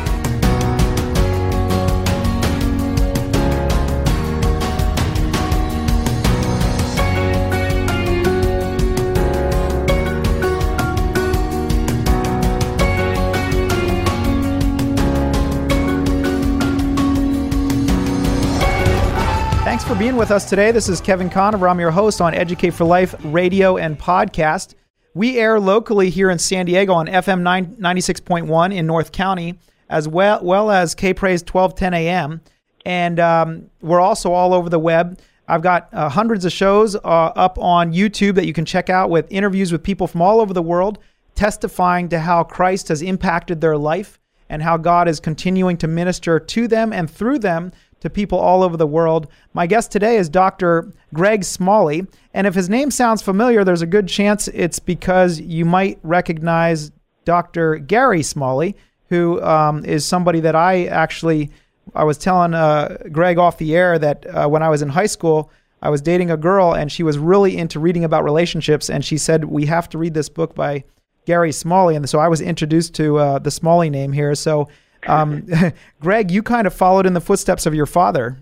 Being 20.13 20.19
with 20.19 20.29
us 20.29 20.47
today. 20.47 20.71
This 20.71 20.89
is 20.89 21.01
Kevin 21.01 21.27
Conover. 21.27 21.67
I'm 21.67 21.79
your 21.79 21.89
host 21.89 22.21
on 22.21 22.35
Educate 22.35 22.69
for 22.69 22.83
Life 22.83 23.15
radio 23.23 23.77
and 23.77 23.97
podcast. 23.97 24.75
We 25.15 25.39
air 25.39 25.59
locally 25.59 26.11
here 26.11 26.29
in 26.29 26.37
San 26.37 26.67
Diego 26.67 26.93
on 26.93 27.07
FM 27.07 27.41
9, 27.41 27.77
96.1 27.77 28.75
in 28.75 28.85
North 28.85 29.11
County, 29.11 29.57
as 29.89 30.07
well, 30.07 30.39
well 30.43 30.69
as 30.69 30.93
K 30.93 31.15
Praise 31.15 31.41
1210 31.41 31.95
AM. 31.95 32.41
And 32.85 33.19
um, 33.19 33.71
we're 33.81 33.99
also 33.99 34.31
all 34.31 34.53
over 34.53 34.69
the 34.69 34.77
web. 34.77 35.19
I've 35.47 35.63
got 35.63 35.89
uh, 35.91 36.09
hundreds 36.09 36.45
of 36.45 36.51
shows 36.51 36.95
uh, 36.95 36.99
up 36.99 37.57
on 37.57 37.91
YouTube 37.91 38.35
that 38.35 38.45
you 38.45 38.53
can 38.53 38.65
check 38.65 38.91
out 38.91 39.09
with 39.09 39.25
interviews 39.31 39.71
with 39.71 39.81
people 39.81 40.05
from 40.05 40.21
all 40.21 40.39
over 40.39 40.53
the 40.53 40.61
world 40.61 40.99
testifying 41.33 42.07
to 42.09 42.19
how 42.19 42.43
Christ 42.43 42.89
has 42.89 43.01
impacted 43.01 43.61
their 43.61 43.77
life 43.79 44.19
and 44.47 44.61
how 44.61 44.77
God 44.77 45.07
is 45.07 45.19
continuing 45.19 45.75
to 45.77 45.87
minister 45.87 46.39
to 46.39 46.67
them 46.67 46.93
and 46.93 47.09
through 47.09 47.39
them 47.39 47.71
to 48.03 48.09
people 48.09 48.37
all 48.37 48.63
over 48.63 48.75
the 48.75 48.85
world. 48.85 49.27
My 49.53 49.65
guest 49.65 49.89
today 49.89 50.17
is 50.17 50.27
Dr. 50.27 50.91
Greg 51.13 51.45
Smalley. 51.45 52.05
And 52.33 52.45
if 52.45 52.53
his 52.53 52.69
name 52.69 52.91
sounds 52.91 53.21
familiar, 53.21 53.63
there's 53.63 53.81
a 53.81 53.87
good 53.87 54.09
chance 54.09 54.49
it's 54.49 54.77
because 54.77 55.39
you 55.39 55.63
might 55.63 55.99
recognize 56.03 56.91
Dr. 57.23 57.77
Gary 57.77 58.21
Smalley, 58.21 58.75
who 59.07 59.41
um, 59.41 59.85
is 59.85 60.05
somebody 60.05 60.41
that 60.41 60.53
I 60.53 60.87
actually, 60.87 61.49
I 61.95 62.03
was 62.03 62.17
telling 62.17 62.53
uh, 62.53 62.97
Greg 63.09 63.37
off 63.37 63.57
the 63.57 63.73
air 63.73 63.97
that 63.97 64.25
uh, 64.25 64.49
when 64.49 64.61
I 64.61 64.67
was 64.67 64.81
in 64.81 64.89
high 64.89 65.05
school, 65.05 65.49
I 65.81 65.89
was 65.89 66.01
dating 66.01 66.29
a 66.29 66.35
girl 66.35 66.73
and 66.73 66.91
she 66.91 67.03
was 67.03 67.17
really 67.17 67.57
into 67.57 67.79
reading 67.79 68.03
about 68.03 68.25
relationships. 68.25 68.89
And 68.89 69.05
she 69.05 69.17
said, 69.17 69.45
We 69.45 69.65
have 69.67 69.87
to 69.89 69.97
read 69.97 70.13
this 70.13 70.27
book 70.27 70.55
by 70.55 70.83
Gary 71.25 71.53
Smalley. 71.53 71.95
And 71.95 72.09
so 72.09 72.19
I 72.19 72.27
was 72.27 72.41
introduced 72.41 72.95
to 72.95 73.17
uh, 73.17 73.39
the 73.39 73.51
Smalley 73.51 73.89
name 73.89 74.11
here. 74.11 74.35
So, 74.35 74.67
um, 75.07 75.47
Greg, 76.01 76.31
you 76.31 76.43
kind 76.43 76.67
of 76.67 76.73
followed 76.73 77.05
in 77.05 77.13
the 77.13 77.21
footsteps 77.21 77.65
of 77.65 77.73
your 77.75 77.85
father. 77.85 78.37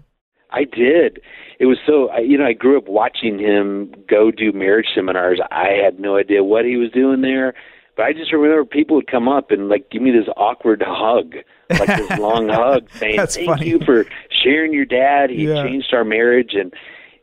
I 0.51 0.63
did. 0.65 1.21
It 1.59 1.65
was 1.67 1.77
so 1.85 2.09
I- 2.09 2.19
you 2.19 2.37
know 2.37 2.45
I 2.45 2.53
grew 2.53 2.77
up 2.77 2.87
watching 2.87 3.39
him 3.39 3.93
go 4.09 4.31
do 4.31 4.51
marriage 4.51 4.87
seminars. 4.93 5.39
I 5.51 5.69
had 5.83 5.99
no 5.99 6.17
idea 6.17 6.43
what 6.43 6.65
he 6.65 6.75
was 6.77 6.91
doing 6.91 7.21
there, 7.21 7.53
but 7.95 8.03
I 8.05 8.13
just 8.13 8.33
remember 8.33 8.65
people 8.65 8.95
would 8.97 9.07
come 9.09 9.27
up 9.29 9.51
and 9.51 9.69
like 9.69 9.89
give 9.91 10.01
me 10.01 10.11
this 10.11 10.27
awkward 10.35 10.83
hug, 10.85 11.35
like 11.69 11.87
this 11.87 12.19
long 12.19 12.49
hug, 12.49 12.89
saying 12.95 13.15
That's 13.15 13.35
thank 13.35 13.47
funny. 13.47 13.67
you 13.69 13.79
for 13.85 14.05
sharing 14.43 14.73
your 14.73 14.85
dad. 14.85 15.29
He 15.29 15.47
Yeah. 15.47 15.63
changed 15.63 15.93
our 15.93 16.03
marriage, 16.03 16.53
and 16.53 16.73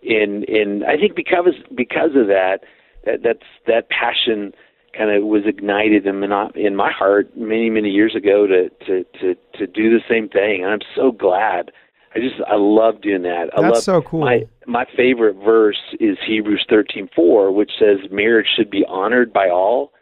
and 0.08 0.48
and 0.48 0.84
I 0.84 0.96
think 0.96 1.14
because 1.16 1.54
because 1.74 2.14
of 2.14 2.28
that, 2.28 2.60
that 3.04 3.22
that's 3.24 3.42
that 3.66 3.90
passion 3.90 4.54
kind 4.98 5.10
of 5.10 5.22
was 5.22 5.42
ignited 5.46 6.06
in 6.06 6.28
my 6.28 6.50
in 6.56 6.74
my 6.74 6.90
heart 6.90 7.36
many 7.36 7.70
many 7.70 7.90
years 7.90 8.16
ago 8.16 8.46
to 8.46 8.68
to 8.84 9.04
to 9.20 9.34
to 9.56 9.66
do 9.66 9.90
the 9.90 10.00
same 10.08 10.28
thing 10.28 10.64
and 10.64 10.72
I'm 10.72 10.86
so 10.96 11.12
glad 11.12 11.70
I 12.14 12.20
just 12.20 12.40
I 12.46 12.54
love 12.56 13.00
doing 13.02 13.22
that. 13.22 13.50
I 13.56 13.60
That's 13.60 13.74
love, 13.74 13.82
so 13.82 14.02
cool. 14.02 14.20
My 14.20 14.44
my 14.66 14.86
favorite 14.96 15.36
verse 15.44 15.78
is 16.00 16.16
Hebrews 16.26 16.64
thirteen 16.68 17.08
four, 17.14 17.52
which 17.52 17.70
says 17.78 17.98
marriage 18.10 18.46
should 18.56 18.70
be 18.70 18.84
honored 18.88 19.32
by 19.32 19.48
all, 19.48 19.92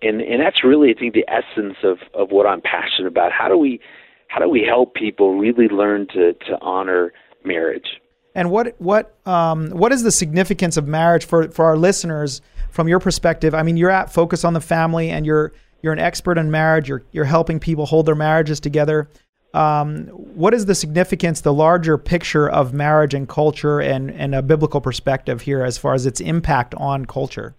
and 0.00 0.20
and 0.20 0.40
that's 0.40 0.64
really 0.64 0.90
I 0.90 0.98
think 0.98 1.14
the 1.14 1.26
essence 1.28 1.76
of 1.82 1.98
of 2.14 2.30
what 2.30 2.46
I'm 2.46 2.62
passionate 2.62 3.08
about. 3.08 3.32
How 3.32 3.48
do 3.48 3.58
we 3.58 3.80
how 4.28 4.40
do 4.40 4.48
we 4.48 4.64
help 4.66 4.94
people 4.94 5.38
really 5.38 5.68
learn 5.68 6.06
to 6.14 6.32
to 6.32 6.58
honor 6.62 7.12
marriage? 7.44 8.00
And 8.34 8.50
what 8.50 8.74
what 8.80 9.14
um, 9.26 9.70
what 9.70 9.92
is 9.92 10.02
the 10.02 10.12
significance 10.12 10.78
of 10.78 10.88
marriage 10.88 11.26
for 11.26 11.50
for 11.50 11.66
our 11.66 11.76
listeners 11.76 12.40
from 12.72 12.88
your 12.88 12.98
perspective? 12.98 13.54
I 13.54 13.62
mean, 13.62 13.76
you're 13.76 13.90
at 13.90 14.12
Focus 14.12 14.44
on 14.44 14.54
the 14.54 14.60
Family, 14.60 15.10
and 15.10 15.24
you're 15.24 15.52
you're 15.82 15.92
an 15.92 15.98
expert 15.98 16.38
in 16.38 16.50
marriage. 16.50 16.88
You're 16.88 17.04
you're 17.12 17.24
helping 17.24 17.60
people 17.60 17.86
hold 17.86 18.06
their 18.06 18.14
marriages 18.14 18.58
together. 18.58 19.08
Um, 19.54 20.06
what 20.06 20.54
is 20.54 20.64
the 20.64 20.74
significance, 20.74 21.42
the 21.42 21.52
larger 21.52 21.98
picture 21.98 22.48
of 22.48 22.72
marriage 22.72 23.14
and 23.14 23.28
culture, 23.28 23.80
and 23.80 24.10
and 24.10 24.34
a 24.34 24.42
biblical 24.42 24.80
perspective 24.80 25.42
here 25.42 25.62
as 25.62 25.78
far 25.78 25.94
as 25.94 26.06
its 26.06 26.20
impact 26.20 26.74
on 26.76 27.04
culture? 27.04 27.54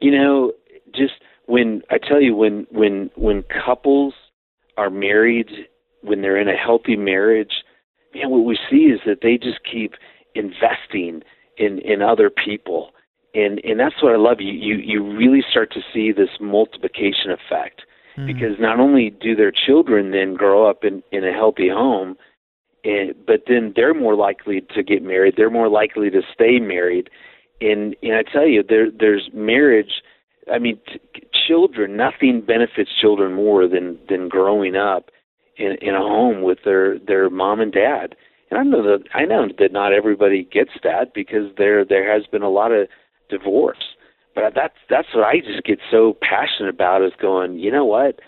You 0.00 0.10
know, 0.12 0.52
just 0.94 1.14
when 1.46 1.82
I 1.90 1.98
tell 1.98 2.20
you 2.20 2.34
when 2.36 2.66
when 2.70 3.10
when 3.16 3.42
couples 3.64 4.14
are 4.76 4.90
married, 4.90 5.48
when 6.02 6.20
they're 6.20 6.40
in 6.40 6.48
a 6.48 6.56
healthy 6.56 6.96
marriage, 6.96 7.64
man, 8.14 8.30
what 8.30 8.44
we 8.44 8.58
see 8.70 8.86
is 8.86 9.00
that 9.06 9.18
they 9.22 9.38
just 9.38 9.60
keep 9.70 9.94
investing 10.34 11.22
in 11.56 11.78
in 11.78 12.02
other 12.02 12.30
people, 12.30 12.90
and 13.34 13.60
and 13.64 13.78
that's 13.78 14.02
what 14.02 14.12
I 14.12 14.16
love. 14.16 14.40
You 14.40 14.52
you 14.52 14.76
you 14.76 15.16
really 15.16 15.42
start 15.48 15.72
to 15.72 15.80
see 15.92 16.12
this 16.12 16.30
multiplication 16.40 17.30
effect 17.30 17.82
hmm. 18.16 18.26
because 18.26 18.58
not 18.58 18.80
only 18.80 19.10
do 19.10 19.34
their 19.34 19.52
children 19.52 20.10
then 20.10 20.34
grow 20.34 20.68
up 20.68 20.84
in 20.84 21.02
in 21.12 21.24
a 21.24 21.32
healthy 21.32 21.68
home, 21.68 22.16
and 22.84 23.14
but 23.26 23.44
then 23.46 23.72
they're 23.76 23.94
more 23.94 24.14
likely 24.14 24.62
to 24.74 24.82
get 24.82 25.02
married. 25.02 25.34
They're 25.36 25.50
more 25.50 25.68
likely 25.68 26.10
to 26.10 26.22
stay 26.32 26.58
married, 26.58 27.10
and 27.60 27.96
and 28.02 28.14
I 28.14 28.22
tell 28.22 28.46
you, 28.46 28.62
there 28.66 28.90
there's 28.90 29.30
marriage. 29.32 30.02
I 30.50 30.58
mean, 30.58 30.78
t- 30.86 31.22
children. 31.46 31.96
Nothing 31.96 32.40
benefits 32.40 32.90
children 33.00 33.34
more 33.34 33.68
than 33.68 33.98
than 34.08 34.28
growing 34.28 34.76
up 34.76 35.10
in 35.56 35.76
in 35.80 35.94
a 35.94 36.00
home 36.00 36.42
with 36.42 36.58
their 36.64 36.98
their 36.98 37.30
mom 37.30 37.60
and 37.60 37.72
dad. 37.72 38.16
And 38.50 38.58
I 38.58 38.62
know 38.64 38.82
that 38.82 39.04
I 39.14 39.24
know 39.24 39.48
that 39.58 39.72
not 39.72 39.92
everybody 39.92 40.44
gets 40.44 40.72
that 40.82 41.14
because 41.14 41.54
there 41.56 41.84
there 41.84 42.12
has 42.12 42.26
been 42.26 42.42
a 42.42 42.50
lot 42.50 42.72
of 42.72 42.88
divorce. 43.30 43.94
But 44.34 44.54
that's 44.54 44.76
that's 44.88 45.08
what 45.14 45.24
I 45.24 45.40
just 45.40 45.64
get 45.64 45.78
so 45.90 46.16
passionate 46.20 46.70
about 46.70 47.02
is 47.02 47.12
going. 47.20 47.58
You 47.58 47.70
know 47.70 47.84
what, 47.84 48.20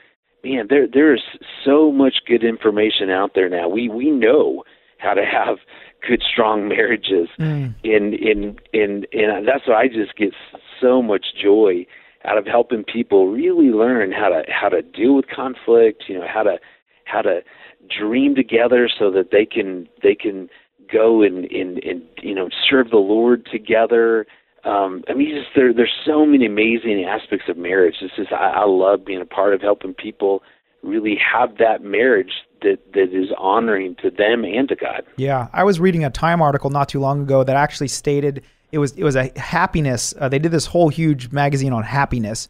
man? 0.43 0.67
There 0.69 0.87
there 0.87 1.15
is 1.15 1.23
so 1.65 1.93
much 1.93 2.17
good 2.27 2.45
information 2.45 3.11
out 3.11 3.33
there 3.35 3.49
now. 3.49 3.69
We 3.69 3.89
we 3.89 4.11
know 4.11 4.65
how 4.99 5.15
to 5.15 5.25
have 5.25 5.59
good 6.07 6.23
strong 6.23 6.69
marriages, 6.69 7.29
Mm. 7.39 7.75
and 7.85 8.15
in 8.15 8.59
in 8.73 9.07
and 9.13 9.47
that's 9.47 9.67
what 9.67 9.77
I 9.77 9.89
just 9.89 10.17
get 10.17 10.35
so 10.81 11.03
much 11.03 11.27
joy 11.41 11.87
out 12.25 12.39
of 12.39 12.47
helping 12.47 12.85
people 12.85 13.29
really 13.29 13.71
learn 13.71 14.13
how 14.13 14.29
to 14.29 14.43
how 14.49 14.69
to 14.69 14.83
deal 14.83 15.15
with 15.15 15.27
conflict. 15.29 16.05
You 16.09 16.19
know 16.19 16.27
how 16.27 16.43
to 16.43 16.59
how 17.05 17.23
to 17.23 17.43
dream 17.89 18.35
together 18.35 18.89
so 18.89 19.11
that 19.11 19.31
they 19.31 19.47
can 19.47 19.89
they 20.03 20.15
can 20.15 20.49
go 20.93 21.23
and 21.23 21.45
and, 21.47 21.79
and 21.85 22.03
you 22.23 22.35
know 22.35 22.49
serve 22.69 22.91
the 22.91 22.97
Lord 22.97 23.47
together. 23.51 24.27
Um, 24.65 25.03
I 25.09 25.15
mean, 25.15 25.35
just 25.35 25.51
there 25.57 25.73
there's 25.73 25.93
so 26.07 26.25
many 26.25 26.47
amazing 26.47 27.05
aspects 27.05 27.49
of 27.49 27.57
marriage. 27.57 27.97
This 28.01 28.13
is 28.19 28.29
I, 28.31 28.61
I 28.61 28.65
love 28.65 29.05
being 29.05 29.21
a 29.21 29.27
part 29.27 29.55
of 29.55 29.61
helping 29.61 29.95
people 29.95 30.43
really 30.83 31.17
have 31.17 31.59
that 31.59 31.83
marriage 31.83 32.33
that 32.63 32.79
that 32.95 33.13
is 33.13 33.31
honoring 33.39 33.97
to 34.03 34.11
them 34.11 34.45
and 34.45 34.69
to 34.69 34.77
God. 34.77 35.03
Yeah, 35.17 35.49
I 35.53 35.65
was 35.65 35.81
reading 35.81 36.05
a 36.05 36.11
Time 36.11 36.41
article 36.41 36.71
not 36.71 36.89
too 36.89 37.01
long 37.01 37.23
ago 37.23 37.43
that 37.45 37.57
actually 37.57 37.89
stated 37.89 38.43
it 38.71 38.79
was 38.79 38.93
it 38.93 39.05
was 39.05 39.17
a 39.17 39.31
happiness. 39.39 40.15
Uh, 40.19 40.29
they 40.29 40.39
did 40.39 40.53
this 40.53 40.67
whole 40.67 40.89
huge 40.89 41.33
magazine 41.33 41.73
on 41.73 41.83
happiness, 41.83 42.49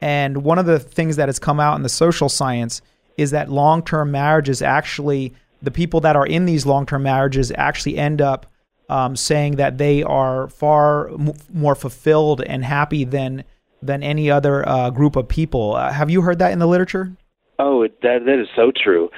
and 0.00 0.42
one 0.44 0.58
of 0.58 0.66
the 0.66 0.80
things 0.80 1.16
that 1.16 1.28
has 1.28 1.38
come 1.38 1.60
out 1.60 1.76
in 1.76 1.82
the 1.82 1.88
social 1.88 2.28
science 2.28 2.82
is 3.16 3.30
that 3.30 3.50
long 3.50 3.82
term 3.82 4.10
marriages 4.10 4.62
actually 4.62 5.34
the 5.62 5.70
people 5.70 6.00
that 6.00 6.16
are 6.16 6.26
in 6.26 6.44
these 6.44 6.66
long 6.66 6.86
term 6.86 7.04
marriages 7.04 7.52
actually 7.56 7.96
end 7.96 8.20
up 8.20 8.46
um, 8.88 9.16
saying 9.16 9.56
that 9.56 9.78
they 9.78 10.02
are 10.02 10.48
far 10.48 11.10
m- 11.10 11.34
more 11.52 11.74
fulfilled 11.74 12.42
and 12.42 12.64
happy 12.64 13.04
than 13.04 13.44
than 13.80 14.02
any 14.02 14.30
other 14.30 14.68
uh, 14.68 14.90
group 14.90 15.16
of 15.16 15.28
people. 15.28 15.74
Uh, 15.74 15.92
have 15.92 16.08
you 16.08 16.22
heard 16.22 16.38
that 16.38 16.52
in 16.52 16.58
the 16.58 16.66
literature? 16.66 17.16
Oh, 17.58 17.82
it, 17.82 18.00
that 18.02 18.24
that 18.26 18.40
is 18.40 18.48
so 18.54 18.72
true. 18.74 19.10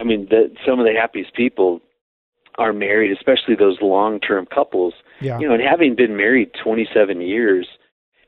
I 0.00 0.04
mean, 0.04 0.26
that 0.30 0.52
some 0.66 0.78
of 0.78 0.86
the 0.86 0.92
happiest 0.92 1.34
people 1.34 1.80
are 2.58 2.72
married, 2.72 3.12
especially 3.12 3.54
those 3.54 3.78
long-term 3.80 4.46
couples. 4.46 4.94
Yeah. 5.20 5.38
You 5.38 5.48
know, 5.48 5.54
and 5.54 5.62
having 5.62 5.94
been 5.94 6.16
married 6.16 6.50
27 6.62 7.20
years, 7.20 7.68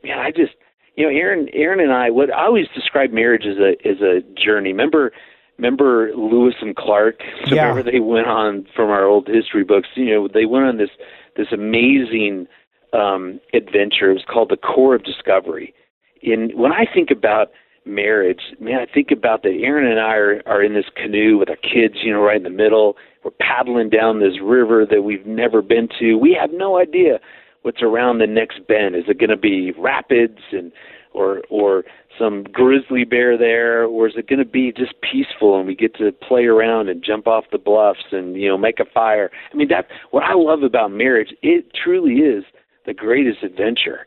man, 0.04 0.18
I 0.18 0.30
just, 0.30 0.52
you 0.96 1.04
know, 1.04 1.10
Erin, 1.10 1.48
Erin 1.52 1.80
and 1.80 1.92
I, 1.92 2.10
what 2.10 2.32
I 2.32 2.46
always 2.46 2.66
describe 2.74 3.10
marriage 3.10 3.44
as 3.44 3.58
a 3.58 3.88
as 3.88 4.00
a 4.00 4.22
journey. 4.40 4.70
Remember, 4.70 5.12
remember 5.60 6.10
Lewis 6.16 6.54
and 6.60 6.74
Clark. 6.74 7.20
So 7.46 7.54
Yeah. 7.54 7.68
Remember 7.68 7.90
they 7.90 8.00
went 8.00 8.26
on 8.26 8.66
from 8.74 8.90
our 8.90 9.04
old 9.04 9.28
history 9.28 9.64
books. 9.64 9.88
You 9.94 10.14
know, 10.14 10.28
they 10.28 10.46
went 10.46 10.64
on 10.66 10.78
this 10.78 10.90
this 11.36 11.48
amazing 11.52 12.46
um, 12.92 13.40
adventure. 13.52 14.10
It 14.10 14.14
was 14.14 14.24
called 14.28 14.50
the 14.50 14.56
Corps 14.56 14.96
of 14.96 15.04
Discovery. 15.04 15.74
In 16.22 16.50
when 16.54 16.72
I 16.72 16.86
think 16.92 17.10
about 17.10 17.48
marriage, 17.84 18.40
man, 18.58 18.80
I 18.80 18.92
think 18.92 19.10
about 19.10 19.42
that. 19.42 19.58
Erin 19.62 19.90
and 19.90 20.00
I 20.00 20.14
are, 20.14 20.42
are 20.46 20.62
in 20.62 20.74
this 20.74 20.86
canoe 20.96 21.38
with 21.38 21.48
our 21.48 21.56
kids, 21.56 21.96
you 22.02 22.12
know, 22.12 22.20
right 22.20 22.36
in 22.36 22.42
the 22.42 22.50
middle. 22.50 22.96
We're 23.24 23.30
paddling 23.32 23.90
down 23.90 24.20
this 24.20 24.40
river 24.42 24.86
that 24.90 25.02
we've 25.02 25.26
never 25.26 25.62
been 25.62 25.88
to. 25.98 26.14
We 26.14 26.36
have 26.40 26.50
no 26.52 26.78
idea 26.78 27.20
what's 27.62 27.82
around 27.82 28.18
the 28.18 28.26
next 28.26 28.66
bend. 28.66 28.96
Is 28.96 29.04
it 29.08 29.18
going 29.18 29.30
to 29.30 29.36
be 29.36 29.72
rapids 29.72 30.38
and 30.52 30.72
or 31.12 31.42
or 31.50 31.84
some 32.18 32.44
grizzly 32.44 33.04
bear 33.04 33.36
there, 33.38 33.84
or 33.84 34.08
is 34.08 34.14
it 34.16 34.28
going 34.28 34.38
to 34.38 34.44
be 34.44 34.72
just 34.72 34.94
peaceful 35.00 35.58
and 35.58 35.66
we 35.66 35.74
get 35.74 35.94
to 35.96 36.12
play 36.12 36.44
around 36.44 36.88
and 36.88 37.02
jump 37.04 37.26
off 37.26 37.44
the 37.50 37.58
bluffs 37.58 38.12
and 38.12 38.36
you 38.36 38.48
know 38.48 38.58
make 38.58 38.80
a 38.80 38.84
fire? 38.92 39.30
I 39.52 39.56
mean, 39.56 39.68
that 39.68 39.86
what 40.10 40.24
I 40.24 40.34
love 40.34 40.62
about 40.62 40.90
marriage. 40.90 41.34
It 41.42 41.72
truly 41.74 42.16
is 42.16 42.44
the 42.86 42.94
greatest 42.94 43.42
adventure 43.42 44.06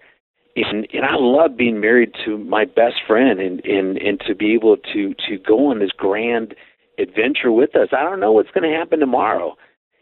and 0.56 0.88
and 0.94 1.06
I 1.06 1.16
love 1.16 1.58
being 1.58 1.80
married 1.80 2.12
to 2.26 2.38
my 2.38 2.66
best 2.66 2.96
friend 3.08 3.40
and 3.40 3.64
and 3.66 3.98
and 3.98 4.20
to 4.28 4.36
be 4.36 4.54
able 4.54 4.78
to 4.94 5.14
to 5.28 5.38
go 5.38 5.72
on 5.72 5.80
this 5.80 5.92
grand 5.96 6.56
adventure 7.00 7.52
with 7.52 7.76
us. 7.76 7.90
I 7.92 8.04
don't 8.04 8.20
know 8.20 8.32
what's 8.32 8.52
going 8.52 8.70
to 8.70 8.78
happen 8.78 9.00
tomorrow, 9.00 9.56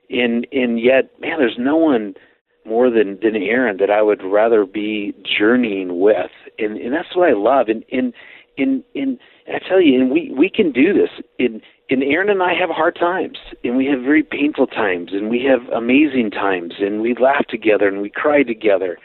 and 0.10 0.46
and 0.52 0.80
yet, 0.80 1.12
man, 1.20 1.40
there's 1.40 1.58
no 1.58 1.78
one 1.78 2.16
more 2.66 2.90
than 2.90 3.20
than 3.22 3.36
Erin 3.36 3.78
that 3.78 3.90
I 3.90 4.02
would 4.02 4.24
rather 4.24 4.66
be 4.66 5.14
journeying 5.24 6.00
with, 6.00 6.32
and 6.60 6.78
and 6.78 6.94
that's 6.94 7.16
what 7.16 7.30
I 7.30 7.34
love. 7.34 7.70
And 7.70 7.84
and 7.92 8.14
and 8.58 8.84
and, 8.96 9.20
and 9.48 9.56
I 9.56 9.68
tell 9.68 9.82
you, 9.82 10.00
and 10.00 10.12
we 10.12 10.32
we 10.36 10.50
can 10.50 10.72
do 10.72 10.94
this. 10.94 11.10
And 11.40 11.62
and 11.90 12.04
Erin 12.04 12.30
and 12.30 12.44
I 12.44 12.54
have 12.54 12.70
hard 12.70 12.96
times, 12.96 13.38
and 13.64 13.76
we 13.76 13.86
have 13.88 14.02
very 14.02 14.24
painful 14.24 14.68
times, 14.68 15.12
and 15.14 15.30
we 15.30 15.44
have 15.44 15.68
amazing 15.74 16.32
times, 16.32 16.76
and 16.80 17.02
we 17.02 17.16
laugh 17.16 17.46
together, 17.48 17.88
and 17.88 18.02
we 18.02 18.10
cry 18.10 18.44
together 18.44 18.98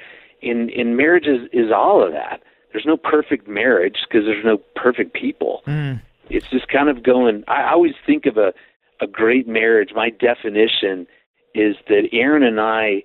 in 0.42 0.68
in 0.70 0.96
marriage 0.96 1.26
is, 1.26 1.48
is 1.52 1.72
all 1.74 2.04
of 2.04 2.12
that. 2.12 2.42
There's 2.72 2.86
no 2.86 2.96
perfect 2.96 3.48
marriage 3.48 4.04
because 4.08 4.26
there's 4.26 4.44
no 4.44 4.58
perfect 4.74 5.14
people. 5.14 5.62
Hmm. 5.64 5.94
It's 6.28 6.48
just 6.48 6.68
kind 6.68 6.88
of 6.88 7.02
going. 7.02 7.44
I 7.48 7.70
always 7.70 7.94
think 8.04 8.26
of 8.26 8.36
a 8.36 8.52
a 9.00 9.06
great 9.06 9.46
marriage. 9.46 9.90
My 9.94 10.10
definition 10.10 11.06
is 11.54 11.76
that 11.88 12.08
Erin 12.12 12.42
and 12.42 12.60
I 12.60 13.02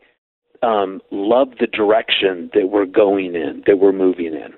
um, 0.62 1.02
love 1.12 1.50
the 1.60 1.67
direction 1.67 2.50
that 2.54 2.69
we're 2.69 2.86
going 2.86 3.36
in, 3.36 3.63
that 3.67 3.78
we're 3.80 3.91
moving 3.91 4.34
in. 4.34 4.54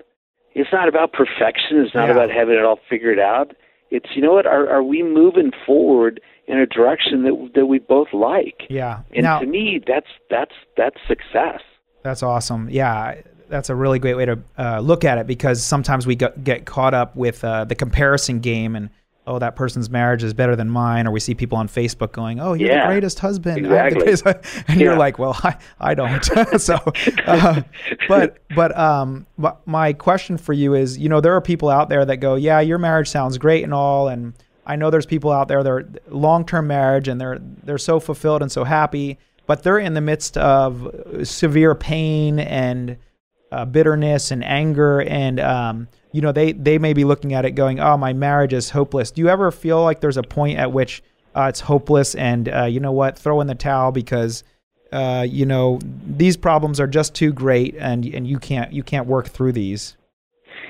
It's 0.55 0.69
not 0.71 0.87
about 0.87 1.13
perfection. 1.13 1.79
It's 1.83 1.95
not 1.95 2.07
Yeah. 2.07 2.11
about 2.15 2.29
having 2.29 2.55
it 2.55 2.63
all 2.63 2.79
figured 2.89 3.19
out. 3.19 3.55
It's 3.89 4.07
you 4.15 4.21
know 4.21 4.33
what? 4.33 4.45
Are 4.45 4.69
are 4.69 4.83
we 4.83 5.03
moving 5.03 5.51
forward 5.65 6.19
in 6.47 6.57
a 6.59 6.65
direction 6.65 7.23
that 7.23 7.51
that 7.55 7.65
we 7.67 7.79
both 7.79 8.07
like? 8.13 8.63
Yeah. 8.69 9.01
And 9.13 9.23
now, 9.23 9.39
to 9.39 9.45
me, 9.45 9.81
that's 9.85 10.07
that's 10.29 10.53
that's 10.77 10.97
success. 11.07 11.61
That's 12.03 12.21
awesome. 12.23 12.69
Yeah, 12.69 13.21
that's 13.49 13.69
a 13.69 13.75
really 13.75 13.99
great 13.99 14.15
way 14.15 14.25
to 14.25 14.39
uh, 14.57 14.79
look 14.79 15.05
at 15.05 15.17
it 15.19 15.27
because 15.27 15.63
sometimes 15.63 16.05
we 16.05 16.15
get, 16.15 16.43
get 16.43 16.65
caught 16.65 16.93
up 16.93 17.15
with 17.15 17.43
uh, 17.43 17.63
the 17.65 17.75
comparison 17.75 18.39
game 18.39 18.75
and 18.75 18.89
oh 19.25 19.39
that 19.39 19.55
person's 19.55 19.89
marriage 19.89 20.23
is 20.23 20.33
better 20.33 20.55
than 20.55 20.69
mine, 20.69 21.07
or 21.07 21.11
we 21.11 21.19
see 21.19 21.33
people 21.33 21.57
on 21.57 21.67
Facebook 21.67 22.11
going, 22.11 22.39
oh 22.39 22.53
you're 22.53 22.69
Yeah, 22.69 22.87
the 22.87 22.93
greatest 22.93 23.19
husband, 23.19 23.57
exactly. 23.59 24.01
greatest-" 24.03 24.25
and 24.67 24.79
you're 24.79 24.97
like, 24.97 25.19
well 25.19 25.37
I 25.43 25.55
I 25.79 25.93
don't. 25.93 26.23
so, 26.59 26.77
uh, 27.25 27.61
but 28.07 28.37
but 28.55 28.77
um, 28.77 29.25
but 29.37 29.65
my 29.67 29.93
question 29.93 30.37
for 30.37 30.53
you 30.53 30.73
is, 30.73 30.97
you 30.97 31.09
know, 31.09 31.21
there 31.21 31.33
are 31.33 31.41
people 31.41 31.69
out 31.69 31.89
there 31.89 32.05
that 32.05 32.17
go, 32.17 32.35
yeah, 32.35 32.59
your 32.59 32.77
marriage 32.77 33.09
sounds 33.09 33.37
great 33.37 33.63
and 33.63 33.73
all, 33.73 34.07
and 34.07 34.33
I 34.65 34.75
know 34.75 34.89
there's 34.89 35.05
people 35.05 35.31
out 35.31 35.47
there 35.47 35.63
that 35.63 35.69
are 35.69 35.89
long-term 36.09 36.67
marriage 36.67 37.07
and 37.07 37.19
they're 37.19 37.39
they're 37.63 37.77
so 37.77 37.99
fulfilled 37.99 38.41
and 38.41 38.51
so 38.51 38.63
happy, 38.63 39.17
but 39.45 39.63
they're 39.63 39.79
in 39.79 39.93
the 39.93 40.01
midst 40.01 40.37
of 40.37 40.89
severe 41.23 41.75
pain 41.75 42.39
and 42.39 42.97
uh, 43.51 43.65
bitterness 43.65 44.31
and 44.31 44.43
anger, 44.43 45.01
and 45.01 45.39
um, 45.39 45.87
you 46.13 46.21
know 46.21 46.31
they 46.31 46.53
they 46.53 46.77
may 46.77 46.93
be 46.93 47.03
looking 47.03 47.33
at 47.33 47.43
it 47.43 47.51
going, 47.51 47.79
oh, 47.79 47.97
my 47.97 48.13
marriage 48.13 48.53
is 48.53 48.69
hopeless. 48.69 49.11
Do 49.11 49.21
you 49.21 49.27
ever 49.27 49.51
feel 49.51 49.83
like 49.83 49.99
there's 49.99 50.15
a 50.15 50.23
point 50.23 50.57
at 50.57 50.71
which 50.71 51.03
uh, 51.35 51.47
it's 51.49 51.59
hopeless, 51.59 52.15
and 52.15 52.47
uh, 52.47 52.65
you 52.65 52.79
know 52.79 52.91
what? 52.91 53.17
Throw 53.17 53.41
in 53.41 53.47
the 53.47 53.55
towel 53.55 53.91
because 53.91 54.43
uh, 54.91 55.25
you 55.27 55.45
know 55.45 55.79
these 55.83 56.37
problems 56.37 56.79
are 56.79 56.87
just 56.87 57.15
too 57.15 57.33
great, 57.33 57.75
and 57.77 58.05
and 58.05 58.27
you 58.27 58.39
can't 58.39 58.71
you 58.71 58.83
can't 58.83 59.07
work 59.07 59.27
through 59.27 59.51
these. 59.51 59.97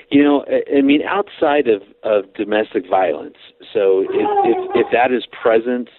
You 0.09 0.23
know, 0.23 0.45
I 0.47 0.77
I 0.77 0.81
mean, 0.81 1.01
outside 1.03 1.67
of, 1.67 1.81
of 2.03 2.33
domestic 2.35 2.89
violence, 2.89 3.37
so 3.73 4.01
if, 4.01 4.09
if, 4.11 4.85
if 4.85 4.87
that 4.93 5.11
is 5.11 5.25
present 5.41 5.89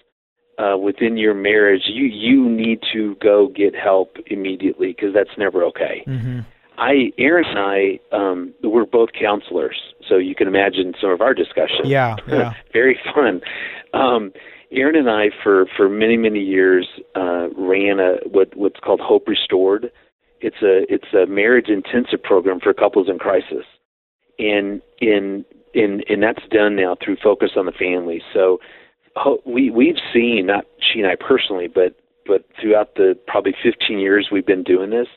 uh, 0.57 0.77
within 0.77 1.17
your 1.17 1.35
marriage, 1.35 1.83
you 1.85 2.05
you 2.05 2.49
need 2.49 2.79
to 2.93 3.15
go 3.21 3.47
get 3.47 3.75
help 3.75 4.17
immediately 4.25 4.87
because 4.87 5.13
that's 5.13 5.37
never 5.37 5.63
okay. 5.65 6.03
Mm-hmm. 6.07 6.39
I, 6.77 7.11
Erin 7.17 7.45
and 7.47 7.59
I, 7.59 7.99
um, 8.15 8.53
we're 8.63 8.85
both 8.85 9.09
counselors, 9.19 9.79
so 10.07 10.17
you 10.17 10.35
can 10.35 10.47
imagine 10.47 10.93
some 10.99 11.09
of 11.09 11.21
our 11.21 11.33
discussions. 11.33 11.85
Yeah, 11.87 12.15
yeah. 12.27 12.53
very 12.73 12.99
fun. 13.13 13.41
Um, 13.93 14.31
Erin 14.71 14.95
and 14.95 15.09
I, 15.09 15.29
for 15.43 15.65
for 15.77 15.87
many 15.89 16.17
many 16.17 16.39
years, 16.39 16.87
uh, 17.15 17.49
ran 17.57 17.99
a 17.99 18.17
what 18.29 18.55
what's 18.55 18.79
called 18.79 18.99
Hope 18.99 19.27
Restored. 19.27 19.91
It's 20.41 20.61
a 20.61 20.91
it's 20.93 21.13
a 21.13 21.25
marriage 21.25 21.69
intensive 21.69 22.21
program 22.21 22.59
for 22.59 22.73
couples 22.73 23.07
in 23.09 23.19
crisis, 23.19 23.65
and 24.37 24.81
in 24.99 25.45
in 25.73 26.01
and 26.09 26.21
that's 26.21 26.43
done 26.51 26.75
now 26.75 26.95
through 27.03 27.17
Focus 27.23 27.51
on 27.55 27.65
the 27.65 27.71
Family. 27.71 28.21
So 28.33 28.59
we 29.45 29.69
we've 29.69 29.99
seen 30.13 30.47
not 30.47 30.65
she 30.79 30.99
and 30.99 31.07
I 31.07 31.15
personally, 31.15 31.67
but 31.67 31.95
but 32.25 32.45
throughout 32.59 32.95
the 32.95 33.17
probably 33.27 33.53
15 33.63 33.99
years 33.99 34.29
we've 34.31 34.45
been 34.45 34.63
doing 34.63 34.89
this, 34.89 35.07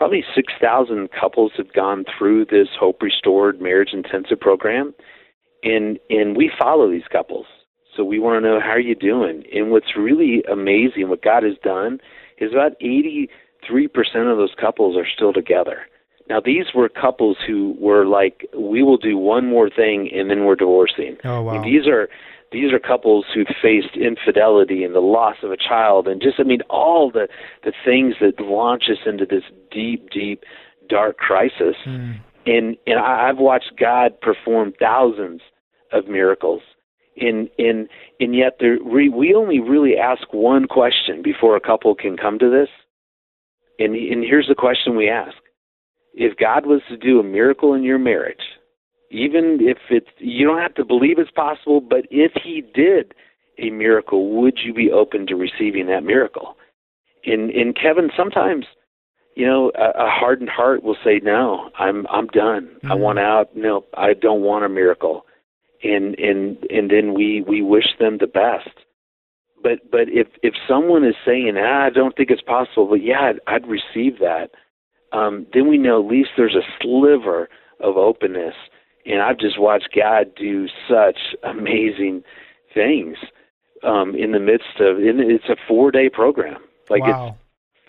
probably 0.00 0.24
6,000 0.34 1.10
couples 1.12 1.52
have 1.58 1.74
gone 1.74 2.06
through 2.16 2.46
this 2.46 2.68
Hope 2.80 3.02
Restored 3.02 3.60
Marriage 3.60 3.90
Intensive 3.92 4.40
program, 4.40 4.94
and 5.62 5.98
and 6.08 6.38
we 6.38 6.50
follow 6.58 6.90
these 6.90 7.06
couples. 7.12 7.44
So 7.94 8.02
we 8.02 8.18
want 8.18 8.42
to 8.42 8.48
know 8.48 8.60
how 8.60 8.70
are 8.70 8.80
you 8.80 8.94
doing. 8.94 9.44
And 9.54 9.70
what's 9.70 9.94
really 9.98 10.42
amazing, 10.50 11.10
what 11.10 11.22
God 11.22 11.42
has 11.42 11.58
done, 11.62 11.98
is 12.38 12.52
about 12.52 12.80
83% 12.80 13.28
of 14.30 14.38
those 14.38 14.54
couples 14.58 14.96
are 14.96 15.06
still 15.06 15.34
together. 15.34 15.80
Now 16.30 16.40
these 16.40 16.66
were 16.74 16.88
couples 16.88 17.36
who 17.46 17.76
were 17.78 18.06
like, 18.06 18.46
we 18.56 18.82
will 18.82 18.96
do 18.96 19.18
one 19.18 19.46
more 19.46 19.68
thing 19.68 20.08
and 20.14 20.30
then 20.30 20.46
we're 20.46 20.56
divorcing. 20.56 21.18
Oh 21.24 21.42
wow. 21.42 21.56
And 21.56 21.64
these 21.64 21.86
are 21.86 22.08
these 22.52 22.72
are 22.72 22.78
couples 22.78 23.26
who 23.32 23.44
faced 23.62 23.96
infidelity 23.96 24.82
and 24.82 24.94
the 24.94 25.00
loss 25.00 25.36
of 25.42 25.52
a 25.52 25.56
child 25.56 26.08
and 26.08 26.20
just 26.20 26.40
I 26.40 26.42
mean 26.42 26.62
all 26.68 27.10
the 27.10 27.28
the 27.64 27.72
things 27.84 28.16
that 28.20 28.40
launch 28.40 28.84
us 28.90 28.98
into 29.06 29.24
this 29.24 29.44
deep, 29.70 30.10
deep, 30.10 30.44
dark 30.88 31.16
crisis. 31.18 31.76
Mm. 31.86 32.20
And 32.46 32.76
and 32.86 32.98
I, 32.98 33.28
I've 33.28 33.38
watched 33.38 33.72
God 33.78 34.20
perform 34.20 34.72
thousands 34.78 35.42
of 35.92 36.08
miracles. 36.08 36.62
And 37.16 37.48
and 37.58 37.88
and 38.18 38.34
yet 38.34 38.56
there 38.58 38.78
we 38.84 39.08
we 39.08 39.34
only 39.34 39.60
really 39.60 39.96
ask 39.96 40.32
one 40.32 40.66
question 40.66 41.22
before 41.22 41.56
a 41.56 41.60
couple 41.60 41.94
can 41.94 42.16
come 42.16 42.38
to 42.38 42.50
this. 42.50 42.68
And 43.78 43.94
and 43.94 44.24
here's 44.24 44.48
the 44.48 44.54
question 44.54 44.96
we 44.96 45.08
ask. 45.08 45.36
If 46.12 46.36
God 46.36 46.66
was 46.66 46.80
to 46.88 46.96
do 46.96 47.20
a 47.20 47.24
miracle 47.24 47.74
in 47.74 47.84
your 47.84 47.98
marriage, 47.98 48.42
even 49.10 49.58
if 49.60 49.78
it's 49.90 50.08
you 50.18 50.46
don't 50.46 50.60
have 50.60 50.74
to 50.74 50.84
believe 50.84 51.18
it's 51.18 51.30
possible, 51.30 51.80
but 51.80 52.06
if 52.10 52.32
he 52.42 52.62
did 52.74 53.12
a 53.58 53.70
miracle, 53.70 54.40
would 54.40 54.58
you 54.64 54.72
be 54.72 54.90
open 54.90 55.26
to 55.26 55.34
receiving 55.36 55.86
that 55.88 56.04
miracle? 56.04 56.56
And 57.26 57.50
and 57.50 57.76
Kevin, 57.76 58.10
sometimes, 58.16 58.66
you 59.34 59.46
know, 59.46 59.72
a, 59.76 60.04
a 60.04 60.10
hardened 60.10 60.48
heart 60.48 60.82
will 60.82 60.96
say, 61.04 61.20
"No, 61.22 61.70
I'm 61.78 62.06
I'm 62.08 62.28
done. 62.28 62.76
I 62.84 62.94
Mhm. 62.94 63.00
want 63.00 63.18
out. 63.18 63.54
No, 63.56 63.84
I 63.94 64.14
don't 64.14 64.42
want 64.42 64.64
a 64.64 64.68
miracle." 64.68 65.26
And 65.82 66.18
and 66.18 66.64
and 66.70 66.90
then 66.90 67.12
we 67.14 67.42
we 67.46 67.62
wish 67.62 67.96
them 67.98 68.18
the 68.18 68.26
best. 68.26 68.70
But 69.62 69.90
but 69.90 70.08
if 70.08 70.28
if 70.42 70.54
someone 70.68 71.04
is 71.04 71.16
saying, 71.24 71.56
ah, 71.58 71.86
"I 71.86 71.90
don't 71.90 72.16
think 72.16 72.30
it's 72.30 72.42
possible," 72.42 72.86
but 72.86 73.02
yeah, 73.02 73.20
I'd, 73.22 73.40
I'd 73.46 73.66
receive 73.66 74.20
that. 74.20 74.52
Um, 75.12 75.46
then 75.52 75.66
we 75.68 75.76
know 75.76 76.00
at 76.00 76.10
least 76.10 76.30
there's 76.36 76.54
a 76.54 76.62
sliver 76.80 77.48
of 77.80 77.96
openness 77.96 78.54
and 79.06 79.22
I've 79.22 79.38
just 79.38 79.60
watched 79.60 79.90
God 79.94 80.26
do 80.36 80.66
such 80.88 81.18
amazing 81.42 82.22
things 82.72 83.16
um, 83.82 84.14
in 84.14 84.32
the 84.32 84.40
midst 84.40 84.80
of. 84.80 84.96
It's 84.98 85.48
a 85.48 85.56
four 85.68 85.90
day 85.90 86.08
program. 86.08 86.60
Like 86.88 87.02
wow. 87.02 87.36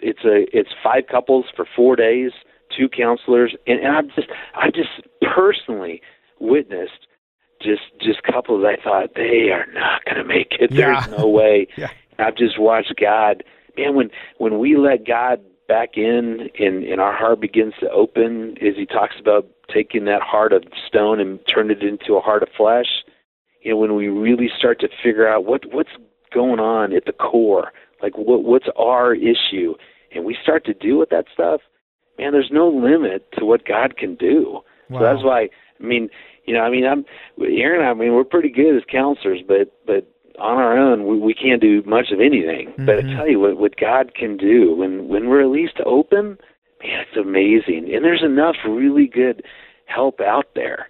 it's 0.02 0.20
it's 0.20 0.26
a 0.26 0.58
it's 0.58 0.70
five 0.84 1.04
couples 1.10 1.46
for 1.56 1.66
four 1.76 1.96
days, 1.96 2.32
two 2.76 2.90
counselors, 2.90 3.56
and, 3.68 3.80
and 3.80 3.96
I've 3.96 4.16
just 4.16 4.28
I've 4.56 4.74
just 4.74 5.08
personally 5.36 6.02
witnessed 6.40 7.08
just 7.62 7.82
just 8.02 8.24
couples 8.24 8.66
I 8.66 8.82
thought 8.82 9.16
they 9.16 9.50
are 9.52 9.66
not 9.74 10.06
going 10.06 10.18
to 10.18 10.24
make 10.24 10.54
it. 10.60 10.72
Yeah. 10.72 11.02
There's 11.02 11.18
no 11.18 11.28
way. 11.28 11.68
Yeah. 11.78 11.90
I've 12.20 12.36
just 12.36 12.60
watched 12.60 12.94
God. 13.00 13.44
Man, 13.78 13.96
when 13.96 14.12
when 14.38 14.60
we 14.60 14.76
let 14.76 15.08
God 15.08 15.40
back 15.72 15.96
in 15.96 16.50
and, 16.60 16.84
and 16.84 17.00
our 17.00 17.16
heart 17.16 17.40
begins 17.40 17.74
to 17.80 17.90
open, 17.92 18.58
as 18.62 18.76
He 18.76 18.86
talks 18.86 19.16
about 19.18 19.48
taking 19.74 20.04
that 20.04 20.22
heart 20.22 20.52
of 20.52 20.64
stone 20.86 21.22
and 21.22 21.40
turn 21.48 21.72
it 21.72 21.82
into 21.82 22.16
a 22.16 22.20
heart 22.20 22.44
of 22.44 22.50
flesh. 22.58 23.06
You 23.62 23.72
know, 23.72 23.78
when 23.78 23.96
we 23.96 24.08
really 24.08 24.50
start 24.58 24.82
to 24.82 24.90
figure 25.02 25.26
out 25.26 25.46
what 25.46 25.62
what's 25.72 25.96
going 26.34 26.60
on 26.60 26.94
at 26.94 27.06
the 27.06 27.14
core, 27.14 27.72
like 28.04 28.18
what 28.18 28.44
what's 28.44 28.68
our 28.78 29.16
issue, 29.16 29.76
and 30.14 30.26
we 30.26 30.36
start 30.44 30.66
to 30.66 30.74
deal 30.74 31.00
with 31.00 31.10
that 31.12 31.26
stuff, 31.34 31.62
man, 32.20 32.34
there's 32.34 32.52
no 32.52 32.68
limit 32.68 33.32
to 33.38 33.46
what 33.46 33.66
God 33.66 33.96
can 33.96 34.16
do. 34.16 34.60
Wow. 34.90 35.00
So 35.00 35.06
that's 35.06 35.24
why 35.24 35.50
I 35.80 35.84
mean, 35.84 36.10
you 36.46 36.54
know, 36.54 36.62
I 36.62 36.70
mean, 36.70 36.86
I'm 36.86 37.06
Erin. 37.40 37.88
I 37.88 37.94
mean, 37.94 38.14
we're 38.14 38.26
pretty 38.26 38.50
good 38.50 38.76
as 38.76 38.84
counselors, 38.92 39.40
but 39.48 39.72
but 39.88 40.06
on 40.42 40.58
our 40.58 40.78
own, 40.78 41.06
we, 41.08 41.18
we 41.20 41.34
can't 41.34 41.62
do 41.62 41.84
much 41.86 42.12
of 42.12 42.20
anything. 42.20 42.74
But 42.80 42.98
I 42.98 43.02
Mhm. 43.02 43.16
tell 43.16 43.28
you 43.30 43.40
what, 43.40 43.58
what 43.58 43.76
God 43.78 44.14
can 44.16 44.38
do 44.38 44.76
when 44.76 45.08
when 45.08 45.30
we're 45.30 45.42
at 45.42 45.50
least 45.50 45.80
open, 45.86 46.38
man, 46.84 47.06
it's 47.08 47.18
amazing. 47.18 47.94
And 47.94 48.04
there's 48.04 48.24
enough 48.24 48.58
really 48.66 49.08
good 49.08 49.44
help 49.86 50.20
out 50.22 50.48
there. 50.56 50.88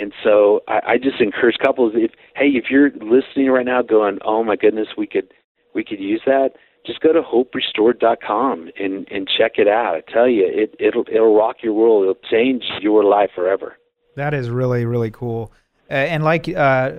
And 0.00 0.12
so 0.22 0.62
I, 0.68 0.80
I 0.92 0.98
just 0.98 1.20
encourage 1.20 1.58
couples 1.58 1.92
if 1.94 2.12
hey, 2.36 2.48
if 2.48 2.70
you're 2.70 2.90
listening 2.90 3.50
right 3.50 3.66
now 3.66 3.82
going, 3.82 4.18
Oh 4.24 4.42
my 4.44 4.56
goodness, 4.56 4.88
we 4.96 5.06
could 5.06 5.28
we 5.74 5.82
could 5.84 6.00
use 6.00 6.22
that, 6.26 6.50
just 6.86 7.00
go 7.00 7.12
to 7.12 7.22
hoperestored.com 7.22 8.70
and, 8.78 9.08
and 9.10 9.28
check 9.28 9.52
it 9.58 9.68
out. 9.68 9.94
I 9.96 10.00
tell 10.12 10.28
you, 10.28 10.46
it 10.46 10.74
it'll 10.78 11.04
it'll 11.10 11.36
rock 11.36 11.56
your 11.62 11.72
world. 11.72 12.02
It'll 12.04 12.30
change 12.30 12.64
your 12.80 13.04
life 13.04 13.30
forever. 13.34 13.76
That 14.16 14.34
is 14.34 14.50
really 14.50 14.84
really 14.84 15.10
cool. 15.10 15.52
Uh, 15.90 15.94
and 15.94 16.24
like 16.24 16.48
uh, 16.48 16.92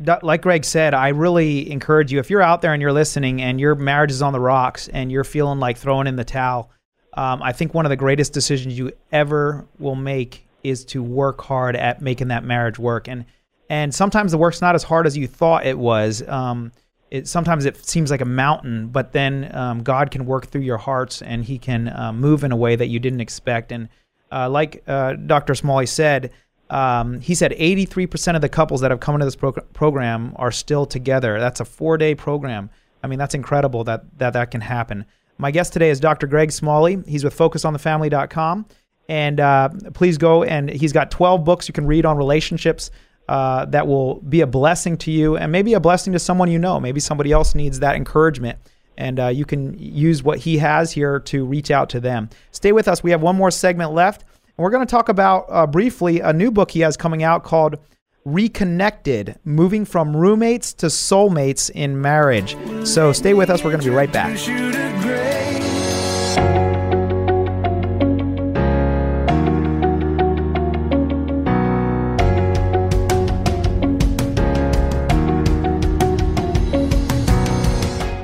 like 0.00 0.42
Greg 0.42 0.64
said, 0.64 0.94
I 0.94 1.08
really 1.08 1.70
encourage 1.70 2.12
you 2.12 2.18
if 2.18 2.30
you're 2.30 2.42
out 2.42 2.62
there 2.62 2.72
and 2.72 2.80
you're 2.80 2.92
listening 2.92 3.42
and 3.42 3.60
your 3.60 3.74
marriage 3.74 4.10
is 4.10 4.22
on 4.22 4.32
the 4.32 4.40
rocks 4.40 4.88
and 4.88 5.10
you're 5.10 5.24
feeling 5.24 5.58
like 5.58 5.76
throwing 5.76 6.06
in 6.06 6.16
the 6.16 6.24
towel. 6.24 6.70
Um, 7.14 7.42
I 7.42 7.52
think 7.52 7.74
one 7.74 7.84
of 7.84 7.90
the 7.90 7.96
greatest 7.96 8.32
decisions 8.32 8.78
you 8.78 8.92
ever 9.10 9.66
will 9.78 9.96
make 9.96 10.46
is 10.62 10.84
to 10.86 11.02
work 11.02 11.40
hard 11.40 11.74
at 11.74 12.00
making 12.00 12.28
that 12.28 12.44
marriage 12.44 12.78
work. 12.78 13.08
And 13.08 13.24
and 13.70 13.94
sometimes 13.94 14.32
the 14.32 14.38
work's 14.38 14.62
not 14.62 14.74
as 14.74 14.82
hard 14.82 15.06
as 15.06 15.16
you 15.16 15.26
thought 15.26 15.66
it 15.66 15.78
was. 15.78 16.26
Um, 16.26 16.72
it 17.10 17.26
sometimes 17.26 17.64
it 17.64 17.84
seems 17.84 18.10
like 18.10 18.20
a 18.20 18.26
mountain, 18.26 18.88
but 18.88 19.12
then 19.12 19.50
um, 19.54 19.82
God 19.82 20.10
can 20.10 20.26
work 20.26 20.46
through 20.46 20.62
your 20.62 20.78
hearts 20.78 21.22
and 21.22 21.44
He 21.44 21.58
can 21.58 21.88
uh, 21.88 22.12
move 22.12 22.44
in 22.44 22.52
a 22.52 22.56
way 22.56 22.76
that 22.76 22.86
you 22.86 22.98
didn't 22.98 23.20
expect. 23.20 23.72
And 23.72 23.88
uh, 24.30 24.48
like 24.48 24.82
uh, 24.86 25.14
Dr. 25.14 25.54
Smalley 25.54 25.86
said, 25.86 26.30
um, 26.70 27.20
he 27.20 27.34
said 27.34 27.52
83% 27.52 28.34
of 28.34 28.42
the 28.42 28.48
couples 28.48 28.80
that 28.80 28.90
have 28.90 29.00
come 29.00 29.14
into 29.14 29.24
this 29.24 29.36
pro- 29.36 29.52
program 29.52 30.32
are 30.36 30.52
still 30.52 30.86
together. 30.86 31.40
That's 31.40 31.60
a 31.60 31.64
four-day 31.64 32.14
program. 32.14 32.70
I 33.02 33.06
mean, 33.06 33.18
that's 33.18 33.34
incredible 33.34 33.84
that 33.84 34.18
that 34.18 34.32
that 34.32 34.50
can 34.50 34.60
happen. 34.60 35.04
My 35.38 35.50
guest 35.50 35.72
today 35.72 35.90
is 35.90 36.00
Dr. 36.00 36.26
Greg 36.26 36.50
Smalley. 36.50 37.02
He's 37.06 37.22
with 37.22 37.36
FocusOnTheFamily.com, 37.36 38.66
and 39.08 39.40
uh, 39.40 39.68
please 39.94 40.18
go 40.18 40.42
and 40.42 40.68
he's 40.68 40.92
got 40.92 41.10
12 41.10 41.44
books 41.44 41.68
you 41.68 41.72
can 41.72 41.86
read 41.86 42.04
on 42.04 42.16
relationships 42.16 42.90
uh, 43.28 43.66
that 43.66 43.86
will 43.86 44.16
be 44.22 44.40
a 44.40 44.46
blessing 44.46 44.96
to 44.96 45.10
you 45.10 45.36
and 45.36 45.52
maybe 45.52 45.74
a 45.74 45.80
blessing 45.80 46.12
to 46.14 46.18
someone 46.18 46.50
you 46.50 46.58
know. 46.58 46.80
Maybe 46.80 46.98
somebody 46.98 47.30
else 47.30 47.54
needs 47.54 47.80
that 47.80 47.94
encouragement. 47.94 48.58
And 48.96 49.20
uh, 49.20 49.28
you 49.28 49.44
can 49.44 49.78
use 49.78 50.24
what 50.24 50.40
he 50.40 50.58
has 50.58 50.90
here 50.90 51.20
to 51.20 51.44
reach 51.44 51.70
out 51.70 51.90
to 51.90 52.00
them. 52.00 52.30
Stay 52.50 52.72
with 52.72 52.88
us. 52.88 53.02
We 53.02 53.12
have 53.12 53.22
one 53.22 53.36
more 53.36 53.50
segment 53.50 53.92
left. 53.92 54.24
We're 54.58 54.70
going 54.70 54.84
to 54.84 54.90
talk 54.90 55.08
about 55.08 55.46
uh, 55.48 55.68
briefly 55.68 56.18
a 56.18 56.32
new 56.32 56.50
book 56.50 56.72
he 56.72 56.80
has 56.80 56.96
coming 56.96 57.22
out 57.22 57.44
called 57.44 57.76
Reconnected 58.24 59.38
Moving 59.44 59.84
from 59.84 60.16
Roommates 60.16 60.74
to 60.74 60.86
Soulmates 60.86 61.70
in 61.70 62.00
Marriage. 62.00 62.56
So 62.84 63.12
stay 63.12 63.34
with 63.34 63.50
us. 63.50 63.62
We're 63.62 63.70
going 63.70 63.82
to 63.82 63.88
be 63.88 63.94
right 63.94 64.12
back. 64.12 64.36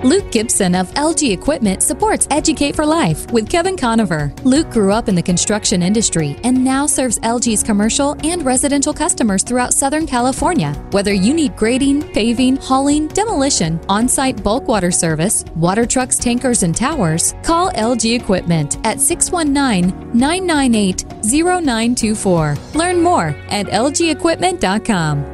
Luke 0.04 0.30
Gibson 0.30 0.74
of 0.74 0.92
LG 0.96 1.32
Equipment 1.32 1.82
supports 1.82 2.28
Educate 2.30 2.76
for 2.76 2.84
Life 2.84 3.30
with 3.32 3.48
Kevin 3.48 3.74
Conover. 3.74 4.34
Luke 4.44 4.70
grew 4.70 4.92
up 4.92 5.08
in 5.08 5.14
the 5.14 5.22
construction 5.22 5.82
industry 5.82 6.36
and 6.44 6.62
now 6.62 6.84
serves 6.84 7.18
LG's 7.20 7.62
commercial 7.62 8.14
and 8.22 8.44
residential 8.44 8.92
customers 8.92 9.42
throughout 9.42 9.72
Southern 9.72 10.06
California. 10.06 10.74
Whether 10.90 11.14
you 11.14 11.32
need 11.32 11.56
grading, 11.56 12.02
paving, 12.12 12.56
hauling, 12.56 13.08
demolition, 13.08 13.80
on 13.88 14.06
site 14.06 14.44
bulk 14.44 14.68
water 14.68 14.90
service, 14.90 15.42
water 15.56 15.86
trucks, 15.86 16.18
tankers, 16.18 16.64
and 16.64 16.76
towers, 16.76 17.34
call 17.42 17.70
LG 17.70 18.20
Equipment 18.20 18.76
at 18.86 19.00
619 19.00 20.12
998 20.12 21.06
0924. 21.24 22.56
Learn 22.74 23.00
more 23.02 23.28
at 23.48 23.68
lgequipment.com. 23.68 25.33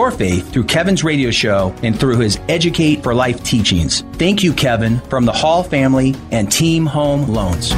faith 0.09 0.51
through 0.51 0.63
Kevin's 0.63 1.03
radio 1.03 1.29
show 1.29 1.75
and 1.83 1.99
through 1.99 2.17
his 2.17 2.39
Educate 2.49 3.03
for 3.03 3.13
Life 3.13 3.43
teachings. 3.43 4.01
Thank 4.13 4.41
you, 4.41 4.53
Kevin, 4.53 4.99
from 5.01 5.25
the 5.25 5.33
Hall 5.33 5.61
family 5.61 6.15
and 6.31 6.51
Team 6.51 6.87
Home 6.87 7.27
Loans. 7.27 7.71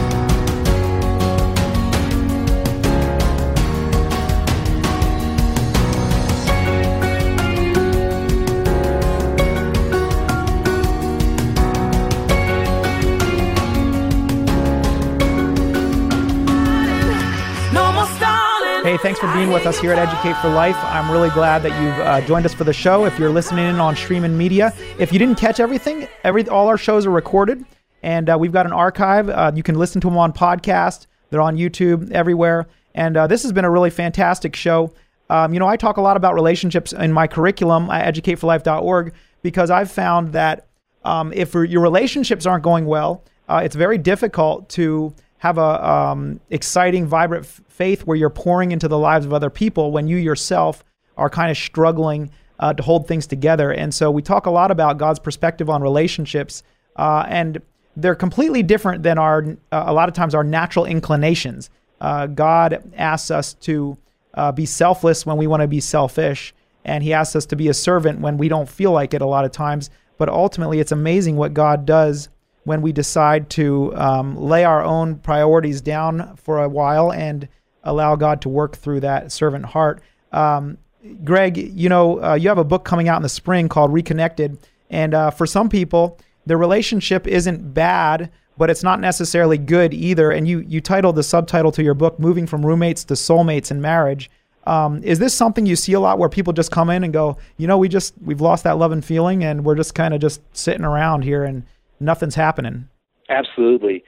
Thanks 19.04 19.20
for 19.20 19.32
being 19.34 19.52
with 19.52 19.66
us 19.66 19.78
here 19.78 19.92
at 19.92 20.00
Educate 20.00 20.38
for 20.38 20.48
Life. 20.48 20.78
I'm 20.78 21.12
really 21.12 21.30
glad 21.32 21.62
that 21.64 21.82
you've 21.82 22.00
uh, 22.00 22.22
joined 22.22 22.46
us 22.46 22.54
for 22.54 22.64
the 22.64 22.72
show. 22.72 23.04
If 23.04 23.20
you're 23.20 23.30
listening 23.30 23.66
in 23.68 23.76
on 23.76 23.98
streaming 23.98 24.38
media, 24.38 24.74
if 24.98 25.12
you 25.12 25.20
didn't 25.20 25.38
catch 25.38 25.60
everything, 25.60 26.08
every 26.24 26.48
all 26.48 26.70
our 26.70 26.78
shows 26.78 27.06
are 27.06 27.12
recorded, 27.12 27.66
and 28.02 28.30
uh, 28.30 28.38
we've 28.40 28.54
got 28.54 28.66
an 28.66 28.72
archive. 28.72 29.28
Uh, 29.28 29.52
you 29.54 29.62
can 29.62 29.76
listen 29.76 30.00
to 30.00 30.08
them 30.08 30.18
on 30.18 30.32
podcast. 30.32 31.08
They're 31.30 31.42
on 31.42 31.58
YouTube 31.58 32.12
everywhere. 32.12 32.66
And 32.96 33.18
uh, 33.18 33.28
this 33.28 33.44
has 33.44 33.52
been 33.52 33.66
a 33.66 33.70
really 33.70 33.90
fantastic 33.90 34.56
show. 34.56 34.94
Um, 35.30 35.54
you 35.54 35.60
know, 35.60 35.68
I 35.68 35.76
talk 35.76 35.98
a 35.98 36.02
lot 36.02 36.16
about 36.16 36.34
relationships 36.34 36.94
in 36.94 37.12
my 37.12 37.28
curriculum 37.28 37.90
at 37.90 38.16
educateforlife.org 38.16 39.14
because 39.42 39.70
I've 39.70 39.92
found 39.92 40.32
that 40.32 40.68
um, 41.04 41.34
if 41.34 41.54
your 41.54 41.82
relationships 41.82 42.46
aren't 42.46 42.64
going 42.64 42.86
well, 42.86 43.26
uh, 43.50 43.62
it's 43.66 43.76
very 43.76 43.98
difficult 43.98 44.70
to 44.70 45.14
have 45.44 45.58
a 45.58 45.86
um, 45.86 46.40
exciting, 46.52 47.06
vibrant 47.06 47.44
f- 47.44 47.60
faith 47.68 48.04
where 48.04 48.16
you're 48.16 48.30
pouring 48.30 48.72
into 48.72 48.88
the 48.88 48.98
lives 48.98 49.26
of 49.26 49.34
other 49.34 49.50
people 49.50 49.92
when 49.92 50.08
you 50.08 50.16
yourself 50.16 50.86
are 51.18 51.30
kind 51.30 51.52
of 51.52 51.58
struggling 51.58 52.32
uh, 52.60 52.74
to 52.74 52.82
hold 52.82 53.10
things 53.10 53.28
together. 53.28 53.70
And 53.70 53.94
so 53.94 54.10
we 54.10 54.22
talk 54.22 54.46
a 54.46 54.50
lot 54.50 54.72
about 54.72 54.98
God's 54.98 55.20
perspective 55.20 55.70
on 55.70 55.82
relationships, 55.82 56.64
uh, 56.96 57.26
and 57.28 57.62
they're 57.98 58.16
completely 58.16 58.64
different 58.64 59.04
than 59.04 59.18
our 59.18 59.58
uh, 59.70 59.84
a 59.86 59.92
lot 59.92 60.08
of 60.08 60.16
times 60.16 60.34
our 60.34 60.46
natural 60.46 60.86
inclinations. 60.86 61.70
Uh, 62.00 62.28
God 62.28 62.94
asks 62.96 63.30
us 63.30 63.54
to 63.56 63.98
uh, 64.36 64.54
be 64.54 64.66
selfless 64.66 65.26
when 65.26 65.36
we 65.36 65.46
want 65.46 65.60
to 65.60 65.68
be 65.68 65.82
selfish, 65.82 66.54
and 66.86 67.04
He 67.04 67.12
asks 67.12 67.36
us 67.36 67.46
to 67.48 67.58
be 67.58 67.68
a 67.68 67.74
servant 67.74 68.22
when 68.22 68.38
we 68.38 68.48
don't 68.48 68.70
feel 68.70 68.94
like 68.94 69.14
it 69.14 69.22
a 69.22 69.28
lot 69.28 69.44
of 69.44 69.52
times. 69.52 69.90
But 70.18 70.30
ultimately, 70.30 70.80
it's 70.80 70.94
amazing 70.94 71.36
what 71.36 71.54
God 71.54 71.86
does 71.86 72.30
when 72.66 72.82
we 72.82 72.92
decide 72.92 73.50
to 73.52 73.96
um, 73.96 74.38
lay 74.38 74.64
our 74.64 74.84
own 74.84 75.18
priorities 75.18 75.82
down 75.82 76.36
for 76.38 76.64
a 76.64 76.70
while 76.70 77.12
and 77.12 77.48
allow 77.84 78.16
God 78.16 78.42
to 78.42 78.50
work 78.50 78.78
through 78.78 79.02
that 79.02 79.32
servant 79.32 79.66
heart. 79.66 80.02
Um, 80.32 80.78
Greg, 81.24 81.58
you 81.58 81.90
know, 81.90 82.24
uh, 82.24 82.36
you 82.36 82.48
have 82.48 82.58
a 82.58 82.64
book 82.64 82.86
coming 82.86 83.10
out 83.10 83.18
in 83.18 83.24
the 83.24 83.30
spring 83.30 83.68
called 83.68 83.92
Reconnected. 83.92 84.58
And 84.90 85.14
uh, 85.14 85.32
for 85.32 85.46
some 85.46 85.70
people, 85.70 86.20
the 86.46 86.56
relationship 86.56 87.28
isn't 87.28 87.74
bad, 87.74 88.32
but 88.58 88.70
it's 88.70 88.84
not 88.84 89.00
necessarily 89.00 89.58
good 89.58 89.94
either. 89.94 90.32
And 90.32 90.48
you, 90.48 90.60
you 90.60 90.80
titled 90.80 91.16
the 91.16 91.24
subtitle 91.24 91.72
to 91.74 91.84
your 91.84 91.94
book, 91.94 92.20
Moving 92.20 92.48
from 92.48 92.66
Roommates 92.66 93.04
to 93.06 93.16
Soulmates 93.16 93.72
in 93.72 93.82
Marriage. 93.82 94.30
Um, 94.66 95.04
is 95.04 95.20
this 95.20 95.34
something 95.34 95.66
you 95.66 95.76
see 95.76 95.92
a 95.92 96.00
lot 96.00 96.20
where 96.20 96.30
people 96.30 96.54
just 96.54 96.72
come 96.72 96.90
in 96.90 97.04
and 97.04 97.12
go, 97.12 97.38
you 97.58 97.68
know, 97.68 97.78
we 97.78 97.90
just, 97.90 98.14
we've 98.24 98.40
lost 98.40 98.64
that 98.64 98.78
love 98.78 98.94
and 98.94 99.04
feeling 99.04 99.44
and 99.44 99.66
we're 99.66 99.76
just 99.76 99.94
kind 99.94 100.14
of 100.14 100.22
just 100.22 100.42
sitting 100.56 100.86
around 100.86 101.24
here 101.24 101.44
and 101.44 101.64
nothing's 102.04 102.36
happening. 102.36 102.88
Absolutely. 103.30 104.04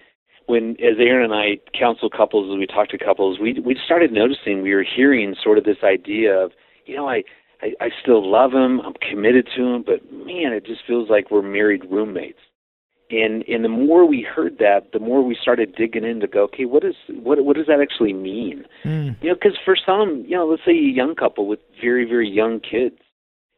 When 0.47 0.71
as 0.71 0.97
Erin 0.99 1.31
and 1.31 1.33
I 1.33 1.57
counsel 1.77 2.09
couples 2.09 2.51
and 2.51 2.59
we 2.59 2.67
talk 2.67 2.89
to 2.89 2.97
couples, 2.97 3.39
we 3.39 3.59
we 3.59 3.75
started 3.83 4.11
noticing 4.11 4.61
we 4.61 4.75
were 4.75 4.85
hearing 4.85 5.35
sort 5.41 5.57
of 5.57 5.63
this 5.63 5.83
idea 5.83 6.37
of, 6.37 6.51
you 6.85 6.95
know, 6.95 7.09
I 7.09 7.23
I, 7.61 7.71
I 7.81 7.89
still 8.01 8.29
love 8.29 8.51
him, 8.53 8.79
I'm 8.81 8.93
committed 8.93 9.47
to 9.55 9.63
him, 9.63 9.83
but 9.83 10.11
man, 10.11 10.53
it 10.53 10.65
just 10.65 10.81
feels 10.85 11.09
like 11.09 11.31
we're 11.31 11.41
married 11.41 11.83
roommates. 11.89 12.39
And 13.09 13.43
and 13.47 13.63
the 13.63 13.69
more 13.69 14.05
we 14.05 14.21
heard 14.21 14.57
that, 14.59 14.91
the 14.91 14.99
more 14.99 15.23
we 15.23 15.37
started 15.39 15.75
digging 15.75 16.03
in 16.03 16.19
to 16.19 16.27
go, 16.27 16.43
okay, 16.43 16.65
what 16.65 16.83
is 16.83 16.95
what 17.09 17.43
what 17.43 17.55
does 17.55 17.67
that 17.67 17.79
actually 17.81 18.13
mean? 18.13 18.65
Mm. 18.83 19.15
You 19.21 19.29
know, 19.29 19.35
because 19.35 19.57
for 19.63 19.75
some, 19.75 20.25
you 20.27 20.35
know, 20.35 20.47
let's 20.47 20.65
say 20.65 20.71
a 20.71 20.75
young 20.75 21.15
couple 21.15 21.47
with 21.47 21.59
very 21.81 22.05
very 22.05 22.29
young 22.29 22.59
kids, 22.59 22.97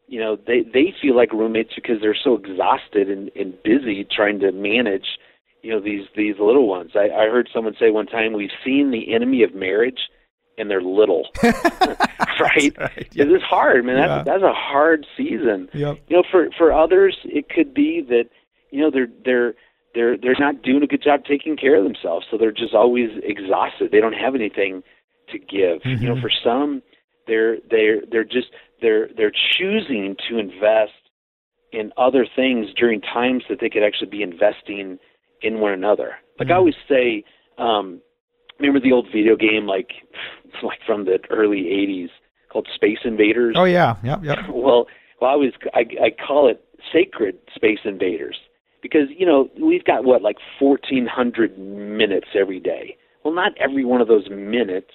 you 0.07 0.19
know 0.19 0.37
they 0.47 0.63
they 0.73 0.93
feel 1.01 1.15
like 1.15 1.31
roommates 1.33 1.73
because 1.75 2.01
they're 2.01 2.15
so 2.15 2.35
exhausted 2.35 3.09
and, 3.09 3.29
and 3.35 3.61
busy 3.63 4.05
trying 4.09 4.39
to 4.39 4.51
manage 4.51 5.19
you 5.61 5.71
know 5.71 5.79
these 5.79 6.07
these 6.15 6.35
little 6.39 6.67
ones 6.67 6.91
i 6.95 7.09
i 7.09 7.25
heard 7.27 7.49
someone 7.53 7.75
say 7.79 7.91
one 7.91 8.07
time 8.07 8.33
we've 8.33 8.49
seen 8.63 8.91
the 8.91 9.13
enemy 9.13 9.43
of 9.43 9.53
marriage 9.53 10.09
and 10.57 10.71
they're 10.71 10.81
little 10.81 11.29
right, 11.43 12.73
right 12.77 13.07
yeah. 13.11 13.25
it's 13.27 13.43
hard 13.43 13.85
man 13.85 13.97
that's 13.97 14.09
yeah. 14.09 14.23
that's 14.23 14.43
a 14.43 14.53
hard 14.53 15.05
season 15.15 15.69
yep. 15.73 15.97
you 16.07 16.15
know 16.15 16.23
for 16.31 16.49
for 16.57 16.71
others 16.71 17.17
it 17.25 17.49
could 17.49 17.73
be 17.73 18.01
that 18.01 18.25
you 18.71 18.81
know 18.81 18.89
they're 18.89 19.09
they're 19.25 19.53
they're 19.93 20.17
they're 20.17 20.35
not 20.39 20.61
doing 20.61 20.83
a 20.83 20.87
good 20.87 21.03
job 21.03 21.25
taking 21.25 21.57
care 21.57 21.75
of 21.75 21.83
themselves 21.83 22.25
so 22.29 22.37
they're 22.37 22.51
just 22.51 22.73
always 22.73 23.09
exhausted 23.23 23.91
they 23.91 23.99
don't 23.99 24.13
have 24.13 24.35
anything 24.35 24.83
to 25.29 25.37
give 25.37 25.81
mm-hmm. 25.81 26.01
you 26.01 26.07
know 26.07 26.19
for 26.21 26.31
some 26.43 26.81
they're 27.27 27.57
they're 27.69 28.01
they're 28.09 28.23
just 28.23 28.47
they're 28.81 29.09
they're 29.15 29.31
choosing 29.31 30.15
to 30.29 30.37
invest 30.37 30.93
in 31.71 31.91
other 31.97 32.25
things 32.35 32.67
during 32.77 33.01
times 33.01 33.43
that 33.49 33.59
they 33.59 33.69
could 33.69 33.83
actually 33.83 34.09
be 34.09 34.21
investing 34.21 34.97
in 35.41 35.59
one 35.59 35.73
another. 35.73 36.15
Like 36.39 36.47
mm-hmm. 36.47 36.53
I 36.53 36.57
always 36.57 36.75
say, 36.87 37.23
um, 37.57 38.01
remember 38.59 38.79
the 38.79 38.91
old 38.91 39.07
video 39.13 39.35
game 39.35 39.65
like 39.65 39.91
like 40.63 40.79
from 40.85 41.05
the 41.05 41.19
early 41.29 41.63
'80s 41.63 42.09
called 42.51 42.67
Space 42.73 42.99
Invaders? 43.03 43.55
Oh 43.57 43.65
yeah, 43.65 43.95
yep, 44.03 44.23
yep. 44.23 44.37
well, 44.49 44.87
well, 45.21 45.29
I 45.29 45.33
always 45.33 45.53
I, 45.73 45.85
I 46.01 46.09
call 46.11 46.49
it 46.49 46.63
Sacred 46.93 47.37
Space 47.55 47.79
Invaders 47.85 48.37
because 48.81 49.09
you 49.15 49.25
know 49.25 49.49
we've 49.61 49.83
got 49.83 50.05
what 50.05 50.21
like 50.21 50.37
1,400 50.59 51.57
minutes 51.57 52.27
every 52.39 52.59
day. 52.59 52.97
Well, 53.23 53.33
not 53.33 53.51
every 53.59 53.83
one 53.83 53.99
of 53.99 54.07
those 54.07 54.29
minutes 54.29 54.91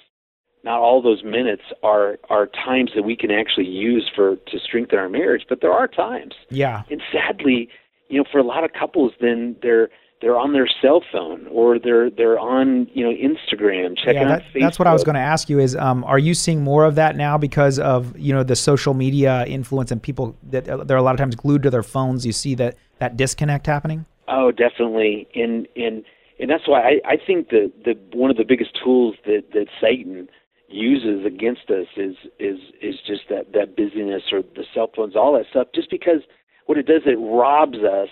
not 0.63 0.79
all 0.79 1.01
those 1.01 1.23
minutes 1.23 1.63
are 1.83 2.17
are 2.29 2.47
times 2.47 2.91
that 2.95 3.03
we 3.03 3.15
can 3.15 3.31
actually 3.31 3.67
use 3.67 4.09
for 4.15 4.35
to 4.35 4.59
strengthen 4.59 4.97
our 4.97 5.09
marriage, 5.09 5.43
but 5.49 5.61
there 5.61 5.73
are 5.73 5.87
times. 5.87 6.33
Yeah. 6.49 6.83
And 6.89 7.01
sadly, 7.11 7.69
you 8.09 8.17
know, 8.17 8.25
for 8.31 8.39
a 8.39 8.43
lot 8.43 8.63
of 8.63 8.71
couples, 8.73 9.11
then 9.19 9.55
they're 9.61 9.89
they're 10.21 10.37
on 10.37 10.53
their 10.53 10.67
cell 10.81 11.03
phone 11.11 11.45
or 11.47 11.77
they're 11.77 12.09
they're 12.09 12.39
on 12.39 12.87
you 12.93 13.03
know 13.03 13.13
Instagram 13.13 13.97
checking 13.97 14.21
yeah, 14.21 14.25
that, 14.25 14.41
out 14.41 14.47
Facebook. 14.53 14.61
That's 14.61 14.79
what 14.79 14.87
I 14.87 14.93
was 14.93 15.03
going 15.03 15.15
to 15.15 15.21
ask 15.21 15.49
you 15.49 15.59
is 15.59 15.75
um, 15.75 16.05
are 16.05 16.19
you 16.19 16.33
seeing 16.33 16.63
more 16.63 16.85
of 16.85 16.95
that 16.95 17.17
now 17.17 17.37
because 17.37 17.77
of 17.77 18.17
you 18.17 18.33
know 18.33 18.43
the 18.43 18.55
social 18.55 18.93
media 18.93 19.45
influence 19.45 19.91
and 19.91 20.01
people 20.01 20.37
that 20.49 20.69
uh, 20.69 20.83
they're 20.85 20.97
a 20.97 21.03
lot 21.03 21.13
of 21.13 21.19
times 21.19 21.35
glued 21.35 21.63
to 21.63 21.69
their 21.69 21.83
phones. 21.83 22.25
You 22.25 22.31
see 22.31 22.55
that 22.55 22.77
that 22.99 23.17
disconnect 23.17 23.67
happening. 23.67 24.05
Oh, 24.29 24.51
definitely, 24.51 25.27
and 25.35 25.67
and 25.75 26.05
and 26.39 26.49
that's 26.49 26.67
why 26.69 26.81
I, 26.81 27.01
I 27.05 27.17
think 27.17 27.49
that 27.49 27.73
the 27.83 27.97
one 28.17 28.31
of 28.31 28.37
the 28.37 28.45
biggest 28.45 28.71
tools 28.81 29.15
that 29.25 29.43
that 29.53 29.67
Satan 29.81 30.29
uses 30.73 31.25
against 31.25 31.69
us 31.69 31.87
is 31.97 32.15
is 32.39 32.57
is 32.81 32.95
just 33.05 33.21
that 33.29 33.53
that 33.53 33.75
busyness 33.75 34.23
or 34.31 34.41
the 34.41 34.65
cell 34.73 34.89
phones, 34.95 35.15
all 35.15 35.33
that 35.33 35.45
stuff. 35.49 35.67
Just 35.73 35.89
because 35.89 36.21
what 36.65 36.77
it 36.77 36.85
does, 36.87 37.01
it 37.05 37.17
robs 37.19 37.77
us 37.77 38.09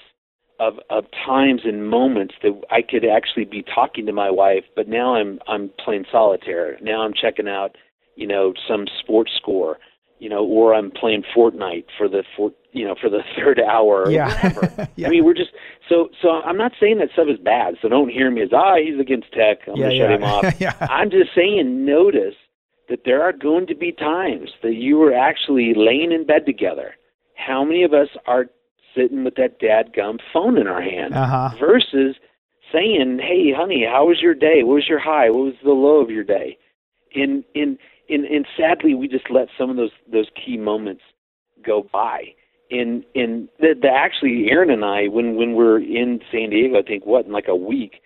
of 0.60 0.76
of 0.90 1.06
times 1.26 1.62
and 1.66 1.90
moments 1.90 2.36
that 2.44 2.60
I 2.70 2.82
could 2.82 3.04
actually 3.06 3.46
be 3.46 3.64
talking 3.64 4.06
to 4.06 4.14
my 4.14 4.30
wife, 4.30 4.64
but 4.76 4.88
now 4.88 5.16
I'm 5.16 5.40
I'm 5.48 5.72
playing 5.84 6.06
solitaire. 6.12 6.78
Now 6.82 7.02
I'm 7.02 7.14
checking 7.20 7.48
out, 7.48 7.76
you 8.16 8.28
know, 8.28 8.54
some 8.68 8.86
sports 9.00 9.32
score. 9.38 9.78
you 10.20 10.30
know, 10.30 10.46
or 10.46 10.76
I'm 10.76 10.92
playing 10.92 11.24
Fortnite 11.36 11.86
for 11.98 12.08
the 12.08 12.24
for 12.38 12.52
you 12.74 12.86
know 12.86 12.94
for 13.02 13.10
the 13.10 13.22
third 13.36 13.60
hour 13.60 14.04
or 14.06 14.12
Yeah. 14.12 14.28
whatever. 14.28 14.88
Yeah. 14.96 15.08
I 15.08 15.10
mean, 15.10 15.26
we're 15.26 15.34
just 15.34 15.50
so 15.90 16.10
so. 16.22 16.30
I'm 16.30 16.58
not 16.58 16.74
saying 16.80 17.00
that 17.00 17.10
stuff 17.14 17.28
is 17.28 17.40
bad. 17.40 17.76
So 17.82 17.90
don't 17.90 18.10
hear 18.10 18.30
me 18.30 18.44
as 18.44 18.50
ah 18.54 18.76
he's 18.76 19.00
against 19.00 19.32
tech. 19.34 19.62
I'm 19.68 19.78
Yeah, 19.78 19.86
gonna 19.86 19.98
shut 19.98 20.12
him 20.12 20.24
off. 20.24 20.46
Yeah. 20.62 20.76
I'm 20.98 21.10
just 21.10 21.32
saying 21.34 21.86
notice 21.86 22.36
that 22.92 23.06
there 23.06 23.24
are 23.24 23.32
going 23.34 23.66
to 23.68 23.74
be 23.76 23.92
times 23.94 24.50
that 24.62 24.76
you 24.76 25.02
are 25.02 25.14
actually 25.14 25.74
laying 25.76 26.12
in 26.12 26.26
bed 26.26 26.46
together. 26.46 26.94
How 27.36 27.64
many 27.64 27.84
of 27.84 27.94
us 27.94 28.10
are 28.28 28.48
sitting 28.94 29.24
with 29.24 29.36
that 29.36 29.60
dadgum 29.62 30.20
phone 30.34 30.58
in 30.58 30.68
our 30.68 30.82
hand 30.82 31.14
Uh-huh. 31.16 31.50
versus 31.58 32.18
saying, 32.72 33.20
"Hey, 33.20 33.52
honey, 33.54 33.86
how 33.86 34.08
was 34.08 34.22
your 34.22 34.34
day? 34.36 34.62
What 34.64 34.76
was 34.76 34.90
your 34.90 35.00
high? 35.00 35.30
What 35.30 35.46
was 35.46 35.56
the 35.64 35.72
low 35.72 36.02
of 36.02 36.12
your 36.12 36.26
day?" 36.26 36.58
In 37.12 37.44
in 37.54 37.78
in 38.10 38.26
and 38.26 38.46
sadly, 38.58 38.94
we 38.94 39.08
just 39.08 39.30
let 39.32 39.48
some 39.58 39.70
of 39.70 39.78
those 39.78 39.96
those 40.12 40.30
key 40.36 40.58
moments 40.58 41.04
go 41.64 41.88
by. 41.92 42.34
And 42.70 43.04
in 43.14 43.50
the, 43.60 43.74
the 43.82 43.90
actually, 43.90 44.50
Erin 44.50 44.70
and 44.70 44.84
I, 44.86 45.08
when 45.08 45.36
when 45.36 45.54
we're 45.54 45.80
in 45.80 46.20
San 46.32 46.50
Diego, 46.50 46.80
I 46.80 46.84
think 46.84 47.06
what 47.06 47.26
in 47.26 47.32
like 47.32 47.48
a 47.48 47.56
week, 47.56 48.02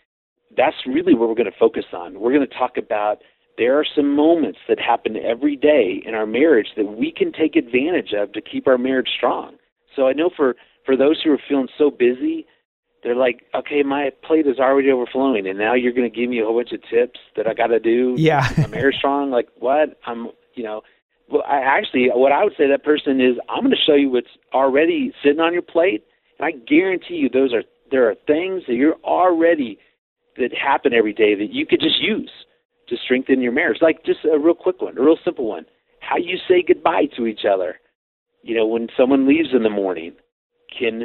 that's 0.55 0.85
really 0.85 1.13
what 1.15 1.27
we're 1.29 1.35
going 1.35 1.51
to 1.51 1.59
focus 1.59 1.85
on. 1.93 2.19
We're 2.19 2.33
going 2.33 2.47
to 2.47 2.55
talk 2.55 2.77
about 2.77 3.21
there 3.57 3.79
are 3.79 3.85
some 3.95 4.15
moments 4.15 4.59
that 4.67 4.79
happen 4.79 5.15
every 5.17 5.55
day 5.55 6.01
in 6.05 6.13
our 6.13 6.25
marriage 6.25 6.67
that 6.75 6.97
we 6.97 7.11
can 7.11 7.31
take 7.31 7.55
advantage 7.55 8.13
of 8.13 8.33
to 8.33 8.41
keep 8.41 8.67
our 8.67 8.77
marriage 8.77 9.09
strong. 9.15 9.55
So 9.95 10.07
I 10.07 10.13
know 10.13 10.29
for 10.35 10.55
for 10.85 10.95
those 10.95 11.21
who 11.23 11.31
are 11.31 11.39
feeling 11.47 11.67
so 11.77 11.89
busy, 11.89 12.45
they're 13.03 13.15
like, 13.15 13.43
okay, 13.55 13.81
my 13.83 14.11
plate 14.23 14.45
is 14.45 14.59
already 14.59 14.91
overflowing, 14.91 15.47
and 15.47 15.57
now 15.57 15.73
you're 15.73 15.93
going 15.93 16.09
to 16.09 16.15
give 16.15 16.29
me 16.29 16.39
a 16.39 16.43
whole 16.43 16.57
bunch 16.57 16.73
of 16.73 16.81
tips 16.89 17.19
that 17.35 17.47
I 17.47 17.53
got 17.53 17.67
to 17.67 17.79
do. 17.79 18.15
Yeah. 18.17 18.47
my 18.57 18.67
marriage 18.67 18.97
strong. 18.97 19.31
Like 19.31 19.47
what? 19.57 19.99
I'm, 20.05 20.29
you 20.53 20.63
know, 20.63 20.81
well, 21.29 21.43
I 21.47 21.57
actually, 21.57 22.09
what 22.13 22.31
I 22.31 22.43
would 22.43 22.53
say 22.57 22.65
to 22.65 22.69
that 22.69 22.83
person 22.83 23.19
is, 23.19 23.37
I'm 23.49 23.61
going 23.61 23.71
to 23.71 23.77
show 23.83 23.95
you 23.95 24.11
what's 24.11 24.27
already 24.53 25.11
sitting 25.23 25.39
on 25.39 25.53
your 25.53 25.63
plate, 25.63 26.03
and 26.39 26.45
I 26.45 26.51
guarantee 26.51 27.15
you, 27.15 27.29
those 27.29 27.53
are 27.53 27.63
there 27.91 28.09
are 28.09 28.15
things 28.27 28.63
that 28.67 28.73
you're 28.73 28.97
already 29.03 29.79
that 30.37 30.51
happen 30.53 30.93
every 30.93 31.13
day 31.13 31.35
that 31.35 31.53
you 31.53 31.65
could 31.65 31.79
just 31.79 32.01
use 32.01 32.31
to 32.87 32.97
strengthen 33.03 33.41
your 33.41 33.51
marriage. 33.51 33.79
Like 33.81 34.05
just 34.05 34.19
a 34.25 34.37
real 34.37 34.55
quick 34.55 34.81
one, 34.81 34.97
a 34.97 35.01
real 35.01 35.17
simple 35.23 35.45
one. 35.45 35.65
How 35.99 36.17
you 36.17 36.37
say 36.47 36.63
goodbye 36.65 37.05
to 37.17 37.25
each 37.25 37.45
other. 37.51 37.79
You 38.43 38.55
know, 38.55 38.67
when 38.67 38.89
someone 38.95 39.27
leaves 39.27 39.49
in 39.53 39.63
the 39.63 39.69
morning 39.69 40.13
can 40.77 41.03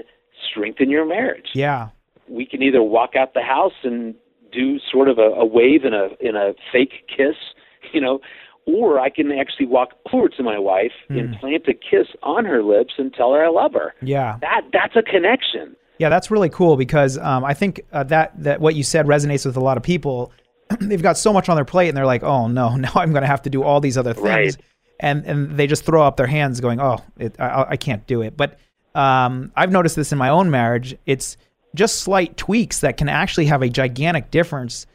strengthen 0.50 0.90
your 0.90 1.06
marriage. 1.06 1.48
Yeah. 1.54 1.88
We 2.28 2.46
can 2.46 2.62
either 2.62 2.82
walk 2.82 3.16
out 3.16 3.34
the 3.34 3.42
house 3.42 3.72
and 3.82 4.14
do 4.52 4.78
sort 4.90 5.08
of 5.08 5.18
a, 5.18 5.22
a 5.22 5.46
wave 5.46 5.84
and 5.84 5.94
a 5.94 6.10
in 6.20 6.36
a 6.36 6.52
fake 6.72 7.08
kiss, 7.08 7.36
you 7.92 8.00
know, 8.00 8.20
or 8.66 9.00
I 9.00 9.10
can 9.10 9.32
actually 9.32 9.66
walk 9.66 9.90
over 10.12 10.28
to 10.28 10.42
my 10.42 10.58
wife 10.58 10.92
and 11.08 11.34
plant 11.40 11.66
a 11.66 11.74
kiss 11.74 12.08
on 12.22 12.44
her 12.44 12.62
lips 12.62 12.94
and 12.98 13.12
tell 13.12 13.32
her 13.32 13.44
I 13.44 13.48
love 13.48 13.72
her. 13.72 13.94
Yeah. 14.02 14.38
That 14.40 14.62
that's 14.72 14.96
a 14.96 15.02
connection. 15.02 15.76
Yeah, 15.98 16.08
that's 16.08 16.30
really 16.30 16.48
cool 16.48 16.76
because 16.76 17.18
um, 17.18 17.44
I 17.44 17.52
think 17.52 17.82
uh, 17.92 18.04
that 18.04 18.32
that 18.42 18.60
what 18.60 18.74
you 18.74 18.82
said 18.82 19.06
resonates 19.06 19.44
with 19.44 19.56
a 19.56 19.60
lot 19.60 19.76
of 19.76 19.82
people. 19.82 20.32
They've 20.80 21.02
got 21.02 21.18
so 21.18 21.32
much 21.32 21.48
on 21.48 21.56
their 21.56 21.64
plate, 21.64 21.88
and 21.88 21.96
they're 21.96 22.06
like, 22.06 22.22
"Oh 22.22 22.46
no, 22.48 22.76
now 22.76 22.92
I'm 22.94 23.12
going 23.12 23.22
to 23.22 23.26
have 23.28 23.42
to 23.42 23.50
do 23.50 23.62
all 23.62 23.80
these 23.80 23.98
other 23.98 24.14
things," 24.14 24.24
Right. 24.56 24.56
and 25.00 25.24
and 25.26 25.56
they 25.56 25.66
just 25.66 25.84
throw 25.84 26.02
up 26.02 26.16
their 26.16 26.26
hands, 26.26 26.60
going, 26.60 26.80
"Oh, 26.80 26.98
it, 27.18 27.36
I, 27.40 27.66
I 27.70 27.76
can't 27.76 28.06
do 28.06 28.22
it." 28.22 28.36
But 28.36 28.58
um, 28.94 29.52
I've 29.56 29.70
noticed 29.72 29.96
this 29.96 30.12
in 30.12 30.18
my 30.18 30.28
own 30.28 30.50
marriage. 30.50 30.96
It's 31.06 31.36
just 31.74 32.00
slight 32.00 32.36
tweaks 32.36 32.80
that 32.80 32.96
can 32.96 33.08
actually 33.08 33.46
have 33.46 33.62
a 33.62 33.68
gigantic 33.68 34.30
difference 34.30 34.86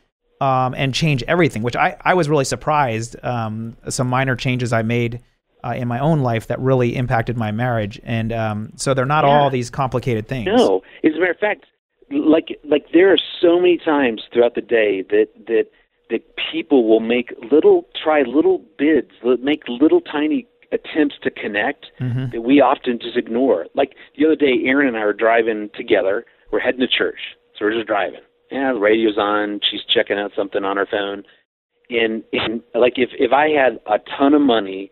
um, 0.41 0.73
and 0.75 0.93
change 0.93 1.23
everything. 1.23 1.61
Which 1.63 1.75
I 1.75 1.95
I 2.01 2.13
was 2.13 2.29
really 2.29 2.45
surprised. 2.45 3.15
Um, 3.23 3.77
some 3.89 4.07
minor 4.07 4.35
changes 4.35 4.73
I 4.73 4.81
made. 4.81 5.21
Uh, 5.63 5.73
in 5.73 5.87
my 5.87 5.97
own 5.97 6.19
life, 6.19 6.45
that 6.45 6.59
really 6.59 6.95
impacted 6.95 7.37
my 7.37 7.51
marriage, 7.51 7.99
and 8.03 8.31
um, 8.31 8.71
so 8.75 8.93
they're 8.93 9.03
not 9.03 9.25
all 9.25 9.49
these 9.49 9.71
complicated 9.71 10.27
things. 10.27 10.45
No, 10.45 10.83
as 11.03 11.13
a 11.15 11.19
matter 11.19 11.31
of 11.31 11.39
fact, 11.39 11.65
like 12.11 12.59
like 12.63 12.85
there 12.93 13.11
are 13.11 13.17
so 13.41 13.57
many 13.59 13.77
times 13.77 14.23
throughout 14.31 14.55
the 14.55 14.61
day 14.61 15.01
that 15.09 15.27
that 15.47 15.65
that 16.09 16.21
people 16.51 16.87
will 16.87 16.99
make 16.99 17.33
little 17.51 17.87
try 18.01 18.21
little 18.21 18.63
bids, 18.77 19.11
make 19.41 19.63
little 19.67 20.01
tiny 20.01 20.47
attempts 20.71 21.15
to 21.23 21.31
connect 21.31 21.87
Mhm. 21.99 22.31
that 22.31 22.41
we 22.41 22.59
often 22.61 22.99
just 22.99 23.17
ignore. 23.17 23.67
Like 23.73 23.95
the 24.17 24.25
other 24.25 24.35
day, 24.35 24.61
Erin 24.65 24.87
and 24.87 24.97
I 24.97 25.05
were 25.05 25.13
driving 25.13 25.69
together. 25.75 26.25
We're 26.51 26.59
heading 26.59 26.81
to 26.81 26.87
church, 26.87 27.19
so 27.55 27.65
we're 27.65 27.73
just 27.73 27.87
driving. 27.87 28.21
Yeah, 28.51 28.73
the 28.73 28.79
radio's 28.79 29.17
on. 29.17 29.59
She's 29.63 29.83
checking 29.85 30.19
out 30.19 30.31
something 30.35 30.63
on 30.63 30.77
her 30.77 30.85
phone, 30.85 31.23
and 31.89 32.23
and 32.33 32.61
like 32.75 32.99
if 32.99 33.09
if 33.17 33.31
I 33.33 33.49
had 33.49 33.79
a 33.87 33.99
ton 34.17 34.33
of 34.33 34.41
money, 34.41 34.91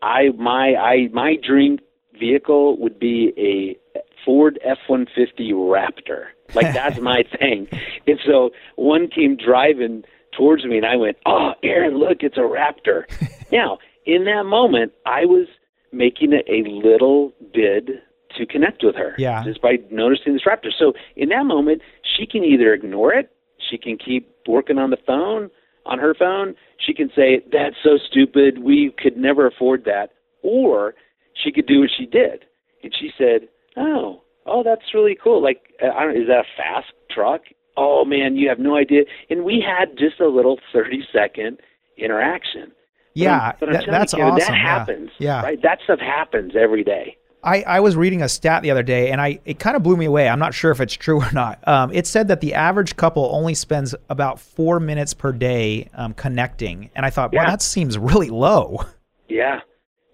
I 0.00 0.30
my 0.30 0.76
I 0.76 1.08
my 1.12 1.36
dream 1.36 1.80
vehicle 2.18 2.76
would 2.78 2.98
be 3.00 3.32
a 3.36 3.76
Ford 4.24 4.58
F 4.62 4.78
one 4.86 5.06
fifty 5.06 5.52
Raptor. 5.52 6.26
Like 6.54 6.72
that's 6.74 6.98
my 7.00 7.24
thing. 7.38 7.68
And 8.06 8.18
so 8.26 8.50
one 8.76 9.08
came 9.08 9.36
driving 9.36 10.04
towards 10.36 10.64
me, 10.64 10.76
and 10.76 10.86
I 10.86 10.96
went, 10.96 11.16
"Oh, 11.26 11.52
Erin, 11.62 11.98
look, 11.98 12.18
it's 12.22 12.36
a 12.36 12.40
Raptor." 12.40 13.04
now, 13.52 13.78
in 14.06 14.24
that 14.24 14.44
moment, 14.44 14.92
I 15.06 15.24
was 15.26 15.46
making 15.92 16.32
a, 16.32 16.38
a 16.50 16.62
little 16.68 17.32
bid 17.52 17.90
to 18.38 18.46
connect 18.46 18.82
with 18.82 18.94
her, 18.96 19.14
Yeah. 19.18 19.44
just 19.44 19.60
by 19.60 19.76
noticing 19.90 20.32
this 20.32 20.42
Raptor. 20.46 20.70
So 20.78 20.94
in 21.16 21.28
that 21.28 21.44
moment, 21.44 21.82
she 22.16 22.26
can 22.26 22.42
either 22.44 22.72
ignore 22.72 23.12
it, 23.12 23.30
she 23.70 23.76
can 23.76 23.98
keep 23.98 24.28
working 24.48 24.78
on 24.78 24.88
the 24.90 24.96
phone, 25.06 25.50
on 25.84 25.98
her 25.98 26.14
phone. 26.14 26.54
She 26.78 26.94
can 26.94 27.10
say, 27.14 27.42
"That's 27.52 27.76
so 27.82 27.98
stupid. 27.98 28.58
We 28.62 28.92
could 28.98 29.16
never 29.16 29.46
afford 29.46 29.84
that," 29.84 30.10
or 30.42 30.94
she 31.34 31.52
could 31.52 31.66
do 31.66 31.80
what 31.80 31.90
she 31.96 32.06
did, 32.06 32.44
and 32.82 32.94
she 32.98 33.10
said, 33.18 33.48
"Oh, 33.76 34.21
oh, 34.46 34.62
that's 34.62 34.82
really 34.94 35.16
cool. 35.22 35.42
Like, 35.42 35.60
uh, 35.82 35.88
I 35.96 36.04
don't, 36.04 36.16
is 36.16 36.28
that 36.28 36.40
a 36.40 36.44
fast 36.56 36.92
truck? 37.10 37.42
Oh 37.76 38.04
man, 38.04 38.36
you 38.36 38.48
have 38.48 38.58
no 38.58 38.76
idea." 38.76 39.02
And 39.30 39.44
we 39.44 39.64
had 39.66 39.96
just 39.98 40.20
a 40.20 40.28
little 40.28 40.58
thirty 40.72 41.02
second 41.12 41.58
interaction. 41.96 42.70
But 42.70 42.70
I'm- 42.70 42.74
Yeah, 43.14 43.52
but 43.60 43.68
I'm 43.68 43.72
that- 43.74 43.86
that's 43.90 44.12
you, 44.12 44.18
Kevin, 44.18 44.32
awesome. 44.34 44.52
That 44.54 44.58
happens. 44.58 45.10
Yeah. 45.18 45.42
right. 45.42 45.62
That 45.62 45.78
stuff 45.84 45.98
happens 46.00 46.52
every 46.56 46.82
day. 46.84 47.16
I, 47.44 47.62
I 47.62 47.80
was 47.80 47.96
reading 47.96 48.22
a 48.22 48.28
stat 48.28 48.62
the 48.62 48.70
other 48.70 48.84
day 48.84 49.10
and 49.10 49.20
I 49.20 49.40
it 49.44 49.58
kind 49.58 49.74
of 49.76 49.82
blew 49.82 49.96
me 49.96 50.04
away. 50.04 50.28
I'm 50.28 50.38
not 50.38 50.54
sure 50.54 50.70
if 50.70 50.80
it's 50.80 50.94
true 50.94 51.20
or 51.20 51.32
not. 51.32 51.66
Um, 51.66 51.92
it 51.92 52.06
said 52.06 52.28
that 52.28 52.40
the 52.40 52.54
average 52.54 52.94
couple 52.96 53.28
only 53.34 53.54
spends 53.54 53.96
about 54.08 54.38
four 54.38 54.78
minutes 54.78 55.12
per 55.12 55.32
day 55.32 55.88
um, 55.94 56.14
connecting, 56.14 56.90
and 56.94 57.04
I 57.04 57.10
thought, 57.10 57.34
wow, 57.34 57.46
that 57.46 57.60
seems 57.60 57.98
really 57.98 58.30
low. 58.30 58.82
Yeah, 59.28 59.58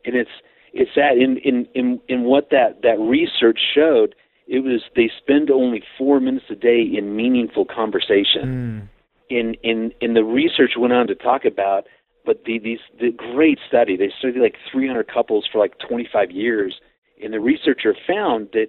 and 0.07 0.15
it's 0.17 0.31
it's 0.73 0.91
that 0.97 1.17
in 1.17 1.39
in 1.39 1.67
in 1.75 2.01
in 2.09 2.25
what 2.25 2.51
that 2.51 2.83
that 2.83 2.99
research 2.99 3.59
showed, 3.75 4.15
it 4.47 4.61
was 4.61 4.83
they 4.97 5.11
spend 5.17 5.51
only 5.51 5.83
four 5.97 6.21
minutes 6.21 6.47
a 6.51 6.55
day 6.55 6.83
in 6.83 7.17
meaningful 7.17 7.65
conversation. 7.65 8.43
Hmm. 8.43 9.35
In 9.35 9.55
in 9.63 9.93
in 10.01 10.15
the 10.15 10.25
research 10.25 10.73
went 10.77 10.93
on 10.93 11.07
to 11.07 11.15
talk 11.15 11.45
about, 11.45 11.87
but 12.25 12.45
the 12.45 12.59
these 12.59 12.81
the 12.99 13.11
great 13.11 13.59
study 13.67 13.97
they 13.97 14.13
studied 14.19 14.41
like 14.41 14.57
300 14.71 15.07
couples 15.13 15.47
for 15.51 15.59
like 15.59 15.79
25 15.87 16.31
years, 16.31 16.81
and 17.23 17.33
the 17.33 17.41
researcher 17.41 17.95
found 18.07 18.49
that 18.53 18.69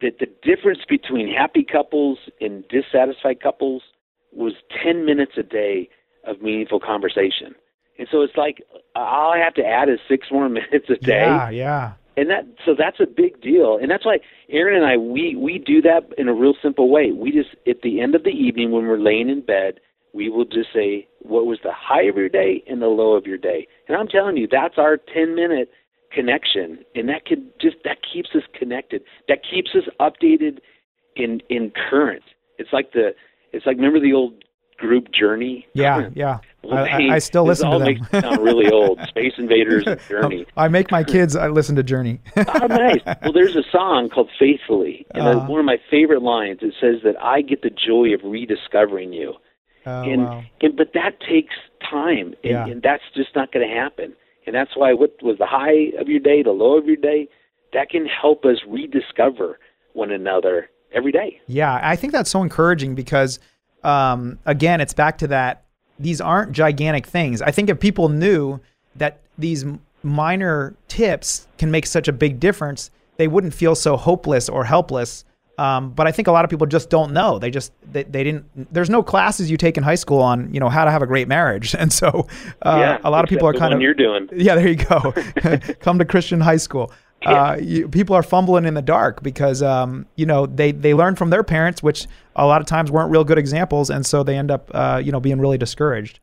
that 0.00 0.18
the 0.18 0.26
difference 0.42 0.80
between 0.88 1.32
happy 1.32 1.64
couples 1.64 2.18
and 2.40 2.64
dissatisfied 2.68 3.40
couples 3.40 3.82
was 4.32 4.54
10 4.82 5.06
minutes 5.06 5.32
a 5.38 5.42
day 5.42 5.88
of 6.26 6.42
meaningful 6.42 6.80
conversation. 6.80 7.54
And 7.98 8.08
so 8.10 8.22
it's 8.22 8.36
like 8.36 8.62
all 8.94 9.32
I 9.32 9.38
have 9.38 9.54
to 9.54 9.64
add 9.64 9.88
is 9.88 9.98
six 10.08 10.28
more 10.30 10.48
minutes 10.48 10.86
a 10.88 10.96
day. 10.96 11.20
Yeah, 11.26 11.50
yeah. 11.50 11.92
And 12.16 12.30
that 12.30 12.46
so 12.64 12.74
that's 12.78 13.00
a 13.00 13.06
big 13.06 13.40
deal. 13.40 13.76
And 13.80 13.90
that's 13.90 14.06
why 14.06 14.18
Erin 14.48 14.76
and 14.76 14.86
I 14.86 14.96
we 14.96 15.34
we 15.36 15.58
do 15.58 15.82
that 15.82 16.08
in 16.16 16.28
a 16.28 16.34
real 16.34 16.54
simple 16.62 16.88
way. 16.90 17.10
We 17.10 17.32
just 17.32 17.56
at 17.66 17.82
the 17.82 18.00
end 18.00 18.14
of 18.14 18.22
the 18.22 18.30
evening 18.30 18.70
when 18.70 18.86
we're 18.86 18.98
laying 18.98 19.28
in 19.28 19.40
bed, 19.40 19.80
we 20.12 20.28
will 20.28 20.44
just 20.44 20.68
say 20.72 21.08
what 21.20 21.46
was 21.46 21.58
the 21.64 21.72
high 21.72 22.04
of 22.04 22.16
your 22.16 22.28
day 22.28 22.62
and 22.68 22.80
the 22.80 22.86
low 22.86 23.14
of 23.14 23.26
your 23.26 23.38
day. 23.38 23.66
And 23.88 23.96
I'm 23.96 24.06
telling 24.06 24.36
you 24.36 24.46
that's 24.48 24.78
our 24.78 24.96
10 24.96 25.34
minute 25.34 25.70
connection 26.12 26.78
and 26.94 27.08
that 27.08 27.26
could 27.26 27.50
just 27.60 27.76
that 27.84 27.98
keeps 28.12 28.30
us 28.34 28.44
connected. 28.56 29.02
That 29.26 29.38
keeps 29.48 29.70
us 29.74 29.88
updated 30.00 30.58
in 31.16 31.40
in 31.48 31.72
current. 31.90 32.22
It's 32.58 32.72
like 32.72 32.92
the 32.92 33.10
it's 33.52 33.66
like 33.66 33.76
remember 33.76 34.00
the 34.00 34.12
old 34.12 34.34
group 34.78 35.10
Journey? 35.12 35.66
Yeah, 35.74 36.10
yeah. 36.14 36.38
Well, 36.62 36.78
I, 36.84 36.88
I, 36.88 37.14
I 37.14 37.18
still 37.18 37.44
listen 37.44 37.66
all 37.68 37.78
to 37.78 37.84
them. 37.84 37.94
makes 37.94 38.10
sound 38.26 38.42
really 38.42 38.70
old. 38.72 38.98
Space 39.08 39.34
Invaders 39.38 39.84
and 39.86 40.00
Journey. 40.08 40.46
I 40.56 40.68
make 40.68 40.90
my 40.90 41.04
kids 41.04 41.36
I 41.36 41.48
listen 41.48 41.76
to 41.76 41.82
Journey. 41.82 42.20
oh, 42.36 42.66
nice. 42.66 43.00
Well, 43.22 43.32
there's 43.32 43.56
a 43.56 43.62
song 43.70 44.08
called 44.08 44.30
"Faithfully," 44.38 45.06
and 45.12 45.22
uh, 45.26 45.46
one 45.46 45.60
of 45.60 45.66
my 45.66 45.78
favorite 45.90 46.22
lines. 46.22 46.58
It 46.62 46.74
says 46.80 47.02
that 47.04 47.20
I 47.22 47.42
get 47.42 47.62
the 47.62 47.70
joy 47.70 48.14
of 48.14 48.20
rediscovering 48.24 49.12
you, 49.12 49.34
Oh, 49.86 50.02
and, 50.02 50.22
wow. 50.24 50.42
and 50.62 50.76
but 50.76 50.92
that 50.94 51.20
takes 51.20 51.54
time, 51.88 52.34
and, 52.42 52.52
Yeah. 52.52 52.66
and 52.66 52.80
that's 52.82 53.02
just 53.14 53.34
not 53.36 53.52
going 53.52 53.68
to 53.68 53.74
happen. 53.74 54.14
And 54.46 54.54
that's 54.54 54.76
why 54.76 54.92
what 54.92 55.12
was 55.22 55.36
the 55.38 55.46
high 55.46 55.92
of 56.00 56.08
your 56.08 56.20
day, 56.20 56.42
the 56.42 56.50
low 56.52 56.76
of 56.78 56.86
your 56.86 56.96
day, 56.96 57.28
that 57.72 57.88
can 57.90 58.06
help 58.06 58.44
us 58.44 58.58
rediscover 58.68 59.58
one 59.94 60.10
another 60.10 60.68
every 60.94 61.12
day. 61.12 61.40
Yeah, 61.46 61.80
I 61.82 61.96
think 61.96 62.12
that's 62.12 62.30
so 62.30 62.42
encouraging 62.42 62.94
because, 62.94 63.38
um, 63.84 64.38
again, 64.46 64.80
it's 64.80 64.94
back 64.94 65.18
to 65.18 65.28
that. 65.28 65.64
These 65.98 66.20
aren't 66.20 66.52
gigantic 66.52 67.06
things. 67.06 67.40
I 67.42 67.50
think 67.50 67.68
if 67.70 67.78
people 67.78 68.08
knew 68.08 68.60
that 68.96 69.20
these 69.38 69.64
minor 70.02 70.74
tips 70.88 71.46
can 71.58 71.70
make 71.70 71.86
such 71.86 72.08
a 72.08 72.12
big 72.12 72.40
difference, 72.40 72.90
they 73.16 73.28
wouldn't 73.28 73.54
feel 73.54 73.74
so 73.74 73.96
hopeless 73.96 74.48
or 74.48 74.64
helpless. 74.64 75.24
Um, 75.56 75.90
but 75.90 76.08
I 76.08 76.12
think 76.12 76.26
a 76.26 76.32
lot 76.32 76.44
of 76.44 76.50
people 76.50 76.66
just 76.66 76.90
don't 76.90 77.12
know. 77.12 77.38
They 77.38 77.50
just 77.50 77.72
they, 77.92 78.02
they 78.02 78.24
didn't. 78.24 78.72
There's 78.74 78.90
no 78.90 79.04
classes 79.04 79.50
you 79.50 79.56
take 79.56 79.76
in 79.76 79.84
high 79.84 79.94
school 79.94 80.20
on 80.20 80.52
you 80.52 80.58
know 80.58 80.68
how 80.68 80.84
to 80.84 80.90
have 80.90 81.00
a 81.00 81.06
great 81.06 81.28
marriage, 81.28 81.74
and 81.78 81.92
so 81.92 82.26
uh, 82.62 82.76
yeah, 82.80 82.98
a 83.04 83.10
lot 83.10 83.22
of 83.22 83.30
people 83.30 83.46
are 83.46 83.52
kind 83.52 83.72
of 83.72 83.80
you're 83.80 83.94
doing. 83.94 84.28
Yeah, 84.34 84.56
there 84.56 84.66
you 84.66 84.76
go. 84.76 85.12
Come 85.80 85.98
to 86.00 86.04
Christian 86.04 86.40
high 86.40 86.56
school. 86.56 86.92
Uh, 87.26 87.56
you, 87.60 87.88
people 87.88 88.14
are 88.14 88.22
fumbling 88.22 88.64
in 88.64 88.74
the 88.74 88.82
dark 88.82 89.22
because 89.22 89.62
um, 89.62 90.06
you 90.16 90.26
know 90.26 90.46
they 90.46 90.72
they 90.72 90.94
learn 90.94 91.16
from 91.16 91.30
their 91.30 91.42
parents, 91.42 91.82
which 91.82 92.06
a 92.36 92.46
lot 92.46 92.60
of 92.60 92.66
times 92.66 92.90
weren't 92.90 93.10
real 93.10 93.24
good 93.24 93.38
examples, 93.38 93.90
and 93.90 94.04
so 94.04 94.22
they 94.22 94.36
end 94.36 94.50
up 94.50 94.70
uh, 94.74 95.00
you 95.02 95.12
know 95.12 95.20
being 95.20 95.40
really 95.40 95.58
discouraged. 95.58 96.20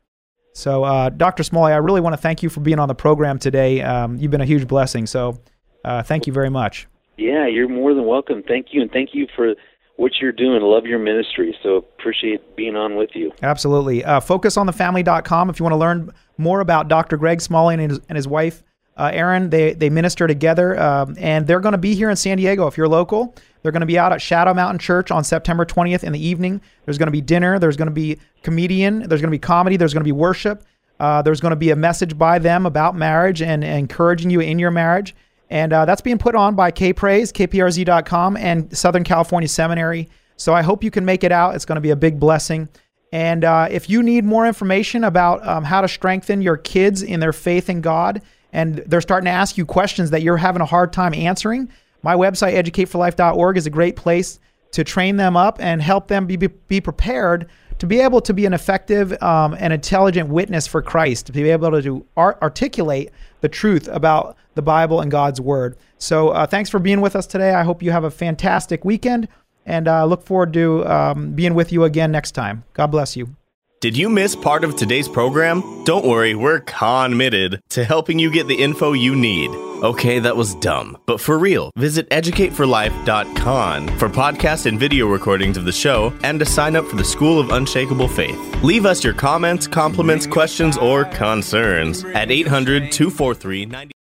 So, 0.54 0.84
uh, 0.84 1.10
Dr. 1.10 1.44
Smalley, 1.44 1.72
I 1.72 1.78
really 1.78 2.02
want 2.02 2.14
to 2.14 2.22
thank 2.22 2.44
you 2.44 2.50
for 2.50 2.60
being 2.60 2.78
on 2.78 2.90
the 2.90 2.96
program 2.96 3.40
today. 3.40 3.82
Um, 3.82 4.18
you've 4.18 4.32
been 4.32 4.42
a 4.42 4.46
huge 4.46 4.68
blessing. 4.68 5.06
So, 5.06 5.40
uh, 5.86 6.04
thank 6.04 6.28
you 6.28 6.34
very 6.34 6.50
much. 6.50 6.88
Yeah, 7.18 7.48
you're 7.48 7.70
more 7.70 7.94
than 7.94 8.06
welcome. 8.06 8.44
Thank 8.46 8.68
you, 8.72 8.82
and 8.82 8.92
thank 8.92 9.12
you 9.14 9.28
for 9.36 9.54
what 9.98 10.14
you're 10.20 10.32
doing. 10.32 10.62
Love 10.62 10.86
your 10.86 11.00
ministry, 11.00 11.56
so 11.62 11.78
appreciate 11.78 12.56
being 12.56 12.76
on 12.76 12.96
with 12.96 13.12
you. 13.14 13.32
Absolutely. 13.44 14.04
Uh, 14.04 14.20
FocusOnTheFamily.com 14.20 15.50
if 15.50 15.60
you 15.60 15.64
want 15.64 15.74
to 15.74 15.78
learn 15.78 16.12
more 16.38 16.60
about 16.60 16.88
Dr. 16.88 17.18
Greg 17.18 17.40
Smalley 17.40 17.76
and 17.76 17.92
his, 17.92 18.00
and 18.10 18.16
his 18.16 18.28
wife, 18.28 18.64
uh, 18.98 19.12
Erin. 19.14 19.50
They, 19.50 19.74
they 19.74 19.90
minister 19.90 20.28
together, 20.28 20.80
um, 20.80 21.16
and 21.18 21.48
they're 21.48 21.60
going 21.60 21.74
to 21.74 21.78
be 21.78 21.96
here 21.96 22.10
in 22.10 22.16
San 22.16 22.38
Diego 22.38 22.68
if 22.68 22.78
you're 22.78 22.88
local. 22.88 23.36
They're 23.62 23.72
going 23.72 23.82
to 23.82 23.88
be 23.88 24.00
out 24.00 24.12
at 24.12 24.22
Shadow 24.22 24.54
Mountain 24.54 24.80
Church 24.80 25.12
on 25.12 25.24
September 25.24 25.66
20th 25.66 26.04
in 26.04 26.14
the 26.14 26.26
evening. 26.26 26.62
There's 26.86 26.98
going 26.98 27.08
to 27.08 27.12
be 27.12 27.22
dinner. 27.22 27.60
There's 27.60 27.78
going 27.78 27.88
to 27.88 27.94
be 27.94 28.18
comedian. 28.44 29.08
There's 29.08 29.22
going 29.22 29.30
to 29.32 29.36
be 29.36 29.40
comedy. 29.40 29.78
There's 29.78 29.94
going 29.94 30.02
to 30.04 30.08
be 30.08 30.12
worship. 30.12 30.64
Uh, 31.00 31.22
there's 31.22 31.42
going 31.42 31.52
to 31.52 31.56
be 31.56 31.72
a 31.72 31.76
message 31.76 32.18
by 32.18 32.40
them 32.40 32.66
about 32.66 32.96
marriage 32.96 33.42
and, 33.42 33.64
and 33.64 33.80
encouraging 33.80 34.30
you 34.30 34.40
in 34.40 34.60
your 34.60 34.72
marriage. 34.72 35.16
And 35.50 35.74
uh, 35.74 35.86
that's 35.86 36.02
being 36.02 36.18
put 36.18 36.36
on 36.36 36.56
by 36.56 36.72
KPraise, 36.72 37.34
KPRZ.com, 37.34 38.38
and 38.38 38.76
Southern 38.76 39.04
California 39.04 39.50
Seminary. 39.50 40.10
So 40.38 40.54
I 40.54 40.62
hope 40.62 40.84
you 40.84 40.92
can 40.92 41.04
make 41.04 41.24
it 41.24 41.32
out. 41.32 41.56
It's 41.56 41.66
going 41.66 41.76
to 41.76 41.82
be 41.82 41.90
a 41.90 41.96
big 41.96 42.20
blessing. 42.20 42.70
And 43.12 43.44
uh, 43.44 43.68
if 43.70 43.90
you 43.90 44.02
need 44.02 44.24
more 44.24 44.48
information 44.48 45.04
about 45.04 45.46
um, 45.46 45.64
how 45.64 45.82
to 45.82 45.88
strengthen 45.88 46.42
your 46.42 46.56
kids 46.56 47.04
in 47.04 47.20
their 47.20 47.34
faith 47.34 47.70
in 47.70 47.82
God, 47.82 48.22
and 48.54 48.78
they're 48.88 49.02
starting 49.02 49.26
to 49.26 49.32
ask 49.32 49.58
you 49.58 49.66
questions 49.66 50.10
that 50.12 50.22
you're 50.22 50.38
having 50.38 50.62
a 50.62 50.66
hard 50.66 50.94
time 50.94 51.14
answering, 51.14 51.70
my 52.04 52.16
website, 52.16 52.54
educateforlife.org, 52.62 53.58
is 53.58 53.66
a 53.66 53.70
great 53.70 53.96
place 53.96 54.40
to 54.72 54.84
train 54.84 55.18
them 55.18 55.36
up 55.38 55.58
and 55.60 55.82
help 55.82 56.08
them 56.08 56.26
be, 56.26 56.36
be 56.36 56.82
prepared 56.82 57.50
to 57.82 57.88
be 57.88 58.00
able 58.00 58.22
to 58.22 58.32
be 58.32 58.46
an 58.46 58.54
effective 58.54 59.12
um, 59.24 59.56
and 59.58 59.74
intelligent 59.74 60.30
witness 60.30 60.68
for 60.68 60.84
Christ, 60.84 61.26
to 61.26 61.32
be 61.32 61.50
able 61.50 61.82
to 61.82 62.06
art- 62.16 62.38
articulate 62.40 63.10
the 63.40 63.50
truth 63.50 63.88
about 63.88 64.38
the 64.54 64.62
Bible 64.62 65.02
and 65.02 65.10
God's 65.10 65.42
Word. 65.42 65.78
So, 65.98 66.30
uh, 66.30 66.46
thanks 66.46 66.70
for 66.70 66.78
being 66.78 67.02
with 67.02 67.16
us 67.16 67.26
today. 67.26 67.56
I 67.56 67.64
hope 67.64 67.82
you 67.82 67.90
have 67.90 68.04
a 68.04 68.12
fantastic 68.12 68.86
weekend, 68.86 69.28
and 69.66 69.88
uh, 69.88 70.06
look 70.06 70.22
forward 70.22 70.54
to 70.54 70.86
um, 70.86 71.32
being 71.32 71.56
with 71.56 71.72
you 71.72 71.84
again 71.84 72.12
next 72.12 72.34
time. 72.34 72.66
God 72.74 72.88
bless 72.88 73.18
you. 73.18 73.36
Did 73.82 73.98
you 73.98 74.10
miss 74.10 74.36
part 74.36 74.64
of 74.64 74.76
today's 74.76 75.08
program? 75.10 75.84
Don't 75.86 76.06
worry, 76.06 76.36
we're 76.36 76.60
committed 76.60 77.64
to 77.70 77.84
helping 77.84 78.20
you 78.20 78.30
get 78.32 78.48
the 78.48 78.62
info 78.62 78.94
you 78.94 79.16
need. 79.16 79.50
Okay, 79.82 80.20
that 80.20 80.38
was 80.38 80.54
dumb. 80.54 81.00
But 81.08 81.20
for 81.20 81.40
real, 81.40 81.72
visit 81.76 82.08
educateforlife.com 82.12 83.98
for 83.98 84.08
podcast 84.08 84.68
and 84.68 84.80
video 84.80 85.08
recordings 85.08 85.58
of 85.58 85.66
the 85.66 85.72
show 85.72 86.14
and 86.22 86.40
to 86.40 86.46
sign 86.46 86.76
up 86.76 86.86
for 86.86 86.96
the 86.96 87.04
School 87.04 87.40
of 87.40 87.50
Unshakable 87.50 88.08
Faith. 88.08 88.38
Leave 88.64 88.86
us 88.86 89.04
your 89.04 89.16
comments, 89.16 89.66
compliments, 89.66 90.28
questions, 90.28 90.78
or 90.78 91.06
concerns 91.06 92.04
at 92.04 92.30
800 92.30 92.92
243 92.92 93.92